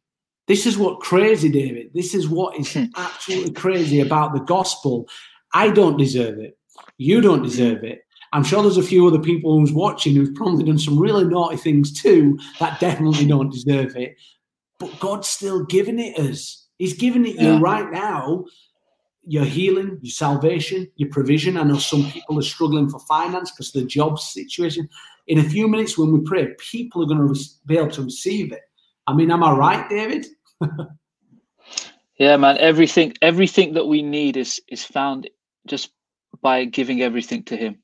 This 0.48 0.66
is 0.66 0.78
what 0.78 1.00
crazy, 1.00 1.50
David. 1.50 1.92
This 1.94 2.14
is 2.14 2.28
what 2.28 2.60
is 2.60 2.74
Hmm. 2.74 2.86
absolutely 2.96 3.54
crazy 3.54 4.02
about 4.02 4.34
the 4.34 4.42
gospel. 4.42 5.08
I 5.54 5.70
don't 5.70 5.98
deserve 5.98 6.40
it. 6.40 6.59
You 6.98 7.22
don't 7.22 7.44
deserve 7.44 7.84
it. 7.84 8.02
I'm 8.32 8.44
sure 8.44 8.62
there's 8.62 8.78
a 8.78 8.84
few 8.84 9.08
other 9.08 9.20
people 9.20 9.58
who's 9.60 9.72
watching 9.74 10.16
who've 10.16 10.36
probably 10.36 10.64
done 10.64 10.78
some 10.78 11.00
really 11.00 11.26
naughty 11.26 11.58
things 11.58 11.92
too 11.92 12.38
that 12.60 12.80
definitely 12.80 13.26
don't 13.26 13.52
deserve 13.52 13.96
it. 13.96 14.16
But 14.78 15.00
God's 15.00 15.28
still 15.28 15.66
giving 15.66 16.00
it 16.00 16.18
us. 16.20 16.68
He's 16.78 16.94
giving 16.94 17.26
it 17.26 17.36
Yeah. 17.36 17.56
you 17.56 17.60
right 17.60 17.92
now. 17.92 18.46
Your 19.26 19.46
healing, 19.46 20.00
your 20.02 20.12
salvation, 20.12 20.88
your 20.96 21.10
provision. 21.10 21.58
I 21.58 21.64
know 21.64 21.78
some 21.78 22.10
people 22.12 22.40
are 22.40 22.44
struggling 22.44 22.90
for 22.90 23.00
finance 23.02 23.52
because 23.52 23.72
the 23.72 23.84
job 23.86 24.20
situation. 24.20 24.88
In 25.28 25.40
a 25.40 25.44
few 25.44 25.68
minutes, 25.68 25.98
when 25.98 26.12
we 26.12 26.22
pray, 26.22 26.48
people 26.58 27.04
are 27.04 27.06
going 27.06 27.28
to 27.34 27.40
be 27.66 27.78
able 27.78 27.92
to 27.92 28.04
receive 28.04 28.52
it. 28.52 28.62
I 29.06 29.14
mean, 29.14 29.30
am 29.32 29.44
I 29.44 29.52
right, 29.54 29.90
David? 29.90 30.26
Yeah, 32.18 32.36
man. 32.36 32.58
Everything, 32.58 33.14
everything 33.22 33.76
that 33.76 33.88
we 33.88 34.02
need 34.02 34.36
is 34.36 34.62
is 34.68 34.84
found 34.84 35.30
just 35.68 35.92
by 36.42 36.66
giving 36.66 37.02
everything 37.02 37.44
to 37.44 37.58
Him. 37.58 37.80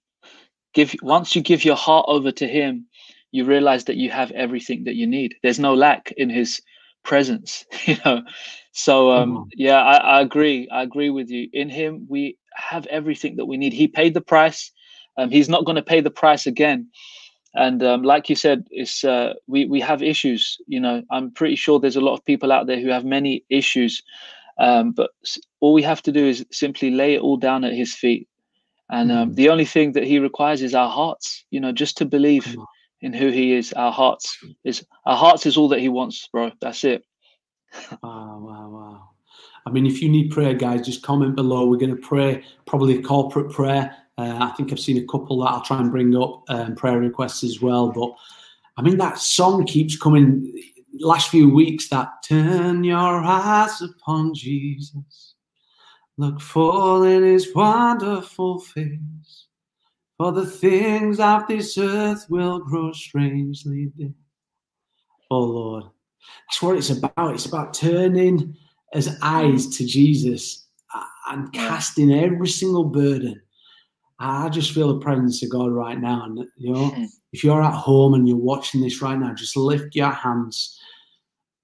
Give 0.74 0.93
once 1.01 1.36
you 1.36 1.41
give 1.41 1.64
your 1.64 1.76
heart 1.76 2.06
over 2.08 2.32
to 2.32 2.47
Him, 2.47 2.86
you 3.32 3.45
realize 3.45 3.86
that 3.86 3.97
you 3.97 4.10
have 4.12 4.32
everything 4.32 4.84
that 4.86 4.95
you 4.95 5.08
need. 5.08 5.36
There's 5.43 5.60
no 5.60 5.74
lack 5.74 6.12
in 6.18 6.30
His 6.30 6.62
presence, 7.03 7.66
you 7.86 7.97
know. 8.06 8.24
So, 8.74 9.12
um, 9.12 9.49
yeah, 9.56 9.82
I, 9.82 9.95
I 9.95 10.22
agree. 10.22 10.68
I 10.70 10.84
agree 10.84 11.10
with 11.10 11.30
you. 11.30 11.47
In 11.53 11.70
Him, 11.70 12.06
we 12.10 12.38
have 12.56 12.86
everything 12.88 13.38
that 13.38 13.45
we 13.45 13.58
need. 13.58 13.74
He 13.74 13.88
paid 13.88 14.14
the 14.14 14.22
price. 14.22 14.72
Um, 15.18 15.30
he's 15.30 15.49
not 15.49 15.66
going 15.66 15.78
to 15.78 15.82
pay 15.82 16.01
the 16.01 16.12
price 16.12 16.45
again. 16.45 16.89
And 17.53 17.82
um, 17.84 18.03
like 18.03 18.30
you 18.30 18.36
said, 18.36 18.68
it's 18.70 19.06
uh, 19.06 19.34
we 19.47 19.66
we 19.66 19.80
have 19.80 20.03
issues. 20.03 20.58
You 20.68 20.82
know, 20.82 21.03
I'm 21.10 21.32
pretty 21.32 21.56
sure 21.56 21.80
there's 21.80 21.95
a 21.95 22.01
lot 22.01 22.14
of 22.14 22.26
people 22.26 22.51
out 22.51 22.68
there 22.68 22.82
who 22.82 22.89
have 22.89 23.06
many 23.06 23.45
issues. 23.49 24.03
Um, 24.60 24.91
but 24.91 25.12
all 25.62 25.74
we 25.74 25.84
have 25.84 26.01
to 26.03 26.12
do 26.12 26.26
is 26.26 26.45
simply 26.51 26.91
lay 26.91 27.16
it 27.16 27.22
all 27.22 27.38
down 27.38 27.64
at 27.64 27.74
His 27.74 27.93
feet. 27.93 28.28
And 28.90 29.12
um, 29.12 29.32
Mhm. 29.32 29.36
the 29.36 29.50
only 29.50 29.66
thing 29.66 29.94
that 29.94 30.04
He 30.06 30.20
requires 30.20 30.62
is 30.62 30.76
our 30.76 30.90
hearts. 30.90 31.46
You 31.52 31.60
know, 31.60 31.72
just 31.72 31.98
to 31.98 32.06
believe 32.06 32.56
in 33.02 33.14
who 33.14 33.30
He 33.30 33.54
is. 33.54 33.74
Our 33.74 33.92
hearts 33.92 34.38
is 34.64 34.86
our 35.06 35.18
hearts 35.18 35.46
is 35.46 35.58
all 35.58 35.68
that 35.70 35.80
He 35.80 35.90
wants, 35.90 36.28
bro. 36.32 36.52
That's 36.62 36.84
it. 36.84 37.04
Wow, 38.04 38.40
wow, 38.40 38.70
wow. 38.70 39.10
I 39.66 39.72
mean, 39.72 39.86
if 39.86 40.02
you 40.02 40.10
need 40.10 40.32
prayer, 40.32 40.54
guys, 40.54 40.86
just 40.86 41.02
comment 41.04 41.36
below. 41.36 41.66
We're 41.66 41.78
going 41.78 41.96
to 41.96 42.02
pray 42.02 42.44
probably 42.66 42.98
a 43.00 43.02
corporate 43.02 43.52
prayer. 43.52 43.96
Uh, 44.18 44.38
I 44.40 44.52
think 44.56 44.72
I've 44.72 44.80
seen 44.80 44.98
a 44.98 45.06
couple 45.08 45.40
that 45.40 45.48
I'll 45.52 45.62
try 45.62 45.80
and 45.82 45.92
bring 45.92 46.16
up 46.16 46.44
um, 46.50 46.76
prayer 46.76 47.00
requests 47.00 47.44
as 47.44 47.62
well. 47.62 47.92
But 47.92 48.12
I 48.78 48.82
mean, 48.82 48.98
that 49.00 49.18
song 49.18 49.66
keeps 49.66 49.98
coming. 49.98 50.54
Last 51.00 51.30
few 51.30 51.50
weeks, 51.50 51.90
that 51.90 52.08
turn 52.24 52.84
your 52.86 53.22
eyes 53.24 53.82
upon 53.82 54.34
Jesus, 54.34 55.35
look 56.18 56.39
full 56.41 57.03
in 57.03 57.24
His 57.24 57.53
wonderful 57.53 58.59
face, 58.59 59.47
for 60.18 60.32
the 60.32 60.45
things 60.45 61.20
of 61.20 61.47
this 61.47 61.78
earth 61.78 62.26
will 62.30 62.59
grow 62.59 62.91
strangely 62.93 63.91
dim. 63.97 64.16
Oh 65.32 65.39
Lord, 65.43 65.84
that's 66.47 66.61
what 66.61 66.78
it's 66.78 66.89
about. 66.91 67.34
It's 67.34 67.45
about 67.45 67.74
turning 67.74 68.55
as 68.93 69.18
eyes 69.22 69.76
to 69.78 69.86
Jesus 69.86 70.68
and 71.28 71.51
casting 71.51 72.13
every 72.13 72.47
single 72.47 72.86
burden. 72.86 73.41
I 74.20 74.47
just 74.47 74.72
feel 74.72 74.93
the 74.93 74.99
presence 75.01 75.43
of 75.43 75.49
God 75.49 75.72
right 75.72 75.99
now. 75.99 76.24
And, 76.24 76.47
you 76.55 76.72
know, 76.72 76.91
Mm. 76.91 77.09
if 77.34 77.43
you're 77.43 77.61
at 77.61 77.74
home 77.74 78.13
and 78.13 78.30
you're 78.30 78.38
watching 78.38 78.80
this 78.80 79.01
right 79.01 79.20
now, 79.20 79.34
just 79.34 79.57
lift 79.57 79.95
your 79.95 80.11
hands, 80.11 80.80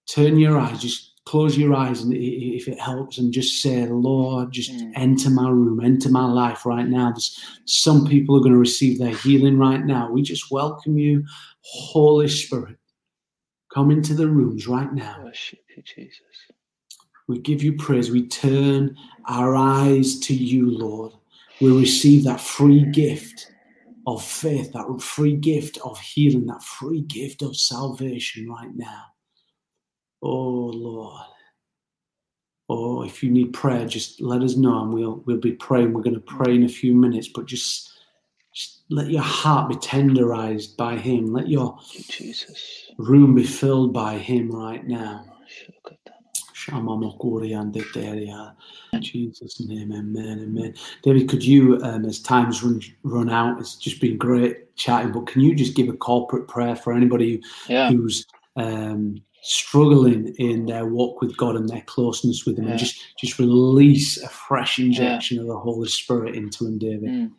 turn 0.09 0.37
your 0.37 0.57
eyes, 0.59 0.81
just 0.81 1.10
close 1.25 1.57
your 1.57 1.73
eyes, 1.73 2.01
and 2.01 2.13
if 2.13 2.67
it 2.67 2.79
helps, 2.79 3.17
and 3.17 3.31
just 3.31 3.61
say, 3.61 3.85
Lord, 3.87 4.51
just 4.51 4.71
Mm. 4.71 4.91
enter 4.95 5.29
my 5.29 5.49
room, 5.49 5.79
enter 5.79 6.09
my 6.09 6.25
life 6.25 6.65
right 6.65 6.87
now. 6.87 7.11
There's, 7.11 7.37
some 7.65 8.07
people 8.07 8.35
are 8.35 8.39
going 8.41 8.53
to 8.53 8.57
receive 8.57 8.97
their 8.97 9.15
healing 9.15 9.57
right 9.57 9.85
now. 9.85 10.11
We 10.11 10.23
just 10.23 10.49
welcome 10.51 10.97
you, 10.97 11.23
Holy 11.61 12.27
Spirit. 12.27 12.77
Come 13.73 13.91
into 13.91 14.13
the 14.13 14.27
rooms 14.27 14.67
right 14.67 14.91
now. 14.93 15.21
Worship 15.23 15.59
you, 15.75 15.83
Jesus. 15.83 16.21
We 17.27 17.39
give 17.39 17.63
you 17.63 17.73
praise. 17.77 18.11
We 18.11 18.27
turn 18.27 18.97
our 19.27 19.55
eyes 19.55 20.19
to 20.21 20.33
you, 20.33 20.71
Lord. 20.71 21.13
We 21.61 21.71
receive 21.71 22.23
that 22.25 22.41
free 22.41 22.83
gift 22.83 23.53
of 24.07 24.23
faith, 24.23 24.73
that 24.73 25.01
free 25.01 25.35
gift 25.37 25.77
of 25.85 25.99
healing, 25.99 26.47
that 26.47 26.63
free 26.63 27.01
gift 27.01 27.43
of 27.43 27.55
salvation 27.55 28.49
right 28.49 28.75
now. 28.75 29.10
Oh, 30.21 30.71
Lord. 30.73 31.21
Oh, 32.69 33.03
if 33.03 33.21
you 33.21 33.29
need 33.31 33.53
prayer, 33.53 33.85
just 33.85 34.21
let 34.21 34.41
us 34.41 34.55
know 34.55 34.81
and 34.81 34.93
we'll 34.93 35.21
we'll 35.25 35.37
be 35.37 35.51
praying. 35.53 35.91
We're 35.93 36.03
going 36.03 36.13
to 36.15 36.21
pray 36.21 36.55
in 36.55 36.63
a 36.63 36.69
few 36.69 36.95
minutes, 36.95 37.27
but 37.27 37.45
just, 37.45 37.91
just 38.53 38.83
let 38.89 39.09
your 39.09 39.21
heart 39.23 39.67
be 39.69 39.75
tenderized 39.75 40.77
by 40.77 40.95
Him. 40.95 41.33
Let 41.33 41.49
your 41.49 41.77
Jesus. 42.07 42.91
room 42.97 43.35
be 43.35 43.43
filled 43.43 43.93
by 43.93 44.17
Him 44.17 44.49
right 44.51 44.87
now. 44.87 45.25
Shukata. 45.49 46.13
Shamamakuriandeteria. 46.55 48.53
In 48.93 49.01
Jesus' 49.01 49.59
name, 49.59 49.91
amen, 49.91 50.39
amen. 50.43 50.73
David, 51.03 51.27
could 51.27 51.43
you, 51.43 51.79
um, 51.83 52.05
as 52.05 52.19
time's 52.19 52.63
run, 52.63 52.79
run 53.03 53.29
out, 53.29 53.59
it's 53.59 53.75
just 53.75 53.99
been 53.99 54.17
great 54.17 54.75
chatting, 54.75 55.11
but 55.11 55.27
can 55.27 55.41
you 55.41 55.55
just 55.55 55.75
give 55.75 55.89
a 55.89 55.93
corporate 55.93 56.47
prayer 56.47 56.75
for 56.75 56.93
anybody 56.93 57.41
Yeah. 57.67 57.89
who's 57.89 58.25
um, 58.55 59.21
struggling 59.41 60.33
in 60.37 60.65
their 60.65 60.85
walk 60.85 61.21
with 61.21 61.35
God 61.37 61.55
and 61.55 61.67
their 61.67 61.81
closeness 61.81 62.45
with 62.45 62.57
Him, 62.57 62.67
and 62.67 62.77
just 62.77 63.15
just 63.17 63.39
release 63.39 64.21
a 64.21 64.29
fresh 64.29 64.79
injection 64.79 65.39
of 65.39 65.47
the 65.47 65.57
Holy 65.57 65.89
Spirit 65.89 66.35
into 66.35 66.65
Him, 66.67 66.77
David? 66.77 67.09
Mm. 67.09 67.31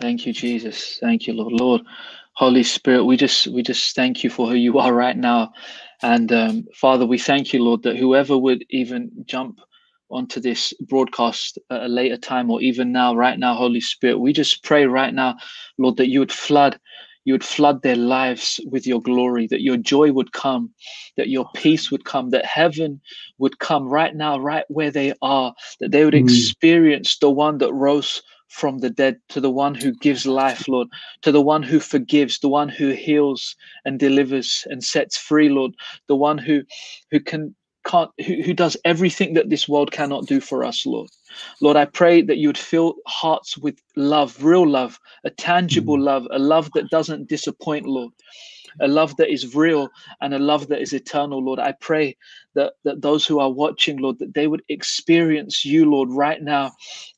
Thank 0.00 0.26
you, 0.26 0.32
Jesus. 0.32 0.98
Thank 1.00 1.26
you, 1.26 1.34
Lord. 1.34 1.52
Lord, 1.52 1.82
Holy 2.34 2.62
Spirit, 2.62 3.04
we 3.04 3.16
just 3.16 3.46
we 3.48 3.62
just 3.62 3.94
thank 3.94 4.24
you 4.24 4.30
for 4.30 4.48
who 4.48 4.54
you 4.54 4.78
are 4.78 4.92
right 4.92 5.16
now, 5.16 5.52
and 6.02 6.32
um, 6.32 6.64
Father, 6.74 7.06
we 7.06 7.18
thank 7.18 7.52
you, 7.52 7.62
Lord, 7.62 7.82
that 7.82 7.96
whoever 7.96 8.36
would 8.38 8.64
even 8.70 9.10
jump 9.26 9.60
onto 10.12 10.40
this 10.40 10.72
broadcast 10.88 11.58
at 11.70 11.82
a 11.82 11.88
later 11.88 12.18
time 12.18 12.50
or 12.50 12.60
even 12.60 12.92
now, 12.92 13.14
right 13.14 13.38
now, 13.38 13.54
Holy 13.54 13.80
Spirit, 13.80 14.18
we 14.18 14.32
just 14.32 14.62
pray 14.62 14.84
right 14.84 15.14
now, 15.14 15.36
Lord, 15.78 15.96
that 15.96 16.08
you 16.08 16.20
would 16.20 16.32
flood. 16.32 16.78
You 17.24 17.34
would 17.34 17.44
flood 17.44 17.82
their 17.82 17.96
lives 17.96 18.60
with 18.70 18.86
your 18.86 19.02
glory, 19.02 19.46
that 19.48 19.62
your 19.62 19.76
joy 19.78 20.12
would 20.12 20.32
come, 20.32 20.72
that 21.16 21.28
your 21.28 21.48
peace 21.54 21.90
would 21.90 22.04
come, 22.04 22.30
that 22.30 22.44
heaven 22.46 23.00
would 23.38 23.58
come 23.60 23.88
right 23.88 24.14
now, 24.14 24.38
right 24.38 24.64
where 24.68 24.90
they 24.90 25.14
are, 25.22 25.54
that 25.80 25.92
they 25.92 26.04
would 26.04 26.14
Mm. 26.14 26.24
experience 26.24 27.18
the 27.18 27.30
one 27.30 27.58
that 27.58 27.72
rose 27.74 28.22
from 28.48 28.78
the 28.80 28.90
dead 28.90 29.18
to 29.30 29.40
the 29.40 29.50
one 29.50 29.74
who 29.74 29.92
gives 29.94 30.26
life, 30.26 30.68
Lord, 30.68 30.88
to 31.22 31.32
the 31.32 31.40
one 31.42 31.62
who 31.62 31.80
forgives, 31.80 32.38
the 32.40 32.48
one 32.50 32.68
who 32.68 32.90
heals 32.90 33.56
and 33.84 33.98
delivers 33.98 34.66
and 34.70 34.84
sets 34.84 35.16
free, 35.16 35.48
Lord, 35.48 35.72
the 36.08 36.16
one 36.16 36.38
who 36.38 36.62
who 37.10 37.20
can 37.20 37.54
can't 37.86 38.10
who, 38.26 38.42
who 38.42 38.54
does 38.54 38.76
everything 38.84 39.34
that 39.34 39.50
this 39.50 39.68
world 39.68 39.92
cannot 39.92 40.26
do 40.26 40.40
for 40.40 40.64
us, 40.64 40.86
Lord. 40.86 41.10
Lord, 41.60 41.76
I 41.76 41.84
pray 41.84 42.22
that 42.22 42.38
you 42.38 42.48
would 42.48 42.58
fill 42.58 42.96
hearts 43.06 43.58
with 43.58 43.80
love, 43.96 44.42
real 44.42 44.68
love, 44.68 44.98
a 45.24 45.30
tangible 45.30 45.96
hmm. 45.96 46.02
love, 46.02 46.26
a 46.30 46.38
love 46.38 46.70
that 46.74 46.90
doesn't 46.90 47.28
disappoint, 47.28 47.86
Lord. 47.86 48.12
A 48.80 48.88
love 48.88 49.14
that 49.16 49.30
is 49.30 49.54
real 49.54 49.90
and 50.22 50.32
a 50.32 50.38
love 50.38 50.68
that 50.68 50.80
is 50.80 50.94
eternal, 50.94 51.44
Lord. 51.44 51.58
I 51.58 51.72
pray 51.72 52.16
that, 52.54 52.72
that 52.84 53.02
those 53.02 53.26
who 53.26 53.38
are 53.38 53.52
watching, 53.52 53.98
Lord, 53.98 54.18
that 54.18 54.32
they 54.32 54.46
would 54.46 54.62
experience 54.70 55.62
you, 55.62 55.90
Lord, 55.90 56.08
right 56.10 56.42
now 56.42 56.72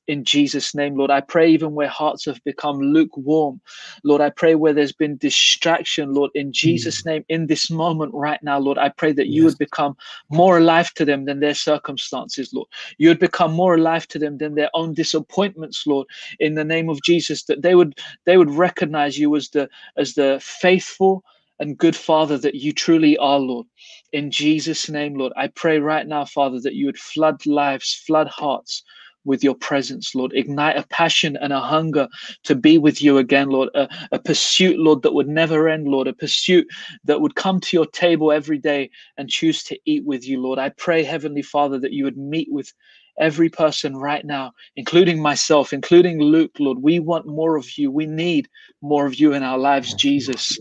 in 0.07 0.25
Jesus' 0.25 0.75
name, 0.75 0.97
Lord. 0.97 1.11
I 1.11 1.21
pray 1.21 1.51
even 1.51 1.73
where 1.73 1.89
hearts 1.89 2.25
have 2.27 2.43
become 2.45 2.79
lukewarm, 2.79 3.61
Lord, 4.03 4.21
I 4.21 4.31
pray 4.31 4.55
where 4.55 4.73
there's 4.73 4.93
been 4.93 5.17
distraction, 5.17 6.13
Lord, 6.13 6.31
in 6.35 6.49
hmm. 6.49 6.53
Jesus' 6.53 7.05
name, 7.05 7.25
in 7.29 7.47
this 7.47 7.71
moment 7.71 8.13
right 8.15 8.43
now, 8.43 8.59
Lord, 8.59 8.79
I 8.79 8.89
pray 8.91 9.13
that 9.13 9.29
you 9.29 9.45
would 9.45 9.59
become 9.59 9.97
more 10.31 10.59
alive 10.59 10.93
to 10.95 11.05
them 11.05 11.25
than 11.25 11.41
their 11.41 11.55
circumstances, 11.55 12.53
Lord. 12.53 12.69
You 12.99 13.09
would 13.09 13.19
become 13.19 13.53
more 13.53 13.75
alive 13.75 14.07
to 14.09 14.19
them 14.19 14.39
than 14.39 14.55
their 14.55 14.71
own 14.75 14.95
disappointments, 14.95 15.87
Lord, 15.87 16.07
in 16.41 16.55
the 16.55 16.65
name 16.65 16.89
of 16.89 17.03
Jesus, 17.03 17.45
that 17.45 17.63
they 17.63 17.75
would 17.75 17.99
they 18.27 18.37
would 18.37 18.51
recognize 18.51 19.19
you 19.19 19.35
as 19.37 19.49
the 19.51 19.69
as 19.97 20.15
the 20.15 20.39
faithful 20.43 21.25
and 21.61 21.79
good 21.79 21.95
Father 21.95 22.37
that 22.39 22.57
you 22.57 22.73
truly 22.73 23.17
are, 23.19 23.39
Lord. 23.39 23.67
In 24.13 24.31
Jesus' 24.31 24.89
name, 24.89 25.15
Lord, 25.15 25.33
I 25.37 25.49
pray 25.49 25.79
right 25.79 26.07
now, 26.07 26.25
Father, 26.25 26.61
that 26.61 26.75
you 26.75 26.87
would 26.87 26.99
flood 26.99 27.47
lives, 27.47 27.95
flood 28.07 28.29
hearts 28.29 28.83
with 29.25 29.45
your 29.45 29.55
presence, 29.55 30.15
Lord. 30.15 30.33
Ignite 30.35 30.77
a 30.77 30.87
passion 30.89 31.37
and 31.37 31.53
a 31.53 31.61
hunger 31.61 32.09
to 32.45 32.55
be 32.55 32.79
with 32.79 33.03
you 33.03 33.19
again, 33.19 33.49
Lord. 33.51 33.71
A, 33.75 33.89
a 34.13 34.19
pursuit, 34.19 34.79
Lord, 34.79 35.03
that 35.03 35.15
would 35.15 35.29
never 35.29 35.69
end, 35.69 35.89
Lord. 35.89 36.09
A 36.09 36.13
pursuit 36.15 36.67
that 37.05 37.21
would 37.21 37.35
come 37.35 37.61
to 37.61 37.77
your 37.77 37.87
table 37.87 38.33
every 38.33 38.59
day 38.59 38.91
and 39.17 39.31
choose 39.31 39.63
to 39.65 39.79
eat 39.87 40.05
with 40.05 40.27
you, 40.27 40.41
Lord. 40.41 40.59
I 40.59 40.71
pray, 40.71 41.05
Heavenly 41.05 41.43
Father, 41.43 41.79
that 41.81 41.93
you 41.93 42.05
would 42.05 42.19
meet 42.19 42.49
with 42.51 42.73
every 43.21 43.49
person 43.49 43.97
right 43.97 44.25
now, 44.25 44.53
including 44.77 45.23
myself, 45.23 45.73
including 45.73 46.21
Luke, 46.21 46.53
Lord. 46.59 46.79
We 46.83 47.01
want 47.01 47.27
more 47.27 47.57
of 47.57 47.79
you. 47.79 47.91
We 47.91 48.07
need 48.07 48.49
more 48.83 49.07
of 49.07 49.17
you 49.17 49.35
in 49.35 49.43
our 49.43 49.59
lives, 49.59 49.95
Jesus. 49.95 50.61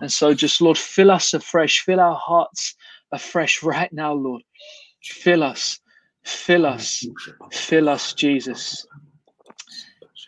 And 0.00 0.12
so 0.12 0.34
just, 0.34 0.60
Lord, 0.60 0.78
fill 0.78 1.10
us 1.10 1.34
afresh, 1.34 1.80
fill 1.80 2.00
our 2.00 2.16
hearts 2.16 2.74
afresh 3.12 3.62
right 3.62 3.92
now, 3.92 4.14
Lord. 4.14 4.42
Fill 5.02 5.42
us, 5.42 5.80
fill 6.24 6.66
us, 6.66 7.06
fill 7.50 7.88
us, 7.88 8.12
Jesus. 8.14 8.86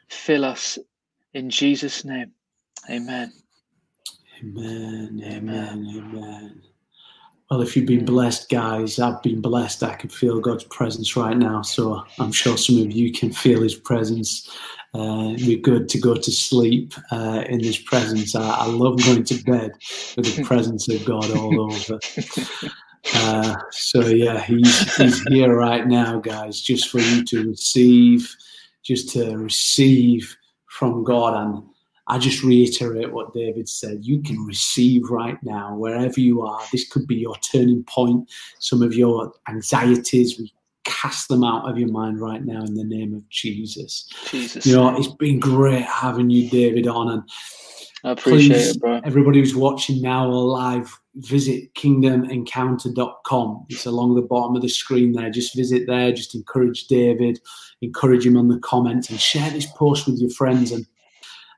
Fill 0.09 0.45
us 0.45 0.79
in 1.33 1.51
Jesus' 1.51 2.05
name. 2.05 2.33
Amen. 2.89 3.33
Amen, 4.43 5.23
amen, 5.25 5.87
amen. 5.97 6.63
Well, 7.51 7.61
if 7.63 7.77
you've 7.77 7.87
been 7.87 8.05
blessed, 8.05 8.49
guys, 8.49 8.99
I've 8.99 9.23
been 9.23 9.41
blessed. 9.41 9.83
I 9.83 9.95
can 9.95 10.11
feel 10.11 10.41
God's 10.41 10.65
presence 10.65 11.17
right 11.17 11.37
now. 11.37 11.63
So 11.63 12.03
I'm 12.19 12.33
sure 12.33 12.57
some 12.57 12.79
of 12.79 12.91
you 12.93 13.13
can 13.13 13.33
feel 13.33 13.63
his 13.63 13.75
presence. 13.75 14.51
Uh, 14.95 15.33
it'd 15.35 15.47
be 15.47 15.57
good 15.57 15.89
to 15.89 15.99
go 15.99 16.15
to 16.15 16.31
sleep 16.31 16.95
uh, 17.11 17.43
in 17.49 17.59
His 17.59 17.79
presence. 17.79 18.37
I, 18.37 18.49
I, 18.49 18.67
love 18.67 19.03
going 19.03 19.25
to 19.25 19.43
bed 19.43 19.73
with 20.17 20.37
the 20.37 20.43
presence 20.45 20.89
of 20.89 21.05
God 21.05 21.29
all 21.33 21.61
over. 21.61 21.99
Uh, 23.13 23.55
so 23.71 24.01
yeah, 24.07 24.41
he's 24.41 24.97
he's 24.97 25.23
here 25.29 25.55
right 25.55 25.87
now, 25.87 26.19
guys, 26.19 26.61
just 26.61 26.89
for 26.89 27.01
you 27.01 27.25
to 27.25 27.49
receive, 27.49 28.35
just 28.83 29.11
to 29.11 29.37
receive 29.37 30.37
from 30.67 31.05
God. 31.05 31.35
And 31.43 31.63
I 32.07 32.19
just 32.19 32.43
reiterate 32.43 33.13
what 33.13 33.33
David 33.35 33.69
said. 33.69 34.05
You 34.05 34.23
can 34.23 34.45
receive 34.45 35.11
right 35.11 35.39
now, 35.43 35.75
wherever 35.77 36.21
you 36.21 36.43
are. 36.43 36.61
This 36.73 36.89
could 36.89 37.07
be 37.07 37.17
your 37.17 37.37
turning 37.37 37.85
point. 37.85 38.31
Some 38.59 38.83
of 38.83 38.95
your 38.95 39.33
anxieties, 39.49 40.39
we 40.39 40.53
cast 40.85 41.29
them 41.29 41.45
out 41.45 41.69
of 41.69 41.79
your 41.79 41.89
mind 41.89 42.21
right 42.21 42.45
now 42.45 42.63
in 42.63 42.75
the 42.75 42.85
name 42.85 43.15
of 43.15 43.29
Jesus. 43.31 44.09
Jesus. 44.31 44.67
You 44.67 44.77
know, 44.77 44.97
it's 44.97 45.09
been 45.15 45.41
great 45.41 45.85
having 45.85 46.31
you, 46.31 46.49
David, 46.51 46.87
on. 46.87 47.11
And 47.11 47.23
I 48.05 48.13
appreciate 48.13 48.57
please, 48.57 48.77
it, 48.77 48.81
bro. 48.81 49.01
Everybody 49.05 49.41
who's 49.41 49.57
watching 49.57 50.03
now 50.03 50.29
or 50.29 50.45
live, 50.45 50.99
visit 51.17 51.73
kingdomencounter.com. 51.75 53.67
It's 53.71 53.87
along 53.87 54.15
the 54.15 54.23
bottom 54.23 54.57
of 54.57 54.63
the 54.63 54.69
screen 54.69 55.13
there. 55.13 55.31
Just 55.31 55.57
visit 55.57 55.87
there. 55.87 56.13
Just 56.13 56.35
encourage 56.35 56.87
David, 56.87 57.41
encourage 57.81 58.27
him 58.27 58.37
on 58.37 58.49
the 58.49 58.59
comments, 58.59 59.09
and 59.09 59.19
share 59.19 59.51
this 59.51 59.67
post 59.67 60.07
with 60.07 60.19
your 60.19 60.31
friends. 60.31 60.71
And 60.71 60.87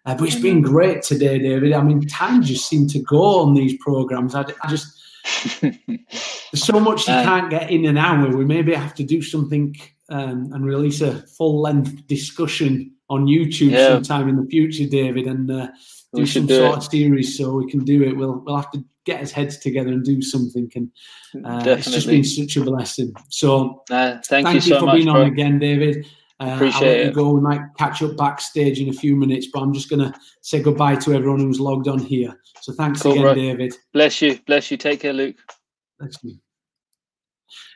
uh, 0.07 0.14
but 0.14 0.28
it's 0.28 0.40
been 0.40 0.62
great 0.62 1.03
today, 1.03 1.40
David. 1.40 1.72
I 1.72 1.82
mean, 1.82 2.07
time 2.07 2.42
just 2.42 2.68
seemed 2.68 2.90
to 2.90 3.01
go 3.01 3.40
on 3.40 3.55
these 3.55 3.76
programs. 3.78 4.36
I, 4.36 4.44
I 4.62 4.68
just 4.68 4.97
there's 5.61 6.64
so 6.64 6.78
much 6.78 7.09
you 7.09 7.14
uh, 7.14 7.24
can't 7.24 7.51
get 7.51 7.70
in 7.72 7.86
an 7.86 7.99
hour. 7.99 8.36
We 8.36 8.44
maybe 8.44 8.72
have 8.72 8.94
to 8.94 9.05
do 9.05 9.20
something 9.20 9.74
um, 10.11 10.53
and 10.53 10.64
release 10.64 11.01
a 11.01 11.26
full 11.26 11.61
length 11.61 12.07
discussion 12.07 12.92
on 13.09 13.26
YouTube 13.26 13.70
yeah. 13.70 13.88
sometime 13.88 14.28
in 14.28 14.36
the 14.36 14.47
future, 14.47 14.86
David, 14.86 15.26
and 15.26 15.51
uh, 15.51 15.68
do 16.15 16.27
some 16.27 16.47
do 16.47 16.57
sort 16.57 16.73
it. 16.73 16.77
of 16.77 16.85
series 16.85 17.37
so 17.37 17.55
we 17.55 17.71
can 17.71 17.85
do 17.85 18.03
it. 18.03 18.17
We'll 18.17 18.43
we'll 18.45 18.57
have 18.57 18.71
to 18.73 18.85
get 19.05 19.21
his 19.21 19.33
heads 19.33 19.59
together 19.59 19.91
and 19.91 20.05
do 20.05 20.21
something. 20.21 20.71
And 20.75 20.91
uh, 21.45 21.63
it's 21.67 21.91
just 21.91 22.09
been 22.09 22.25
such 22.25 22.57
a 22.57 22.63
blessing. 22.63 23.13
So 23.29 23.83
uh, 23.91 24.19
thank, 24.27 24.47
thank, 24.47 24.55
you, 24.55 24.61
so 24.61 24.81
for 24.81 24.87
much, 24.87 24.97
being 24.97 25.07
bro. 25.07 25.23
on 25.23 25.29
again, 25.29 25.59
David. 25.59 26.07
Uh, 26.39 26.53
Appreciate 26.55 26.83
I'll 26.83 26.89
let 26.89 27.01
it. 27.01 27.07
you 27.07 27.13
go. 27.13 27.31
We 27.31 27.41
might 27.41 27.63
catch 27.79 28.03
up 28.03 28.17
backstage 28.17 28.81
in 28.81 28.91
a 28.91 28.93
few 28.93 29.17
minutes, 29.17 29.49
but 29.53 29.61
I'm 29.61 29.73
just 29.73 29.89
going 29.89 30.01
to 30.01 30.13
say 30.43 30.61
goodbye 30.61 30.97
to 30.97 31.15
everyone 31.15 31.41
who's 31.41 31.61
logged 31.61 31.89
on 31.89 31.99
here. 31.99 32.39
So 32.61 32.75
thanks 32.75 33.01
cool, 33.01 33.13
again, 33.13 33.23
bro. 33.23 33.35
David. 33.35 33.75
Bless 33.95 34.21
you. 34.21 34.39
Bless 34.47 34.71
you. 34.71 34.77
Take 34.77 35.01
care, 35.01 35.15
Luke. 35.15 35.37
Thanks, 35.99 36.19
you. 36.23 36.37